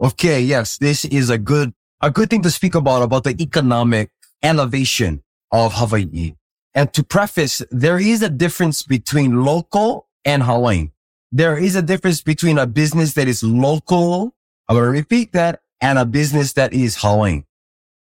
Okay, 0.00 0.40
yes, 0.40 0.78
this 0.78 1.04
is 1.04 1.28
a 1.28 1.36
good 1.36 1.74
a 2.00 2.10
good 2.10 2.30
thing 2.30 2.40
to 2.40 2.50
speak 2.50 2.74
about 2.74 3.02
about 3.02 3.24
the 3.24 3.36
economic 3.38 4.08
elevation 4.42 5.22
of 5.52 5.74
Hawaii. 5.74 6.32
And 6.74 6.92
to 6.94 7.02
preface, 7.02 7.62
there 7.70 7.98
is 7.98 8.22
a 8.22 8.30
difference 8.30 8.82
between 8.82 9.44
local 9.44 10.08
and 10.24 10.42
Hawaiian. 10.42 10.92
There 11.32 11.58
is 11.58 11.76
a 11.76 11.82
difference 11.82 12.22
between 12.22 12.58
a 12.58 12.66
business 12.66 13.14
that 13.14 13.28
is 13.28 13.42
local 13.42 14.34
I'm 14.70 14.76
going 14.76 14.86
to 14.86 14.92
repeat 14.92 15.32
that 15.32 15.62
and 15.80 15.98
a 15.98 16.04
business 16.04 16.52
that 16.52 16.72
is 16.72 16.98
Hawaiian. 17.00 17.44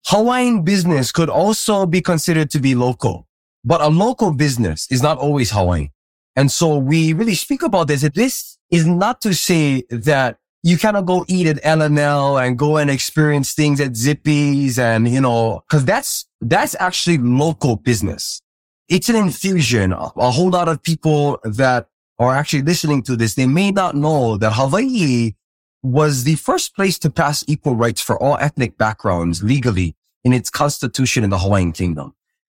Hawaiian 0.05 0.63
business 0.63 1.11
could 1.11 1.31
also 1.31 1.87
be 1.87 2.03
considered 2.03 2.51
to 2.51 2.59
be 2.59 2.75
local, 2.75 3.27
but 3.65 3.81
a 3.81 3.89
local 3.89 4.31
business 4.31 4.87
is 4.91 5.03
not 5.03 5.17
always 5.17 5.53
Hawaiian. 5.53 5.89
And 6.37 6.53
so 6.53 6.77
we 6.77 7.15
really 7.15 7.35
speak 7.35 7.63
about 7.63 7.89
this. 7.89 8.03
This 8.15 8.59
is 8.71 8.85
not 8.87 9.23
to 9.23 9.33
say 9.33 9.85
that 9.89 10.37
you 10.63 10.77
cannot 10.77 11.07
go 11.07 11.25
eat 11.29 11.47
at 11.47 11.61
L&L 11.63 12.37
and 12.37 12.59
go 12.59 12.77
and 12.77 12.91
experience 12.91 13.55
things 13.55 13.81
at 13.81 13.97
Zippy's 13.97 14.79
and, 14.79 15.09
you 15.09 15.23
know, 15.23 15.65
cause 15.71 15.87
that's, 15.87 16.27
that's 16.43 16.77
actually 16.79 17.17
local 17.17 17.77
business. 17.77 18.43
It's 18.91 19.09
an 19.09 19.15
infusion. 19.15 19.93
A 19.93 20.31
whole 20.33 20.51
lot 20.51 20.67
of 20.67 20.83
people 20.83 21.39
that 21.45 21.87
are 22.19 22.35
actually 22.35 22.63
listening 22.63 23.05
to 23.05 23.15
this, 23.15 23.35
they 23.35 23.47
may 23.47 23.71
not 23.71 23.95
know 23.95 24.37
that 24.37 24.55
Hawaii 24.55 25.35
was 25.81 26.25
the 26.25 26.35
first 26.35 26.75
place 26.75 26.99
to 26.99 27.09
pass 27.09 27.45
equal 27.47 27.77
rights 27.77 28.01
for 28.01 28.21
all 28.21 28.37
ethnic 28.39 28.77
backgrounds 28.77 29.45
legally 29.45 29.95
in 30.25 30.33
its 30.33 30.51
constitution 30.51 31.23
in 31.23 31.31
the 31.31 31.39
Hawaiian 31.39 31.71
kingdom. 31.71 32.15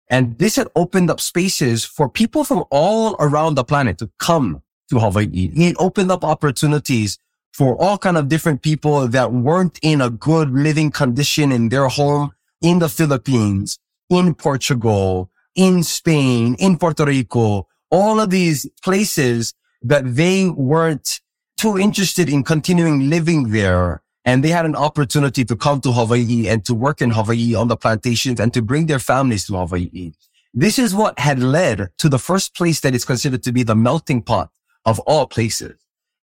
And 0.10 0.40
this 0.40 0.56
had 0.56 0.70
opened 0.76 1.12
up 1.12 1.22
spaces 1.22 1.86
for 1.86 2.10
people 2.10 2.44
from 2.44 2.64
all 2.72 3.16
around 3.20 3.54
the 3.54 3.64
planet 3.64 4.00
to 4.00 4.10
come 4.18 4.64
to 4.90 5.00
Hawaii. 5.00 5.52
It 5.56 5.76
opened 5.78 6.12
up 6.12 6.24
opportunities 6.24 7.20
for 7.54 7.80
all 7.80 8.00
kind 8.00 8.18
of 8.18 8.28
different 8.28 8.64
people 8.64 9.08
that 9.08 9.32
weren't 9.32 9.78
in 9.84 10.02
a 10.02 10.10
good 10.10 10.50
living 10.50 10.90
condition 10.90 11.52
in 11.52 11.70
their 11.70 11.90
home 11.90 12.32
in 12.60 12.80
the 12.80 12.90
Philippines, 12.90 13.78
in 14.10 14.34
Portugal, 14.34 15.30
in 15.56 15.84
Spain, 15.84 16.56
in 16.60 16.78
Puerto 16.78 17.06
Rico, 17.06 17.68
all 17.92 18.20
of 18.20 18.30
these 18.30 18.68
places 18.82 19.54
that 19.82 20.16
they 20.16 20.50
weren't 20.50 21.22
too 21.58 21.78
interested 21.78 22.30
in 22.30 22.44
continuing 22.44 23.10
living 23.10 23.50
there 23.50 24.02
and 24.26 24.44
they 24.44 24.50
had 24.50 24.66
an 24.66 24.76
opportunity 24.76 25.44
to 25.44 25.56
come 25.56 25.82
to 25.82 25.92
Hawaii 25.92 26.48
and 26.48 26.64
to 26.66 26.74
work 26.74 27.02
in 27.02 27.12
Hawaii 27.12 27.56
on 27.56 27.68
the 27.68 27.76
plantations 27.76 28.40
and 28.40 28.54
to 28.54 28.62
bring 28.62 28.86
their 28.86 29.00
families 29.00 29.46
to 29.48 29.58
Hawaii. 29.58 30.14
This 30.54 30.80
is 30.80 30.96
what 30.96 31.20
had 31.20 31.40
led 31.40 31.90
to 31.98 32.10
the 32.10 32.20
first 32.20 32.56
place 32.56 32.80
that 32.82 32.96
is 32.96 33.06
considered 33.06 33.44
to 33.44 33.52
be 33.52 33.64
the 33.64 33.76
melting 33.76 34.22
pot 34.22 34.50
of 34.86 35.00
all 35.00 35.28
places. 35.28 35.74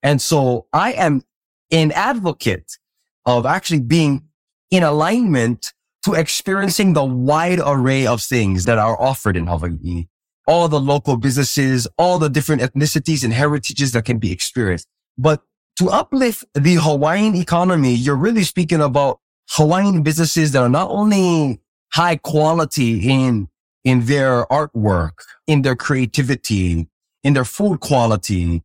And 0.02 0.22
so 0.22 0.68
I 0.72 0.94
am 0.94 1.24
an 1.72 1.92
advocate 1.92 2.78
of 3.26 3.46
actually 3.46 3.82
being 3.82 4.24
in 4.72 4.84
alignment 4.84 5.74
to 6.04 6.14
experiencing 6.14 6.94
the 6.94 7.04
wide 7.04 7.60
array 7.64 8.06
of 8.06 8.22
things 8.22 8.66
that 8.66 8.78
are 8.78 9.00
offered 9.02 9.36
in 9.36 9.48
Hawaii. 9.48 10.08
All 10.48 10.68
the 10.68 10.80
local 10.80 11.18
businesses, 11.18 11.88
all 11.98 12.18
the 12.18 12.30
different 12.30 12.62
ethnicities 12.62 13.24
and 13.24 13.34
heritages 13.34 13.92
that 13.92 14.06
can 14.06 14.18
be 14.18 14.32
experienced. 14.32 14.88
But 15.18 15.44
to 15.78 15.90
uplift 15.90 16.46
the 16.54 16.76
Hawaiian 16.76 17.36
economy, 17.36 17.94
you're 17.94 18.16
really 18.16 18.44
speaking 18.44 18.82
about 18.82 19.20
Hawaiian 19.52 20.04
businesses 20.04 20.52
that 20.54 20.62
are 20.62 20.70
not 20.70 20.90
only 20.90 21.62
high 21.94 22.16
quality 22.16 23.10
in, 23.10 23.50
in 23.84 24.06
their 24.06 24.46
artwork, 24.46 25.12
in 25.48 25.62
their 25.62 25.76
creativity, 25.76 26.88
in 27.24 27.34
their 27.34 27.46
food 27.46 27.80
quality, 27.80 28.64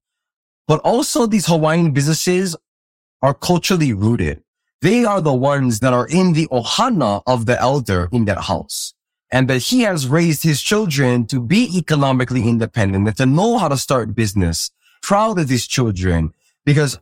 but 0.66 0.80
also 0.80 1.26
these 1.26 1.46
Hawaiian 1.46 1.92
businesses 1.92 2.56
are 3.22 3.34
culturally 3.34 3.92
rooted. 3.92 4.43
They 4.84 5.06
are 5.06 5.22
the 5.22 5.32
ones 5.32 5.80
that 5.80 5.94
are 5.94 6.06
in 6.06 6.34
the 6.34 6.46
ohana 6.48 7.22
of 7.26 7.46
the 7.46 7.58
elder 7.58 8.10
in 8.12 8.26
that 8.26 8.42
house. 8.52 8.92
And 9.32 9.48
that 9.48 9.62
he 9.70 9.80
has 9.80 10.06
raised 10.06 10.42
his 10.42 10.60
children 10.60 11.24
to 11.28 11.40
be 11.40 11.74
economically 11.74 12.46
independent 12.46 13.08
and 13.08 13.16
to 13.16 13.24
know 13.24 13.56
how 13.56 13.68
to 13.68 13.78
start 13.78 14.14
business. 14.14 14.70
Proud 15.00 15.38
of 15.38 15.48
these 15.48 15.66
children 15.66 16.34
because 16.66 17.00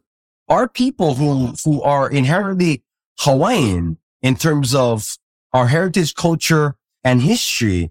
our 0.49 0.69
people 0.69 1.17
who, 1.17 1.55
who 1.65 1.83
are 1.83 2.09
inherently 2.09 2.85
Hawaiian 3.19 3.99
in 4.23 4.37
terms 4.37 4.77
of 4.77 5.19
our 5.53 5.67
heritage, 5.67 6.15
culture 6.15 6.77
and 7.03 7.21
history, 7.21 7.91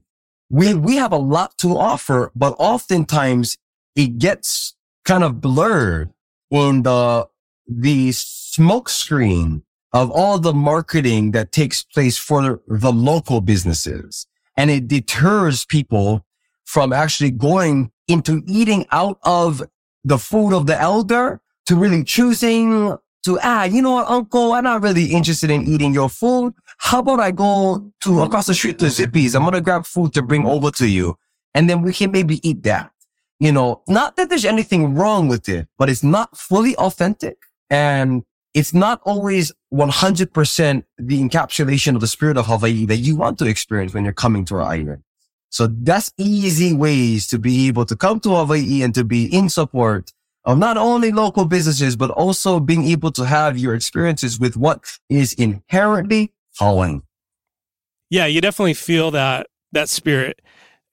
we, 0.49 0.73
we 0.73 0.95
have 0.95 1.12
a 1.12 1.17
lot 1.17 1.58
to 1.58 1.77
offer, 1.77 2.32
but 2.34 2.56
oftentimes 2.58 3.58
it 3.97 4.19
gets 4.19 4.73
kind 5.04 5.25
of 5.25 5.41
blurred 5.41 6.13
in 6.49 6.84
the, 6.84 7.27
the 7.67 8.12
smokescreen 8.12 9.63
of 9.93 10.10
all 10.12 10.39
the 10.39 10.54
marketing 10.54 11.32
that 11.32 11.51
takes 11.51 11.84
place 11.84 12.17
for 12.17 12.62
the 12.67 12.91
local 12.91 13.41
businesses. 13.41 14.27
And 14.58 14.69
it 14.69 14.88
deters 14.88 15.65
people 15.65 16.25
from 16.65 16.93
actually 16.93 17.32
going 17.32 17.91
into 18.08 18.43
eating 18.47 18.86
out 18.91 19.19
of 19.23 19.63
the 20.04 20.17
food 20.17 20.54
of 20.54 20.67
the 20.67 20.80
elder 20.80 21.41
to 21.65 21.75
really 21.75 22.04
choosing 22.04 22.97
to, 23.23 23.39
ah, 23.43 23.65
you 23.65 23.82
know 23.82 23.91
what, 23.91 24.08
uncle, 24.08 24.54
I'm 24.54 24.63
not 24.63 24.82
really 24.82 25.06
interested 25.06 25.51
in 25.51 25.67
eating 25.67 25.93
your 25.93 26.10
food. 26.10 26.54
How 26.77 26.99
about 26.99 27.19
I 27.19 27.32
go 27.32 27.91
to 28.01 28.21
across 28.21 28.47
the 28.47 28.54
street 28.54 28.80
to 28.80 28.89
Zippy's? 28.89 29.36
I'm 29.36 29.43
going 29.43 29.54
to 29.54 29.62
grab 29.62 29.86
food 29.86 30.13
to 30.13 30.21
bring 30.23 30.45
over 30.45 30.71
to 30.71 30.88
you. 30.88 31.17
And 31.54 31.69
then 31.69 31.82
we 31.82 31.93
can 31.93 32.12
maybe 32.12 32.45
eat 32.47 32.63
that. 32.63 32.91
You 33.39 33.51
know, 33.51 33.84
not 33.88 34.15
that 34.15 34.30
there's 34.30 34.45
anything 34.45 34.95
wrong 34.95 35.27
with 35.27 35.49
it, 35.49 35.67
but 35.77 35.89
it's 35.89 36.04
not 36.04 36.38
fully 36.38 36.75
authentic 36.77 37.38
and 37.69 38.23
it's 38.54 38.74
not 38.74 39.02
always 39.06 39.52
100% 39.74 40.84
the 40.98 41.22
encapsulation 41.22 41.96
of 41.96 42.02
the 42.02 42.08
spirit 42.08 42.38
of 42.38 42.48
Hawaii 42.48 42.86
that 42.86 42.98
you 42.98 43.16
want 43.16 43.40
to 43.40 43.46
experience 43.46 43.94
when 43.94 44.04
you're 44.04 44.14
coming 44.14 44.46
to 44.46 44.56
our 44.56 44.62
island. 44.62 45.04
So 45.50 45.68
that's 45.68 46.12
easy 46.18 46.74
ways 46.74 47.28
to 47.28 47.40
be 47.40 47.68
able 47.68 47.86
to 47.86 47.96
come 47.96 48.20
to 48.22 48.36
Hawaii 48.36 48.84
and 48.84 48.96
to 48.96 49.04
be 49.04 49.26
in 49.26 49.50
support 49.50 50.12
of 50.46 50.58
not 50.58 50.78
only 50.78 51.12
local 51.12 51.46
businesses, 51.46 51.96
but 51.96 52.10
also 52.10 52.60
being 52.60 52.86
able 52.86 53.12
to 53.12 53.26
have 53.26 53.58
your 53.58 53.76
experiences 53.76 54.40
with 54.40 54.58
what 54.58 54.98
is 55.10 55.34
inherently 55.34 56.34
Hawaiian. 56.58 57.04
Yeah, 58.10 58.26
you 58.26 58.42
definitely 58.42 58.74
feel 58.74 59.12
that 59.12 59.48
that 59.72 59.88
spirit. 59.90 60.42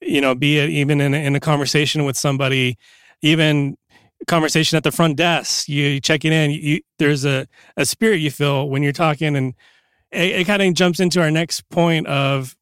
You 0.01 0.21
know, 0.21 0.35
be 0.35 0.59
it 0.59 0.69
even 0.69 1.01
in 1.01 1.13
in 1.13 1.35
a 1.35 1.39
conversation 1.39 2.05
with 2.05 2.15
somebody, 2.15 2.77
even 3.21 3.77
conversation 4.27 4.77
at 4.77 4.83
the 4.83 4.91
front 4.91 5.17
desk, 5.17 5.67
you 5.67 5.99
checking 5.99 6.31
in. 6.31 6.51
You, 6.51 6.81
there's 6.97 7.25
a 7.25 7.47
a 7.77 7.85
spirit 7.85 8.17
you 8.17 8.31
feel 8.31 8.69
when 8.69 8.83
you're 8.83 8.91
talking, 8.91 9.35
and 9.35 9.53
it, 10.11 10.41
it 10.41 10.47
kind 10.47 10.61
of 10.61 10.73
jumps 10.73 10.99
into 10.99 11.21
our 11.21 11.31
next 11.31 11.67
point 11.69 12.07
of 12.07 12.55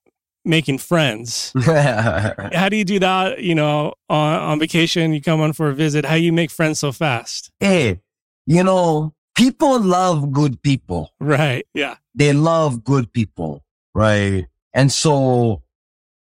making 0.46 0.78
friends. 0.78 1.52
How 1.66 2.70
do 2.70 2.78
you 2.78 2.86
do 2.86 3.00
that? 3.00 3.44
You 3.44 3.56
know, 3.56 3.94
on, 4.10 4.40
on 4.40 4.60
vacation, 4.60 5.14
you 5.14 5.22
come 5.22 5.42
on 5.42 5.54
for 5.54 5.70
a 5.70 5.76
visit. 5.76 6.06
How 6.06 6.16
you 6.16 6.32
make 6.32 6.50
friends 6.50 6.80
so 6.80 6.92
fast? 6.92 7.52
Hey, 7.60 8.00
you 8.46 8.64
know, 8.64 9.14
people 9.36 9.80
love 9.80 10.32
good 10.32 10.62
people. 10.62 11.12
Right. 11.20 11.66
Yeah. 11.74 11.98
They 12.16 12.34
love 12.34 12.84
good 12.84 13.12
people. 13.14 13.64
Right. 13.94 14.48
And 14.74 14.92
so 14.92 15.64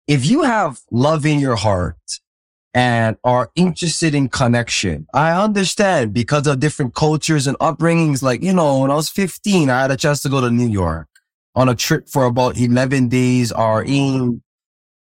if 0.07 0.25
you 0.25 0.43
have 0.43 0.81
love 0.91 1.25
in 1.25 1.39
your 1.39 1.55
heart 1.55 1.97
and 2.73 3.17
are 3.23 3.49
interested 3.55 4.13
in 4.13 4.29
connection, 4.29 5.07
I 5.13 5.31
understand 5.31 6.13
because 6.13 6.47
of 6.47 6.59
different 6.59 6.93
cultures 6.93 7.47
and 7.47 7.57
upbringings. 7.59 8.21
Like, 8.21 8.43
you 8.43 8.53
know, 8.53 8.79
when 8.79 8.91
I 8.91 8.95
was 8.95 9.09
15, 9.09 9.69
I 9.69 9.81
had 9.81 9.91
a 9.91 9.97
chance 9.97 10.21
to 10.21 10.29
go 10.29 10.41
to 10.41 10.51
New 10.51 10.67
York 10.67 11.07
on 11.55 11.67
a 11.69 11.75
trip 11.75 12.07
for 12.07 12.25
about 12.25 12.57
11 12.57 13.09
days 13.09 13.51
or 13.51 13.83
in, 13.83 14.41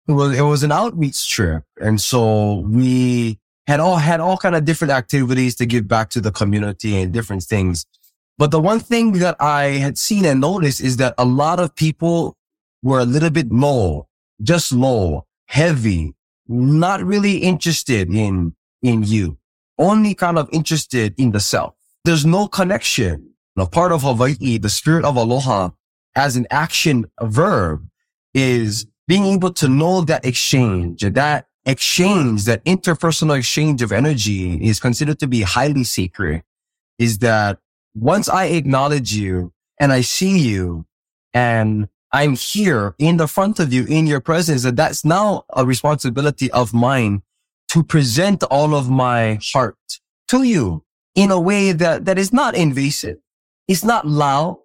it 0.07 0.13
was, 0.13 0.39
it 0.39 0.43
was 0.43 0.63
an 0.63 0.73
outreach 0.73 1.29
trip. 1.29 1.65
And 1.81 2.01
so 2.01 2.61
we 2.61 3.39
had 3.67 3.81
all, 3.81 3.97
had 3.97 4.21
all 4.21 4.37
kind 4.37 4.55
of 4.55 4.65
different 4.65 4.93
activities 4.93 5.57
to 5.57 5.67
give 5.67 5.89
back 5.89 6.11
to 6.11 6.21
the 6.21 6.33
community 6.33 7.01
and 7.01 7.13
different 7.13 7.43
things. 7.43 7.85
But 8.39 8.53
the 8.53 8.61
one 8.61 8.79
thing 8.79 9.13
that 9.15 9.37
I 9.41 9.65
had 9.65 9.99
seen 9.99 10.25
and 10.25 10.41
noticed 10.41 10.81
is 10.81 10.97
that 10.99 11.15
a 11.19 11.25
lot 11.25 11.59
of 11.59 11.75
people 11.75 12.37
were 12.83 13.01
a 13.01 13.05
little 13.05 13.31
bit 13.31 13.51
low, 13.51 14.07
just 14.41 14.71
low, 14.71 15.27
heavy, 15.47 16.15
not 16.49 17.03
really 17.03 17.39
interested 17.39 18.13
in, 18.13 18.55
in 18.83 19.03
you, 19.03 19.39
only 19.79 20.15
kind 20.15 20.39
of 20.39 20.49
interested 20.53 21.15
in 21.19 21.33
the 21.33 21.41
self. 21.41 21.75
There's 22.05 22.27
no 22.27 22.49
connection. 22.49 23.31
A 23.59 23.67
part 23.67 23.93
of 23.93 24.03
Hawaii, 24.03 24.59
the 24.59 24.69
spirit 24.69 25.05
of 25.05 25.17
aloha 25.17 25.71
as 26.15 26.37
an 26.37 26.47
action 26.51 27.07
verb 27.21 27.89
is 28.33 28.87
being 29.07 29.25
able 29.27 29.53
to 29.55 29.69
know 29.69 30.03
that 30.03 30.25
exchange, 30.25 31.01
that 31.01 31.47
exchange, 31.65 32.45
that 32.45 32.65
interpersonal 32.65 33.37
exchange 33.37 33.83
of 33.83 33.93
energy 33.93 34.55
is 34.65 34.81
considered 34.81 35.19
to 35.19 35.27
be 35.27 35.43
highly 35.43 35.85
sacred 35.85 36.43
is 36.99 37.19
that 37.19 37.59
once 37.95 38.29
I 38.29 38.47
acknowledge 38.47 39.13
you 39.13 39.53
and 39.79 39.93
I 39.93 40.01
see 40.01 40.39
you 40.39 40.87
and 41.33 41.89
I'm 42.13 42.37
here 42.37 42.95
in 42.99 43.19
the 43.19 43.27
front 43.27 43.59
of 43.61 43.73
you 43.73 43.85
in 43.85 44.07
your 44.07 44.21
presence, 44.21 44.63
that 44.63 44.77
that's 44.77 45.05
now 45.05 45.45
a 45.55 45.67
responsibility 45.67 46.51
of 46.53 46.73
mine 46.73 47.23
to 47.69 47.83
present 47.83 48.43
all 48.45 48.75
of 48.75 48.89
my 48.89 49.39
heart 49.53 49.77
to 50.29 50.43
you 50.43 50.85
in 51.15 51.31
a 51.31 51.41
way 51.41 51.73
that, 51.73 52.07
that 52.07 52.19
is 52.19 52.33
not 52.33 52.55
invasive. 52.55 53.19
It's 53.67 53.85
not 53.85 54.07
loud 54.07 54.59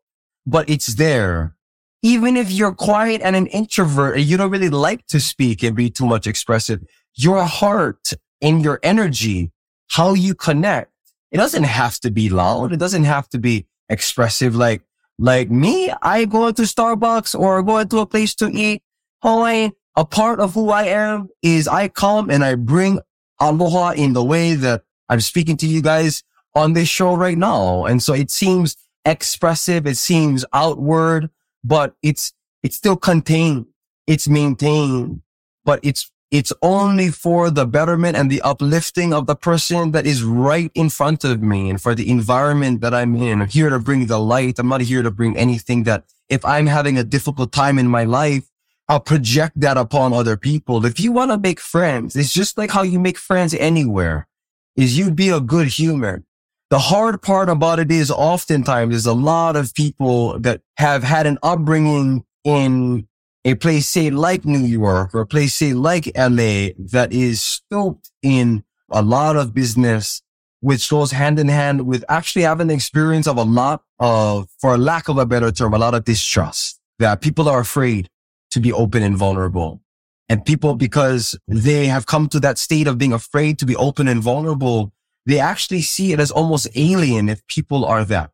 but 0.45 0.69
it's 0.69 0.95
there. 0.95 1.55
Even 2.01 2.35
if 2.35 2.51
you're 2.51 2.73
quiet 2.73 3.21
and 3.23 3.35
an 3.35 3.47
introvert 3.47 4.17
and 4.17 4.25
you 4.25 4.35
don't 4.37 4.51
really 4.51 4.69
like 4.69 5.07
to 5.07 5.19
speak 5.19 5.63
and 5.63 5.75
be 5.75 5.89
too 5.89 6.05
much 6.05 6.27
expressive, 6.27 6.83
your 7.15 7.43
heart 7.45 8.13
and 8.41 8.61
your 8.61 8.79
energy, 8.83 9.51
how 9.89 10.13
you 10.13 10.35
connect, 10.35 10.91
it 11.31 11.37
doesn't 11.37 11.63
have 11.63 11.99
to 12.01 12.11
be 12.11 12.29
loud. 12.29 12.73
It 12.73 12.77
doesn't 12.77 13.05
have 13.05 13.29
to 13.29 13.37
be 13.37 13.67
expressive. 13.87 14.55
Like, 14.55 14.81
like 15.19 15.49
me, 15.49 15.91
I 16.01 16.25
go 16.25 16.51
to 16.51 16.61
Starbucks 16.63 17.37
or 17.39 17.61
go 17.63 17.83
to 17.83 17.99
a 17.99 18.05
place 18.05 18.35
to 18.35 18.49
eat. 18.49 18.81
Hawaii, 19.21 19.71
a 19.95 20.05
part 20.05 20.39
of 20.39 20.53
who 20.53 20.69
I 20.69 20.83
am 20.85 21.29
is 21.41 21.67
I 21.67 21.87
come 21.87 22.29
and 22.29 22.43
I 22.43 22.55
bring 22.55 22.99
aloha 23.39 23.91
in 23.91 24.13
the 24.13 24.23
way 24.23 24.53
that 24.55 24.83
I'm 25.09 25.21
speaking 25.21 25.57
to 25.57 25.67
you 25.67 25.81
guys 25.81 26.23
on 26.55 26.73
this 26.73 26.89
show 26.89 27.15
right 27.15 27.37
now. 27.37 27.85
And 27.85 28.01
so 28.01 28.13
it 28.13 28.31
seems 28.31 28.75
expressive. 29.05 29.85
It 29.85 29.97
seems 29.97 30.45
outward, 30.53 31.29
but 31.63 31.95
it's, 32.01 32.33
it's 32.63 32.75
still 32.75 32.97
contained. 32.97 33.67
It's 34.07 34.27
maintained, 34.27 35.21
but 35.63 35.79
it's, 35.83 36.11
it's 36.33 36.51
only 36.63 37.09
for 37.09 37.51
the 37.51 37.67
betterment 37.67 38.17
and 38.17 38.31
the 38.31 38.41
uplifting 38.41 39.13
of 39.13 39.27
the 39.27 39.35
person 39.35 39.91
that 39.91 40.07
is 40.07 40.23
right 40.23 40.71
in 40.73 40.89
front 40.89 41.23
of 41.23 41.43
me 41.43 41.69
and 41.69 41.79
for 41.79 41.93
the 41.93 42.09
environment 42.09 42.81
that 42.81 42.91
I'm 42.91 43.15
in. 43.15 43.43
I'm 43.43 43.47
here 43.47 43.69
to 43.69 43.77
bring 43.77 44.07
the 44.07 44.17
light. 44.17 44.57
I'm 44.57 44.67
not 44.67 44.81
here 44.81 45.03
to 45.03 45.11
bring 45.11 45.37
anything 45.37 45.83
that 45.83 46.05
if 46.29 46.43
I'm 46.43 46.65
having 46.65 46.97
a 46.97 47.03
difficult 47.03 47.51
time 47.51 47.77
in 47.77 47.87
my 47.87 48.03
life, 48.03 48.49
I'll 48.89 48.99
project 48.99 49.59
that 49.59 49.77
upon 49.77 50.11
other 50.11 50.35
people. 50.35 50.83
If 50.87 50.99
you 50.99 51.11
want 51.11 51.29
to 51.29 51.37
make 51.37 51.59
friends, 51.59 52.15
it's 52.15 52.33
just 52.33 52.57
like 52.57 52.71
how 52.71 52.81
you 52.81 52.99
make 52.99 53.19
friends 53.19 53.53
anywhere 53.53 54.27
is 54.75 54.97
you'd 54.97 55.15
be 55.15 55.29
a 55.29 55.39
good 55.39 55.67
human. 55.67 56.25
The 56.71 56.79
hard 56.79 57.21
part 57.21 57.47
about 57.47 57.77
it 57.77 57.91
is 57.91 58.09
oftentimes 58.09 58.89
there's 58.89 59.05
a 59.05 59.13
lot 59.13 59.55
of 59.55 59.75
people 59.75 60.39
that 60.39 60.61
have 60.77 61.03
had 61.03 61.27
an 61.27 61.37
upbringing 61.43 62.25
in 62.43 63.07
a 63.45 63.55
place, 63.55 63.87
say 63.87 64.09
like 64.09 64.45
New 64.45 64.65
York 64.65 65.13
or 65.13 65.21
a 65.21 65.25
place, 65.25 65.55
say 65.55 65.73
like 65.73 66.05
LA 66.15 66.69
that 66.77 67.09
is 67.11 67.41
stoked 67.41 68.11
in 68.21 68.63
a 68.89 69.01
lot 69.01 69.35
of 69.35 69.53
business, 69.53 70.21
which 70.61 70.89
goes 70.89 71.11
hand 71.11 71.39
in 71.39 71.49
hand 71.49 71.85
with 71.85 72.05
actually 72.07 72.43
having 72.43 72.67
the 72.67 72.73
experience 72.73 73.27
of 73.27 73.37
a 73.37 73.43
lot 73.43 73.83
of, 73.99 74.49
for 74.59 74.77
lack 74.77 75.09
of 75.09 75.17
a 75.17 75.25
better 75.25 75.51
term, 75.51 75.73
a 75.73 75.77
lot 75.77 75.93
of 75.93 76.05
distrust 76.05 76.79
that 76.99 77.21
people 77.21 77.49
are 77.49 77.59
afraid 77.59 78.09
to 78.51 78.59
be 78.59 78.71
open 78.71 79.03
and 79.03 79.17
vulnerable. 79.17 79.81
And 80.29 80.45
people, 80.45 80.75
because 80.75 81.37
they 81.47 81.87
have 81.87 82.05
come 82.05 82.29
to 82.29 82.39
that 82.39 82.57
state 82.57 82.87
of 82.87 82.97
being 82.97 83.11
afraid 83.11 83.59
to 83.59 83.65
be 83.65 83.75
open 83.75 84.07
and 84.07 84.21
vulnerable, 84.21 84.93
they 85.25 85.39
actually 85.39 85.81
see 85.81 86.13
it 86.13 86.19
as 86.19 86.31
almost 86.31 86.67
alien 86.75 87.27
if 87.27 87.45
people 87.47 87.83
are 87.83 88.05
that. 88.05 88.31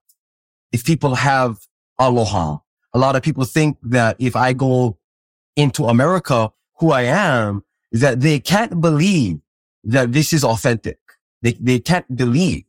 If 0.72 0.86
people 0.86 1.16
have 1.16 1.58
aloha, 1.98 2.60
a 2.94 3.00
lot 3.00 3.16
of 3.16 3.24
people 3.24 3.44
think 3.44 3.78
that 3.84 4.18
if 4.20 4.36
I 4.36 4.54
go 4.54 4.99
into 5.60 5.86
America, 5.86 6.52
who 6.80 6.92
I 6.92 7.04
am, 7.04 7.64
is 7.92 8.02
that 8.02 8.22
they 8.22 8.40
can't 8.40 8.80
believe 8.80 9.40
that 9.84 10.14
this 10.14 10.34
is 10.34 10.44
authentic. 10.44 11.00
They, 11.42 11.54
they 11.54 11.80
can't 11.80 12.16
believe 12.16 12.64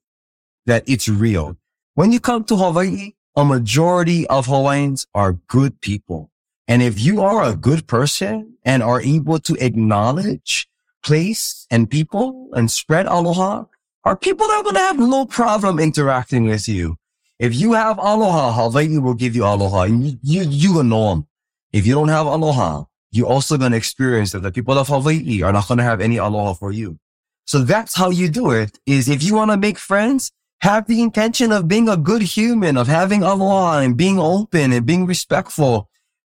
that 0.67 0.83
it's 0.87 1.09
real. 1.09 1.57
When 1.95 2.13
you 2.13 2.21
come 2.21 2.45
to 2.45 2.57
Hawaii, 2.57 3.13
a 3.37 3.45
majority 3.45 4.27
of 4.27 4.47
Hawaiians 4.47 5.07
are 5.15 5.35
good 5.49 5.81
people. 5.81 6.31
And 6.67 6.83
if 6.83 7.01
you 7.01 7.21
are 7.21 7.43
a 7.43 7.57
good 7.57 7.87
person 7.87 8.55
and 8.65 8.83
are 8.83 9.01
able 9.01 9.39
to 9.41 9.55
acknowledge 9.61 10.69
place 11.03 11.67
and 11.71 11.91
people 11.91 12.51
and 12.53 12.71
spread 12.71 13.07
aloha, 13.07 13.65
are 14.05 14.17
people 14.17 14.47
that 14.47 14.59
are 14.59 14.63
going 14.63 14.75
to 14.77 14.81
have 14.81 14.99
no 14.99 15.27
problem 15.27 15.79
interacting 15.79 16.45
with 16.47 16.69
you. 16.69 16.97
If 17.39 17.55
you 17.55 17.73
have 17.73 17.99
aloha, 17.99 18.53
Hawaii 18.53 18.99
will 18.99 19.15
give 19.15 19.35
you 19.35 19.45
aloha. 19.45 19.85
You, 19.85 20.19
you, 20.23 20.43
you 20.43 20.75
will 20.75 20.85
know 20.85 21.11
them. 21.11 21.27
If 21.73 21.87
you 21.87 21.95
don't 21.95 22.09
have 22.09 22.27
aloha, 22.27 22.85
you're 23.13 23.27
also 23.27 23.57
going 23.57 23.73
to 23.73 23.77
experience 23.77 24.33
that 24.33 24.41
the 24.41 24.53
people 24.53 24.79
of 24.79 24.89
Hawaii 24.89 25.43
are 25.43 25.53
not 25.53 25.69
going 25.69 25.79
to 25.79 25.85
have 25.85 26.01
any 26.01 26.17
aloha 26.17 26.55
for 26.55 26.73
you. 26.73 26.99
So 27.47 27.61
that's 27.61 27.97
how 27.97 28.11
you 28.11 28.29
do 28.29 28.51
it 28.51 28.79
is 28.87 29.09
if 29.09 29.23
you 29.23 29.35
want 29.35 29.51
to 29.51 29.57
make 29.57 29.79
friends, 29.79 30.33
have 30.63 30.87
the 30.87 31.01
intention 31.01 31.53
of 31.53 31.69
being 31.69 31.89
a 31.89 31.97
good 31.97 32.23
human, 32.23 32.77
of 32.77 32.87
having 32.87 33.23
aloha 33.23 33.81
and 33.81 33.97
being 33.97 34.19
open 34.19 34.73
and 34.73 34.85
being 34.85 35.07
respectful, 35.07 35.89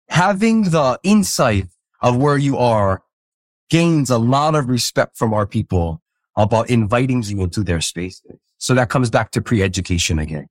having 0.09 0.63
the 0.63 0.99
insight 1.03 1.67
of 2.01 2.17
where 2.17 2.37
you 2.37 2.57
are 2.57 3.03
gains 3.69 4.09
a 4.09 4.17
lot 4.17 4.55
of 4.55 4.67
respect 4.67 5.17
from 5.17 5.33
our 5.33 5.45
people 5.45 6.01
about 6.35 6.69
inviting 6.69 7.21
you 7.23 7.41
into 7.43 7.63
their 7.63 7.81
spaces. 7.81 8.37
So 8.57 8.73
that 8.75 8.89
comes 8.89 9.09
back 9.09 9.31
to 9.31 9.41
pre-education 9.41 10.17
again. 10.17 10.47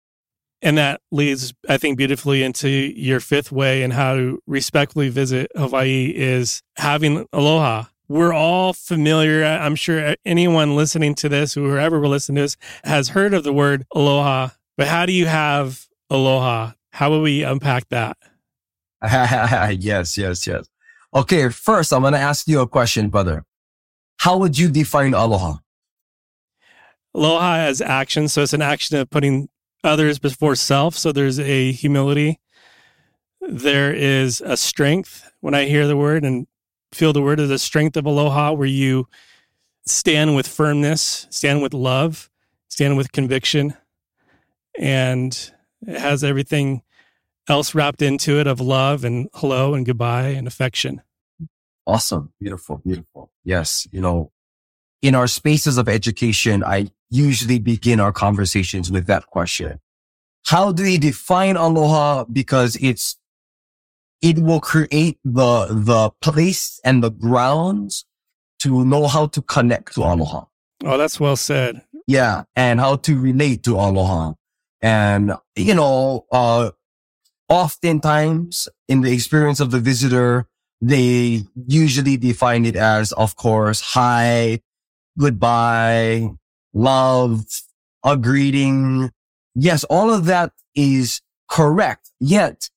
And 0.63 0.77
that 0.77 1.01
leads, 1.11 1.55
I 1.69 1.79
think, 1.79 1.97
beautifully 1.97 2.43
into 2.43 2.69
your 2.69 3.21
fifth 3.21 3.51
way 3.51 3.83
and 3.83 3.93
how 3.93 4.15
to 4.15 4.43
respectfully 4.47 5.09
visit 5.09 5.51
Hawaii 5.57 6.13
is 6.15 6.63
having 6.77 7.27
aloha. 7.33 7.85
We're 8.09 8.35
all 8.35 8.73
familiar. 8.73 9.45
I'm 9.45 9.77
sure 9.77 10.17
anyone 10.27 10.77
listening 10.77 11.15
to 11.17 11.29
this, 11.29 11.55
whoever 11.55 12.01
will 12.01 12.11
listen 12.11 12.35
to 12.35 12.43
this, 12.43 12.57
has 12.85 13.11
heard 13.11 13.33
of 13.33 13.45
the 13.45 13.53
word 13.53 13.87
aloha. 13.95 14.49
But 14.77 14.89
how 14.89 15.07
do 15.07 15.13
you 15.13 15.27
have 15.27 15.87
aloha? 16.11 16.73
How 16.93 17.11
will 17.11 17.23
we 17.23 17.43
unpack 17.43 17.89
that? 17.91 18.17
yes, 19.81 20.19
yes, 20.19 20.47
yes. 20.47 20.69
Okay, 21.15 21.49
first, 21.49 21.93
I'm 21.93 22.03
going 22.03 22.13
to 22.13 22.19
ask 22.19 22.47
you 22.47 22.61
a 22.61 22.69
question, 22.69 23.09
brother. 23.09 23.45
How 24.19 24.37
would 24.37 24.59
you 24.59 24.69
define 24.69 25.15
aloha? 25.15 25.57
Aloha 27.15 27.57
as 27.57 27.81
action. 27.81 28.29
So 28.29 28.43
it's 28.43 28.53
an 28.53 28.63
action 28.63 28.97
of 28.99 29.09
putting 29.09 29.49
others 29.83 30.19
before 30.19 30.55
self. 30.57 30.97
So 30.97 31.13
there's 31.13 31.39
a 31.41 31.73
humility. 31.73 32.41
There 33.41 33.93
is 33.93 34.41
a 34.41 34.57
strength 34.57 35.31
when 35.41 35.55
I 35.55 35.65
hear 35.65 35.87
the 35.87 35.97
word. 35.97 36.25
And 36.25 36.47
feel 36.93 37.13
the 37.13 37.23
word 37.23 37.41
of 37.41 37.49
the 37.49 37.59
strength 37.59 37.97
of 37.97 38.05
aloha, 38.05 38.53
where 38.53 38.67
you 38.67 39.07
stand 39.87 40.35
with 40.35 40.47
firmness, 40.49 41.27
stand 41.31 41.63
with 41.63 41.73
love, 41.73 42.31
stand 42.69 42.97
with 42.97 43.13
conviction, 43.13 43.75
and 44.79 45.53
it 45.87 45.99
has 45.99 46.25
everything 46.25 46.83
else 47.49 47.75
wrapped 47.75 48.03
into 48.03 48.39
it 48.39 48.47
of 48.47 48.61
love 48.61 49.05
and 49.05 49.29
hello 49.35 49.75
and 49.75 49.87
goodbye 49.87 50.29
and 50.29 50.47
affection. 50.47 51.01
Awesome. 51.87 52.33
Beautiful. 52.39 52.79
Beautiful. 52.85 53.31
Yes. 53.45 53.87
You 53.91 54.01
know, 54.01 54.33
in 55.03 55.15
our 55.15 55.27
spaces 55.27 55.79
of 55.79 55.89
education, 55.89 56.63
I 56.63 56.91
usually 57.11 57.59
begin 57.59 58.01
our 58.01 58.13
conversations 58.13 58.91
with 58.91 59.07
that 59.07 59.27
question. 59.27 59.81
How 60.47 60.73
do 60.73 60.85
we 60.85 60.97
define 60.97 61.57
aloha? 61.57 62.25
Because 62.25 62.77
it's, 62.81 63.17
it 64.23 64.39
will 64.39 64.61
create 64.61 65.19
the, 65.25 65.67
the 65.71 66.11
place 66.23 66.81
and 66.85 67.03
the 67.03 67.11
grounds 67.11 68.05
to 68.61 68.85
know 68.85 69.07
how 69.07 69.27
to 69.27 69.43
connect 69.43 69.95
to 69.95 70.03
aloha. 70.03 70.45
Oh, 70.85 70.97
that's 70.97 71.19
well 71.21 71.37
said. 71.37 71.83
Yeah. 72.07 72.45
And 72.57 72.81
how 72.81 72.97
to 72.97 73.19
relate 73.19 73.63
to 73.65 73.77
aloha. 73.77 74.35
And, 74.81 75.33
you 75.57 75.75
know, 75.75 76.27
uh, 76.33 76.71
oftentimes 77.49 78.69
in 78.89 79.03
the 79.03 79.13
experience 79.13 79.61
of 79.61 79.71
the 79.71 79.81
visitor, 79.81 80.47
they 80.81 81.43
usually 81.67 82.17
define 82.17 82.65
it 82.65 82.77
as, 82.77 83.13
of 83.13 83.37
course, 83.37 83.81
hi, 83.81 84.61
goodbye, 85.19 86.31
love, 86.73 87.45
a 88.05 88.17
greeting. 88.17 89.11
Yes, 89.55 89.85
all 89.85 90.13
of 90.13 90.25
that 90.27 90.53
is 90.75 91.21
correct. 91.49 92.11
Yet, 92.21 92.71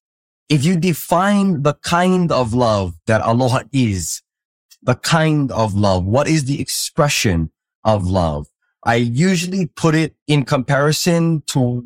if 0.50 0.66
you 0.66 0.76
define 0.76 1.64
the 1.64 1.76
kind 1.76 2.32
of 2.32 2.54
love 2.54 2.96
that 3.08 3.22
aloha 3.22 3.64
is, 3.72 4.22
the 4.82 4.96
kind 4.96 5.52
of 5.52 5.74
love, 5.74 6.06
what 6.06 6.28
is 6.28 6.46
the 6.46 6.60
expression 6.60 7.52
of 7.84 8.06
love? 8.06 8.48
I 8.84 8.96
usually 8.96 9.68
put 9.68 9.96
it 9.96 10.16
in 10.28 10.44
comparison 10.44 11.42
to 11.48 11.84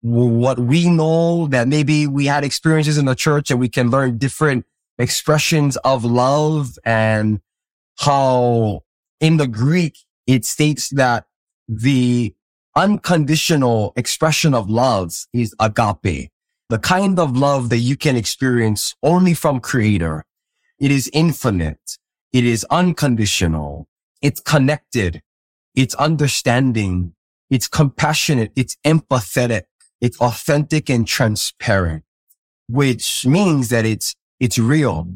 what 0.00 0.58
we 0.58 0.88
know 0.88 1.46
that 1.48 1.68
maybe 1.68 2.06
we 2.06 2.26
had 2.26 2.44
experiences 2.44 2.98
in 2.98 3.04
the 3.04 3.14
church 3.14 3.50
and 3.50 3.60
we 3.60 3.68
can 3.68 3.90
learn 3.90 4.18
different 4.18 4.64
expressions 4.98 5.76
of 5.78 6.04
love 6.04 6.78
and 6.84 7.40
how 7.98 8.82
in 9.20 9.36
the 9.36 9.46
Greek, 9.46 9.96
it 10.26 10.44
states 10.44 10.88
that 10.90 11.26
the 11.68 12.34
unconditional 12.76 13.92
expression 13.96 14.54
of 14.54 14.68
love 14.68 15.14
is 15.32 15.54
agape, 15.60 16.30
the 16.68 16.78
kind 16.78 17.18
of 17.18 17.36
love 17.36 17.68
that 17.68 17.78
you 17.78 17.96
can 17.96 18.16
experience 18.16 18.94
only 19.02 19.34
from 19.34 19.60
creator. 19.60 20.24
It 20.78 20.90
is 20.90 21.08
infinite. 21.12 21.98
It 22.32 22.44
is 22.44 22.66
unconditional. 22.70 23.88
It's 24.20 24.40
connected. 24.40 25.22
It's 25.74 25.94
understanding. 25.94 27.14
It's 27.50 27.68
compassionate. 27.68 28.52
It's 28.56 28.76
empathetic. 28.84 29.64
It's 30.00 30.20
authentic 30.20 30.90
and 30.90 31.06
transparent, 31.06 32.04
which 32.68 33.24
means 33.24 33.68
that 33.68 33.86
it's, 33.86 34.14
it's 34.40 34.58
real. 34.58 35.06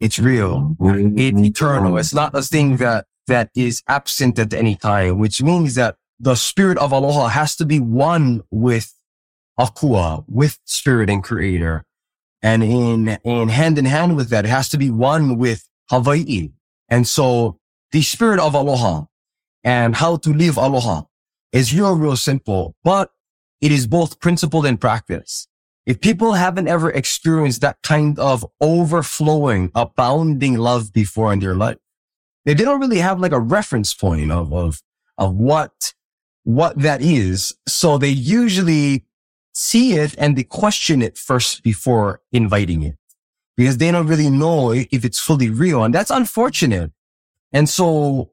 It's 0.00 0.18
real. 0.18 0.76
It's 0.80 1.38
eternal. 1.40 1.96
It's 1.98 2.12
not 2.12 2.34
a 2.34 2.42
thing 2.42 2.78
that, 2.78 3.06
that 3.26 3.50
is 3.54 3.82
absent 3.88 4.38
at 4.38 4.54
any 4.54 4.76
time, 4.76 5.18
which 5.18 5.42
means 5.42 5.74
that 5.74 5.96
the 6.18 6.34
spirit 6.34 6.78
of 6.78 6.92
aloha 6.92 7.28
has 7.28 7.56
to 7.56 7.66
be 7.66 7.78
one 7.78 8.42
with 8.50 8.92
akua, 9.58 10.24
with 10.28 10.58
spirit 10.64 11.10
and 11.10 11.22
creator. 11.22 11.84
And 12.42 12.62
in, 12.62 13.18
in 13.24 13.48
hand 13.48 13.78
in 13.78 13.84
hand 13.84 14.16
with 14.16 14.30
that, 14.30 14.44
it 14.44 14.48
has 14.48 14.68
to 14.70 14.78
be 14.78 14.90
one 14.90 15.36
with 15.36 15.68
Hawaii. 15.90 16.50
And 16.88 17.06
so 17.06 17.58
the 17.92 18.02
spirit 18.02 18.38
of 18.38 18.54
aloha 18.54 19.04
and 19.64 19.96
how 19.96 20.16
to 20.18 20.32
live 20.32 20.56
aloha 20.56 21.02
is 21.52 21.74
real, 21.74 21.96
real 21.96 22.16
simple, 22.16 22.76
but 22.84 23.10
it 23.60 23.72
is 23.72 23.86
both 23.86 24.20
principled 24.20 24.66
and 24.66 24.80
practice. 24.80 25.48
If 25.86 26.00
people 26.00 26.34
haven't 26.34 26.68
ever 26.68 26.90
experienced 26.90 27.60
that 27.60 27.78
kind 27.82 28.18
of 28.18 28.44
overflowing, 28.60 29.70
abounding 29.74 30.56
love 30.58 30.92
before 30.92 31.32
in 31.32 31.40
their 31.40 31.54
life, 31.54 31.78
they 32.54 32.64
don't 32.64 32.80
really 32.80 32.98
have 32.98 33.20
like 33.20 33.32
a 33.32 33.40
reference 33.40 33.94
point 33.94 34.30
of, 34.30 34.52
of, 34.52 34.82
of 35.18 35.34
what, 35.34 35.94
what 36.44 36.78
that 36.78 37.02
is. 37.02 37.54
So 37.66 37.98
they 37.98 38.08
usually 38.08 39.04
see 39.52 39.94
it 39.94 40.14
and 40.18 40.36
they 40.36 40.44
question 40.44 41.02
it 41.02 41.18
first 41.18 41.62
before 41.62 42.20
inviting 42.32 42.82
it 42.82 42.96
because 43.56 43.78
they 43.78 43.90
don't 43.90 44.06
really 44.06 44.30
know 44.30 44.72
if 44.72 45.04
it's 45.04 45.18
fully 45.18 45.50
real. 45.50 45.82
And 45.82 45.94
that's 45.94 46.10
unfortunate. 46.10 46.92
And 47.52 47.68
so 47.68 48.32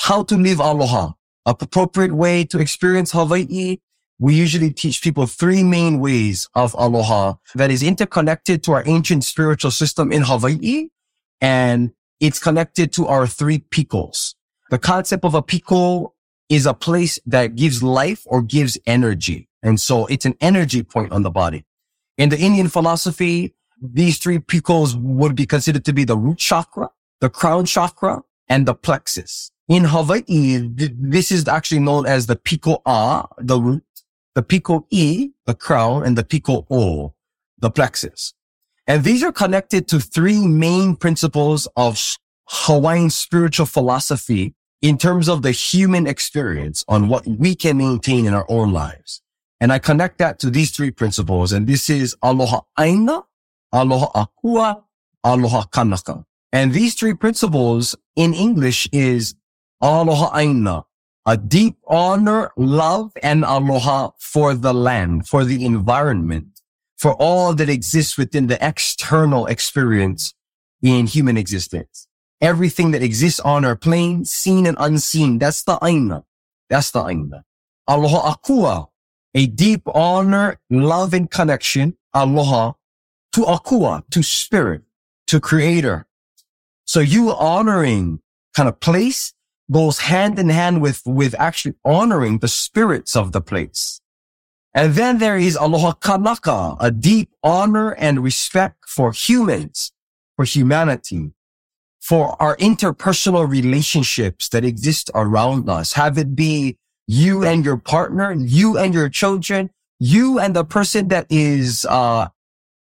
how 0.00 0.22
to 0.24 0.36
live 0.36 0.60
aloha, 0.60 1.12
a 1.46 1.56
appropriate 1.58 2.12
way 2.12 2.44
to 2.44 2.58
experience 2.58 3.12
Hawaii 3.12 3.78
we 4.20 4.34
usually 4.34 4.70
teach 4.70 5.02
people 5.02 5.26
three 5.26 5.64
main 5.64 5.98
ways 5.98 6.46
of 6.54 6.74
aloha 6.78 7.34
that 7.54 7.70
is 7.70 7.82
interconnected 7.82 8.62
to 8.62 8.72
our 8.72 8.82
ancient 8.86 9.24
spiritual 9.24 9.70
system 9.70 10.12
in 10.12 10.22
Hawaii. 10.22 10.88
And 11.40 11.92
it's 12.20 12.38
connected 12.38 12.92
to 12.92 13.06
our 13.06 13.26
three 13.26 13.58
pikos. 13.58 14.34
The 14.70 14.78
concept 14.78 15.24
of 15.24 15.34
a 15.34 15.42
piko 15.42 16.12
is 16.48 16.66
a 16.66 16.74
place 16.74 17.18
that 17.26 17.56
gives 17.56 17.82
life 17.82 18.22
or 18.26 18.42
gives 18.42 18.78
energy. 18.86 19.48
And 19.62 19.80
so 19.80 20.06
it's 20.06 20.26
an 20.26 20.36
energy 20.40 20.82
point 20.82 21.12
on 21.12 21.22
the 21.22 21.30
body. 21.30 21.64
In 22.18 22.28
the 22.28 22.38
Indian 22.38 22.68
philosophy, 22.68 23.54
these 23.80 24.18
three 24.18 24.38
pikos 24.38 24.94
would 24.94 25.34
be 25.34 25.46
considered 25.46 25.84
to 25.86 25.92
be 25.92 26.04
the 26.04 26.16
root 26.16 26.38
chakra, 26.38 26.90
the 27.20 27.30
crown 27.30 27.64
chakra, 27.64 28.22
and 28.48 28.66
the 28.66 28.74
plexus. 28.74 29.50
In 29.68 29.84
Hawaii, 29.84 30.68
this 30.74 31.30
is 31.30 31.46
actually 31.46 31.78
known 31.78 32.04
as 32.04 32.26
the 32.26 32.36
piko 32.36 32.82
a, 32.84 33.26
the 33.38 33.60
root, 33.60 33.84
the 34.34 34.42
piko 34.42 34.84
E, 34.90 35.30
the 35.46 35.54
crown, 35.54 36.04
and 36.04 36.18
the 36.18 36.24
piko 36.24 36.66
O, 36.70 37.14
the 37.58 37.70
plexus. 37.70 38.34
And 38.90 39.04
these 39.04 39.22
are 39.22 39.30
connected 39.30 39.86
to 39.90 40.00
three 40.00 40.48
main 40.48 40.96
principles 40.96 41.68
of 41.76 41.96
Hawaiian 42.48 43.10
spiritual 43.10 43.66
philosophy 43.66 44.56
in 44.82 44.98
terms 44.98 45.28
of 45.28 45.42
the 45.42 45.52
human 45.52 46.08
experience 46.08 46.84
on 46.88 47.06
what 47.06 47.24
we 47.24 47.54
can 47.54 47.76
maintain 47.76 48.26
in 48.26 48.34
our 48.34 48.46
own 48.48 48.72
lives. 48.72 49.22
And 49.60 49.72
I 49.72 49.78
connect 49.78 50.18
that 50.18 50.40
to 50.40 50.50
these 50.50 50.72
three 50.72 50.90
principles. 50.90 51.52
And 51.52 51.68
this 51.68 51.88
is 51.88 52.16
aloha 52.20 52.62
aina, 52.76 53.22
aloha 53.72 54.26
akua, 54.26 54.82
aloha 55.22 55.66
kanaka. 55.66 56.24
And 56.52 56.72
these 56.72 56.96
three 56.96 57.14
principles 57.14 57.94
in 58.16 58.34
English 58.34 58.88
is 58.90 59.36
aloha 59.80 60.36
aina, 60.36 60.82
a 61.24 61.36
deep 61.36 61.76
honor, 61.86 62.50
love, 62.56 63.12
and 63.22 63.44
aloha 63.44 64.10
for 64.18 64.52
the 64.54 64.74
land, 64.74 65.28
for 65.28 65.44
the 65.44 65.64
environment, 65.64 66.59
for 67.00 67.14
all 67.14 67.54
that 67.54 67.70
exists 67.70 68.18
within 68.18 68.46
the 68.48 68.58
external 68.60 69.46
experience 69.46 70.34
in 70.82 71.06
human 71.06 71.38
existence. 71.38 72.06
Everything 72.42 72.90
that 72.90 73.02
exists 73.02 73.40
on 73.40 73.64
our 73.64 73.74
plane, 73.74 74.26
seen 74.26 74.66
and 74.66 74.76
unseen, 74.78 75.38
that's 75.38 75.62
the 75.62 75.78
aina. 75.82 76.24
That's 76.68 76.90
the 76.90 77.06
aina. 77.06 77.44
Aloha 77.88 78.34
akua, 78.34 78.88
a 79.34 79.46
deep 79.46 79.80
honor, 79.86 80.60
love, 80.68 81.14
and 81.14 81.30
connection, 81.30 81.96
aloha, 82.12 82.72
to 83.32 83.40
akua, 83.44 84.02
to 84.10 84.22
spirit, 84.22 84.82
to 85.26 85.40
creator. 85.40 86.06
So 86.84 87.00
you 87.00 87.32
honoring 87.32 88.20
kind 88.54 88.68
of 88.68 88.78
place 88.78 89.32
goes 89.72 90.00
hand 90.00 90.38
in 90.38 90.50
hand 90.50 90.82
with, 90.82 91.00
with 91.06 91.34
actually 91.38 91.76
honoring 91.82 92.40
the 92.40 92.48
spirits 92.48 93.16
of 93.16 93.32
the 93.32 93.40
place. 93.40 93.99
And 94.72 94.94
then 94.94 95.18
there 95.18 95.36
is 95.36 95.56
aloha 95.56 95.92
kanaka, 95.92 96.76
a 96.78 96.90
deep 96.90 97.30
honor 97.42 97.92
and 97.92 98.22
respect 98.22 98.88
for 98.88 99.12
humans, 99.12 99.92
for 100.36 100.44
humanity, 100.44 101.32
for 102.00 102.40
our 102.40 102.56
interpersonal 102.58 103.48
relationships 103.48 104.48
that 104.50 104.64
exist 104.64 105.10
around 105.14 105.68
us. 105.68 105.94
Have 105.94 106.18
it 106.18 106.36
be 106.36 106.78
you 107.08 107.44
and 107.44 107.64
your 107.64 107.76
partner, 107.76 108.32
you 108.32 108.78
and 108.78 108.94
your 108.94 109.08
children, 109.08 109.70
you 109.98 110.38
and 110.38 110.54
the 110.54 110.64
person 110.64 111.08
that 111.08 111.26
is, 111.28 111.84
uh, 111.86 112.28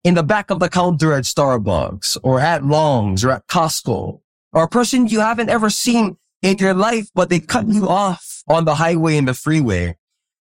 in 0.04 0.14
the 0.14 0.24
back 0.24 0.50
of 0.50 0.60
the 0.60 0.70
counter 0.70 1.14
at 1.14 1.24
Starbucks 1.24 2.18
or 2.24 2.40
at 2.40 2.66
Long's 2.66 3.26
or 3.26 3.32
at 3.32 3.48
Costco 3.48 4.22
or 4.54 4.64
a 4.64 4.68
person 4.68 5.08
you 5.08 5.20
haven't 5.20 5.50
ever 5.50 5.70
seen 5.70 6.18
in 6.42 6.58
your 6.58 6.74
life, 6.74 7.10
but 7.14 7.30
they 7.30 7.40
cut 7.40 7.68
you 7.68 7.88
off 7.88 8.44
on 8.48 8.66
the 8.66 8.76
highway 8.76 9.18
and 9.18 9.28
the 9.28 9.34
freeway. 9.34 9.96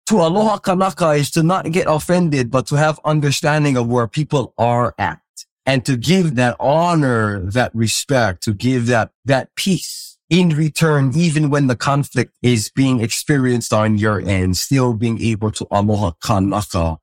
To 0.09 0.23
aloha 0.23 0.57
kanaka 0.57 1.11
is 1.11 1.31
to 1.33 1.43
not 1.43 1.71
get 1.71 1.85
offended, 1.87 2.51
but 2.51 2.67
to 2.69 2.77
have 2.77 2.99
understanding 3.05 3.77
of 3.77 3.89
where 3.89 4.09
people 4.09 4.55
are 4.57 4.95
at 4.97 5.21
and 5.67 5.85
to 5.85 5.99
give 5.99 6.35
that 6.37 6.57
honor, 6.59 7.41
that 7.41 7.75
respect, 7.75 8.43
to 8.45 8.55
give 8.55 8.87
that, 8.87 9.11
that 9.27 9.55
peace 9.55 10.17
in 10.31 10.49
return, 10.49 11.13
even 11.15 11.51
when 11.51 11.67
the 11.67 11.77
conflict 11.77 12.33
is 12.41 12.71
being 12.71 13.03
experienced 13.03 13.75
on 13.75 13.99
your 13.99 14.19
end, 14.19 14.57
still 14.57 14.95
being 14.95 15.21
able 15.21 15.51
to 15.51 15.67
aloha 15.71 16.13
kanaka 16.23 16.97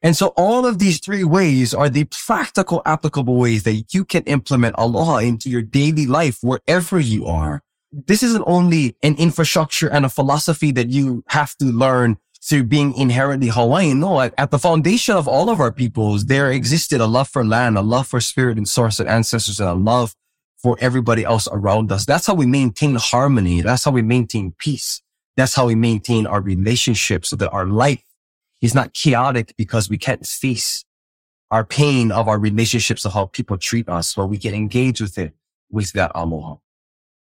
And 0.00 0.16
so 0.16 0.28
all 0.28 0.64
of 0.64 0.78
these 0.78 0.98
three 0.98 1.24
ways 1.24 1.74
are 1.74 1.90
the 1.90 2.04
practical 2.04 2.80
applicable 2.86 3.36
ways 3.36 3.64
that 3.64 3.92
you 3.92 4.06
can 4.06 4.22
implement 4.22 4.76
aloha 4.78 5.18
into 5.18 5.50
your 5.50 5.60
daily 5.60 6.06
life 6.06 6.38
wherever 6.40 6.98
you 6.98 7.26
are. 7.26 7.60
This 7.92 8.22
isn't 8.22 8.44
only 8.46 8.96
an 9.02 9.16
infrastructure 9.16 9.90
and 9.90 10.06
a 10.06 10.08
philosophy 10.08 10.72
that 10.72 10.88
you 10.88 11.22
have 11.28 11.54
to 11.56 11.66
learn 11.66 12.16
through 12.42 12.64
being 12.64 12.94
inherently 12.94 13.48
Hawaiian. 13.48 14.00
No, 14.00 14.20
at, 14.20 14.34
at 14.38 14.50
the 14.50 14.58
foundation 14.58 15.16
of 15.16 15.28
all 15.28 15.50
of 15.50 15.60
our 15.60 15.72
peoples, 15.72 16.26
there 16.26 16.50
existed 16.50 17.00
a 17.00 17.06
love 17.06 17.28
for 17.28 17.44
land, 17.44 17.76
a 17.76 17.82
love 17.82 18.06
for 18.06 18.20
spirit 18.20 18.56
and 18.56 18.68
source 18.68 18.98
and 18.98 19.08
ancestors, 19.08 19.60
and 19.60 19.68
a 19.68 19.74
love 19.74 20.14
for 20.56 20.76
everybody 20.80 21.24
else 21.24 21.48
around 21.52 21.90
us. 21.92 22.04
That's 22.04 22.26
how 22.26 22.34
we 22.34 22.46
maintain 22.46 22.96
harmony. 22.96 23.62
That's 23.62 23.84
how 23.84 23.90
we 23.90 24.02
maintain 24.02 24.54
peace. 24.58 25.02
That's 25.36 25.54
how 25.54 25.66
we 25.66 25.74
maintain 25.74 26.26
our 26.26 26.40
relationships 26.40 27.30
so 27.30 27.36
that 27.36 27.50
our 27.50 27.66
life 27.66 28.02
is 28.60 28.74
not 28.74 28.92
chaotic 28.92 29.54
because 29.56 29.88
we 29.88 29.96
can't 29.96 30.26
face 30.26 30.84
our 31.50 31.64
pain 31.64 32.12
of 32.12 32.28
our 32.28 32.38
relationships 32.38 33.04
of 33.04 33.12
how 33.12 33.26
people 33.26 33.56
treat 33.56 33.88
us, 33.88 34.14
but 34.14 34.26
we 34.26 34.38
can 34.38 34.54
engage 34.54 35.00
with 35.00 35.18
it 35.18 35.32
with 35.70 35.92
that 35.92 36.12
aloha. 36.14 36.56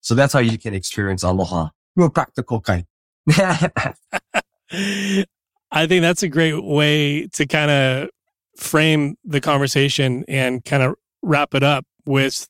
So 0.02 0.16
that's 0.16 0.34
how 0.34 0.40
you 0.40 0.58
can 0.58 0.74
experience 0.74 1.24
aloha. 1.24 1.70
Real 1.96 2.10
practical 2.10 2.62
kind. 2.62 2.86
I 4.72 5.88
think 5.88 6.02
that's 6.02 6.24
a 6.24 6.30
great 6.30 6.64
way 6.64 7.28
to 7.28 7.46
kind 7.46 7.72
of 7.72 8.10
frame 8.58 9.16
the 9.24 9.42
conversation 9.42 10.26
and 10.28 10.64
kind 10.66 10.84
of 10.84 10.96
wrap 11.22 11.56
it 11.56 11.64
up 11.64 11.86
with 12.06 12.48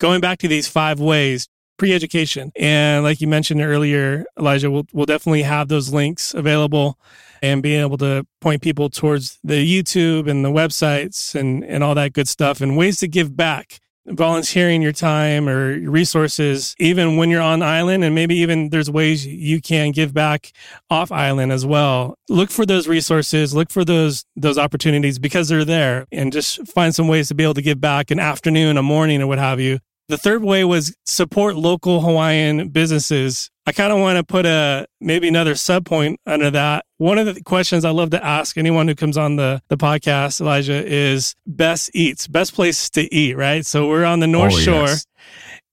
going 0.00 0.20
back 0.20 0.38
to 0.38 0.48
these 0.48 0.68
five 0.68 1.00
ways 1.00 1.48
pre-education. 1.78 2.50
And 2.56 3.04
like 3.04 3.20
you 3.20 3.28
mentioned 3.28 3.62
earlier 3.62 4.24
elijah 4.38 4.70
we'll, 4.70 4.86
we'll 4.92 5.06
definitely 5.06 5.42
have 5.42 5.68
those 5.68 5.92
links 5.92 6.34
available 6.34 6.98
and 7.40 7.62
being 7.62 7.80
able 7.80 7.96
to 7.98 8.26
point 8.40 8.62
people 8.62 8.90
towards 8.90 9.38
the 9.44 9.64
youtube 9.64 10.28
and 10.28 10.44
the 10.44 10.50
websites 10.50 11.36
and, 11.38 11.64
and 11.64 11.84
all 11.84 11.94
that 11.94 12.12
good 12.12 12.28
stuff 12.28 12.60
and 12.60 12.76
ways 12.76 12.98
to 12.98 13.06
give 13.06 13.36
back 13.36 13.78
volunteering 14.10 14.82
your 14.82 14.92
time 14.92 15.48
or 15.48 15.78
resources, 15.78 16.74
even 16.78 17.16
when 17.16 17.30
you're 17.30 17.42
on 17.42 17.62
island, 17.62 18.04
and 18.04 18.14
maybe 18.14 18.36
even 18.36 18.70
there's 18.70 18.90
ways 18.90 19.26
you 19.26 19.60
can 19.60 19.92
give 19.92 20.14
back 20.14 20.52
off 20.90 21.12
island 21.12 21.52
as 21.52 21.64
well. 21.66 22.14
Look 22.28 22.50
for 22.50 22.66
those 22.66 22.88
resources, 22.88 23.54
look 23.54 23.70
for 23.70 23.84
those 23.84 24.24
those 24.36 24.58
opportunities 24.58 25.18
because 25.18 25.48
they're 25.48 25.64
there, 25.64 26.06
and 26.12 26.32
just 26.32 26.66
find 26.68 26.94
some 26.94 27.08
ways 27.08 27.28
to 27.28 27.34
be 27.34 27.44
able 27.44 27.54
to 27.54 27.62
give 27.62 27.80
back 27.80 28.10
an 28.10 28.18
afternoon, 28.18 28.76
a 28.76 28.82
morning, 28.82 29.22
or 29.22 29.26
what 29.26 29.38
have 29.38 29.60
you. 29.60 29.78
The 30.08 30.16
third 30.16 30.42
way 30.42 30.64
was 30.64 30.96
support 31.04 31.56
local 31.56 32.00
Hawaiian 32.00 32.70
businesses. 32.70 33.50
I 33.66 33.72
kind 33.72 33.92
of 33.92 33.98
want 33.98 34.16
to 34.16 34.24
put 34.24 34.46
a 34.46 34.86
maybe 35.02 35.28
another 35.28 35.54
sub 35.54 35.84
point 35.84 36.18
under 36.24 36.50
that. 36.50 36.86
One 36.96 37.18
of 37.18 37.26
the 37.26 37.42
questions 37.42 37.84
I 37.84 37.90
love 37.90 38.08
to 38.10 38.24
ask 38.24 38.56
anyone 38.56 38.88
who 38.88 38.94
comes 38.94 39.18
on 39.18 39.36
the, 39.36 39.60
the 39.68 39.76
podcast, 39.76 40.40
Elijah, 40.40 40.82
is 40.82 41.34
best 41.46 41.90
eats, 41.92 42.26
best 42.26 42.54
place 42.54 42.88
to 42.90 43.14
eat, 43.14 43.36
right? 43.36 43.66
So 43.66 43.86
we're 43.86 44.06
on 44.06 44.20
the 44.20 44.26
oh, 44.26 44.30
North 44.30 44.54
oh, 44.54 44.58
Shore. 44.58 44.86
Yes. 44.86 45.06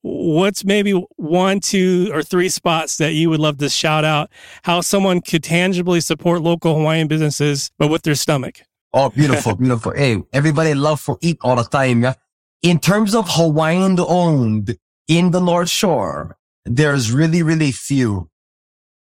What's 0.02 0.66
maybe 0.66 0.92
one, 1.16 1.62
two, 1.62 2.12
or 2.14 2.22
three 2.22 2.50
spots 2.50 2.98
that 2.98 3.14
you 3.14 3.30
would 3.30 3.40
love 3.40 3.58
to 3.60 3.70
shout 3.70 4.04
out 4.04 4.30
how 4.64 4.82
someone 4.82 5.22
could 5.22 5.44
tangibly 5.44 6.02
support 6.02 6.42
local 6.42 6.76
Hawaiian 6.76 7.08
businesses, 7.08 7.72
but 7.78 7.88
with 7.88 8.02
their 8.02 8.16
stomach? 8.16 8.60
Oh, 8.94 9.10
beautiful, 9.10 9.56
beautiful. 9.58 9.94
Hey, 9.94 10.22
everybody 10.34 10.74
love 10.74 11.00
for 11.00 11.18
eat 11.22 11.38
all 11.42 11.56
the 11.56 11.64
time. 11.64 12.04
Yeah 12.04 12.16
in 12.62 12.80
terms 12.80 13.14
of 13.14 13.26
Hawaiian 13.30 13.98
owned 14.00 14.78
in 15.08 15.32
the 15.32 15.40
North 15.40 15.70
Shore, 15.70 16.38
there's 16.66 17.12
really, 17.12 17.44
really 17.44 17.72
few. 17.72 18.30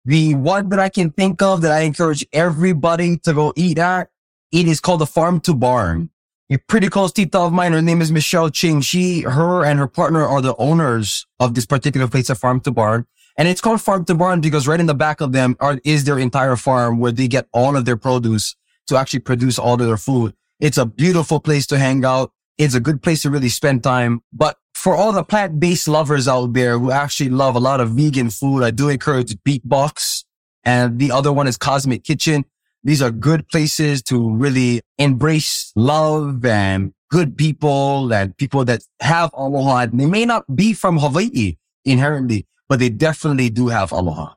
The 0.05 0.33
one 0.35 0.69
that 0.69 0.79
I 0.79 0.89
can 0.89 1.11
think 1.11 1.41
of 1.41 1.61
that 1.61 1.71
I 1.71 1.81
encourage 1.81 2.25
everybody 2.31 3.17
to 3.17 3.33
go 3.33 3.53
eat 3.55 3.77
at, 3.77 4.09
it 4.51 4.67
is 4.67 4.79
called 4.79 5.01
the 5.01 5.05
Farm 5.05 5.39
to 5.41 5.53
Barn. 5.53 6.09
A 6.49 6.57
pretty 6.57 6.89
close 6.89 7.11
tita 7.11 7.37
of 7.37 7.53
mine, 7.53 7.73
her 7.73 7.81
name 7.81 8.01
is 8.01 8.11
Michelle 8.11 8.49
Ching. 8.49 8.81
She, 8.81 9.21
her 9.21 9.63
and 9.63 9.77
her 9.77 9.87
partner 9.87 10.25
are 10.25 10.41
the 10.41 10.55
owners 10.55 11.27
of 11.39 11.53
this 11.53 11.65
particular 11.65 12.07
place 12.07 12.29
at 12.29 12.37
Farm 12.37 12.59
to 12.61 12.71
Barn. 12.71 13.05
And 13.37 13.47
it's 13.47 13.61
called 13.61 13.81
Farm 13.81 14.03
to 14.05 14.15
Barn 14.15 14.41
because 14.41 14.67
right 14.67 14.79
in 14.79 14.87
the 14.87 14.95
back 14.95 15.21
of 15.21 15.31
them 15.31 15.55
are, 15.59 15.79
is 15.83 16.05
their 16.05 16.17
entire 16.17 16.55
farm 16.55 16.97
where 16.97 17.11
they 17.11 17.27
get 17.27 17.47
all 17.53 17.77
of 17.77 17.85
their 17.85 17.97
produce 17.97 18.55
to 18.87 18.97
actually 18.97 19.19
produce 19.19 19.59
all 19.59 19.79
of 19.79 19.85
their 19.85 19.97
food. 19.97 20.33
It's 20.59 20.77
a 20.77 20.85
beautiful 20.85 21.39
place 21.39 21.67
to 21.67 21.77
hang 21.77 22.03
out. 22.03 22.31
It's 22.59 22.75
a 22.75 22.79
good 22.79 23.01
place 23.01 23.23
to 23.23 23.31
really 23.31 23.49
spend 23.49 23.83
time. 23.83 24.21
But 24.31 24.57
for 24.75 24.95
all 24.95 25.11
the 25.13 25.23
plant-based 25.23 25.87
lovers 25.87 26.27
out 26.27 26.53
there 26.53 26.77
who 26.77 26.91
actually 26.91 27.29
love 27.29 27.55
a 27.55 27.59
lot 27.59 27.79
of 27.79 27.91
vegan 27.91 28.29
food, 28.29 28.63
I 28.63 28.71
do 28.71 28.89
encourage 28.89 29.35
Beet 29.43 29.67
Box. 29.67 30.25
And 30.63 30.99
the 30.99 31.11
other 31.11 31.31
one 31.31 31.47
is 31.47 31.57
Cosmic 31.57 32.03
Kitchen. 32.03 32.45
These 32.83 33.01
are 33.01 33.11
good 33.11 33.47
places 33.47 34.03
to 34.03 34.29
really 34.29 34.81
embrace 34.97 35.71
love 35.75 36.45
and 36.45 36.93
good 37.09 37.37
people 37.37 38.13
and 38.13 38.35
people 38.37 38.65
that 38.65 38.83
have 38.99 39.31
aloha. 39.33 39.87
They 39.87 40.05
may 40.05 40.25
not 40.25 40.53
be 40.53 40.73
from 40.73 40.97
Hawaii 40.97 41.55
inherently, 41.85 42.45
but 42.67 42.79
they 42.79 42.89
definitely 42.89 43.49
do 43.49 43.69
have 43.69 43.93
aloha. 43.93 44.33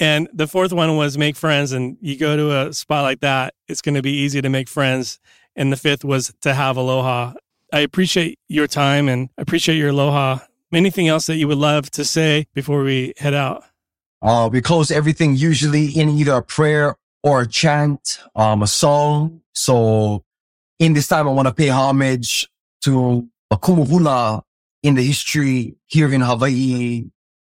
And 0.00 0.28
the 0.32 0.46
fourth 0.46 0.72
one 0.72 0.96
was 0.96 1.18
make 1.18 1.36
friends. 1.36 1.72
And 1.72 1.98
you 2.00 2.16
go 2.16 2.34
to 2.36 2.68
a 2.68 2.72
spot 2.72 3.04
like 3.04 3.20
that, 3.20 3.54
it's 3.68 3.82
going 3.82 3.94
to 3.94 4.02
be 4.02 4.12
easy 4.12 4.40
to 4.40 4.48
make 4.48 4.68
friends. 4.68 5.20
And 5.54 5.70
the 5.70 5.76
fifth 5.76 6.02
was 6.02 6.32
to 6.40 6.54
have 6.54 6.78
aloha. 6.78 7.34
I 7.72 7.80
appreciate 7.80 8.38
your 8.48 8.66
time 8.66 9.08
and 9.08 9.30
I 9.38 9.42
appreciate 9.42 9.76
your 9.76 9.90
aloha. 9.90 10.40
Anything 10.72 11.08
else 11.08 11.26
that 11.26 11.36
you 11.36 11.48
would 11.48 11.58
love 11.58 11.90
to 11.92 12.04
say 12.04 12.46
before 12.54 12.82
we 12.82 13.14
head 13.16 13.34
out? 13.34 13.64
Uh, 14.20 14.48
we 14.52 14.60
close 14.60 14.90
everything 14.90 15.34
usually 15.34 15.86
in 15.86 16.10
either 16.10 16.34
a 16.34 16.42
prayer 16.42 16.96
or 17.22 17.42
a 17.42 17.48
chant, 17.48 18.20
um, 18.36 18.62
a 18.62 18.66
song. 18.66 19.40
So 19.54 20.22
in 20.78 20.92
this 20.92 21.08
time, 21.08 21.26
I 21.26 21.32
want 21.32 21.48
to 21.48 21.54
pay 21.54 21.68
homage 21.68 22.48
to 22.82 23.28
a 23.50 23.56
kumuhula 23.56 24.42
in 24.82 24.94
the 24.94 25.02
history 25.02 25.76
here 25.86 26.12
in 26.12 26.20
Hawaii, 26.20 27.06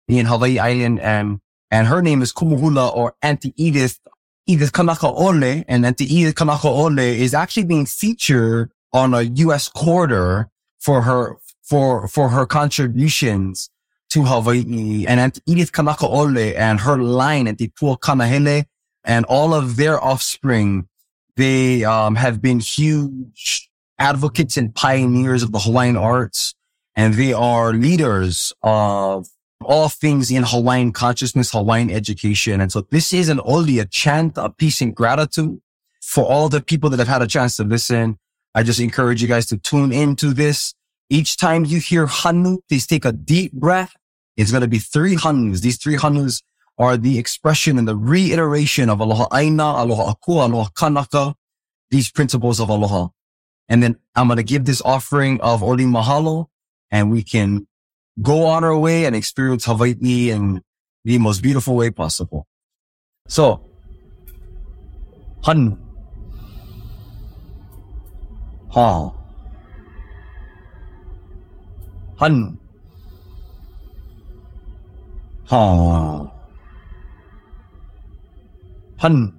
in 0.07 0.25
Hawaii 0.25 0.57
Island. 0.57 0.99
And, 0.99 1.39
and 1.69 1.87
her 1.87 2.01
name 2.01 2.21
is 2.21 2.33
Kumuhula 2.33 2.95
or 2.95 3.15
Auntie 3.21 3.53
Edith, 3.55 3.99
Edith 4.47 4.71
Kanakaole. 4.71 5.63
And 5.67 5.85
Auntie 5.85 6.13
Edith 6.13 6.35
Kanakaole 6.35 7.17
is 7.17 7.33
actually 7.33 7.65
being 7.65 7.85
featured 7.85 8.71
on 8.93 9.13
a 9.13 9.21
U.S. 9.21 9.67
quarter 9.67 10.49
for 10.79 11.01
her, 11.01 11.37
for, 11.63 12.07
for 12.07 12.29
her 12.29 12.45
contributions 12.45 13.69
to 14.09 14.23
Hawaii 14.23 15.05
and 15.07 15.39
Edith 15.45 15.71
Kanakaole 15.71 16.55
and 16.55 16.79
her 16.81 16.97
line 16.97 17.47
at 17.47 17.57
the 17.57 17.69
Pua 17.69 18.65
and 19.03 19.25
all 19.25 19.53
of 19.53 19.75
their 19.75 20.01
offspring. 20.01 20.87
They, 21.35 21.83
um, 21.83 22.15
have 22.15 22.41
been 22.41 22.59
huge 22.59 23.69
advocates 23.99 24.57
and 24.57 24.73
pioneers 24.73 25.43
of 25.43 25.51
the 25.51 25.59
Hawaiian 25.59 25.95
arts 25.97 26.55
and 26.97 27.13
they 27.13 27.31
are 27.31 27.73
leaders 27.73 28.51
of 28.63 29.27
all 29.63 29.87
things 29.87 30.31
in 30.31 30.43
Hawaiian 30.43 30.91
consciousness, 30.91 31.51
Hawaiian 31.51 31.91
education. 31.91 32.59
And 32.59 32.71
so 32.71 32.81
this 32.89 33.13
isn't 33.13 33.39
only 33.45 33.77
a 33.79 33.85
chant 33.85 34.37
of 34.37 34.57
peace 34.57 34.81
and 34.81 34.95
gratitude 34.95 35.61
for 36.01 36.25
all 36.25 36.49
the 36.49 36.59
people 36.59 36.89
that 36.89 36.99
have 36.99 37.07
had 37.07 37.21
a 37.21 37.27
chance 37.27 37.57
to 37.57 37.63
listen 37.63 38.17
I 38.57 38.63
just 38.63 38.79
encourage 38.79 39.21
you 39.21 39.27
guys 39.27 39.45
to 39.47 39.57
tune 39.57 39.91
into 39.91 40.33
this. 40.33 40.73
Each 41.11 41.37
time 41.37 41.63
you 41.63 41.79
hear 41.79 42.07
hanu, 42.07 42.57
please 42.67 42.87
take 42.87 43.05
a 43.05 43.11
deep 43.11 43.53
breath. 43.53 43.95
It's 44.35 44.49
going 44.49 44.61
to 44.61 44.67
be 44.67 44.79
three 44.79 45.15
hanus. 45.15 45.61
These 45.61 45.77
three 45.77 45.95
hanus 45.95 46.41
are 46.79 46.97
the 46.97 47.19
expression 47.19 47.77
and 47.77 47.87
the 47.87 47.95
reiteration 47.95 48.89
of 48.89 48.99
aloha 48.99 49.27
aina, 49.31 49.63
aloha 49.63 50.11
akua, 50.11 50.49
aloha 50.49 50.69
kanaka, 50.75 51.35
these 51.91 52.09
principles 52.09 52.59
of 52.59 52.69
aloha. 52.69 53.09
And 53.69 53.83
then 53.83 53.97
I'm 54.15 54.25
going 54.25 54.37
to 54.37 54.43
give 54.43 54.65
this 54.65 54.81
offering 54.81 55.39
of 55.41 55.61
oli 55.61 55.85
mahalo 55.85 56.47
and 56.89 57.11
we 57.11 57.21
can 57.21 57.67
go 58.23 58.45
on 58.45 58.63
our 58.63 58.75
way 58.75 59.05
and 59.05 59.15
experience 59.15 59.65
Hawaii 59.65 60.31
in 60.31 60.63
the 61.05 61.19
most 61.19 61.43
beautiful 61.43 61.75
way 61.75 61.91
possible. 61.91 62.47
So, 63.27 63.69
hanu. 65.43 65.77
Ha. 68.77 69.11
Han. 72.19 72.57
Ha. 75.49 75.61
Han. 79.01 79.33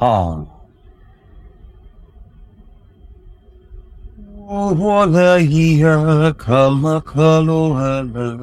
Ha. 0.00 0.44
Wala 4.48 5.36
hiya 5.36 6.32
kama 6.32 7.04
kalohala. 7.04 8.40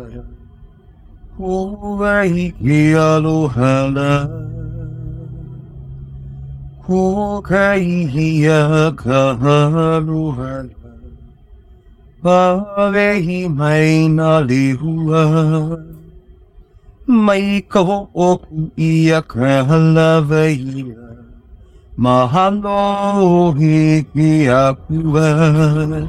Wala 1.42 2.22
hiya 2.30 3.18
alohala. 3.18 4.30
Hukaiya 4.30 4.73
kahaluhala 8.96 10.84
Pavehi 12.24 13.52
maina 13.52 14.40
lihua 14.44 15.24
May 17.04 17.60
ko 17.68 18.08
iyak 18.80 19.36
halavaya. 19.36 21.20
Mahalo 22.00 23.52
hikiyakuan. 23.60 26.08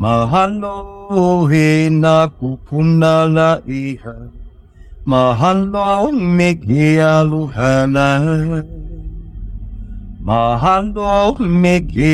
Mahalo 0.00 1.44
hinakupunala 1.52 3.60
iha. 3.68 4.32
Mahalo 5.04 6.08
mikialuhana. 10.22 12.10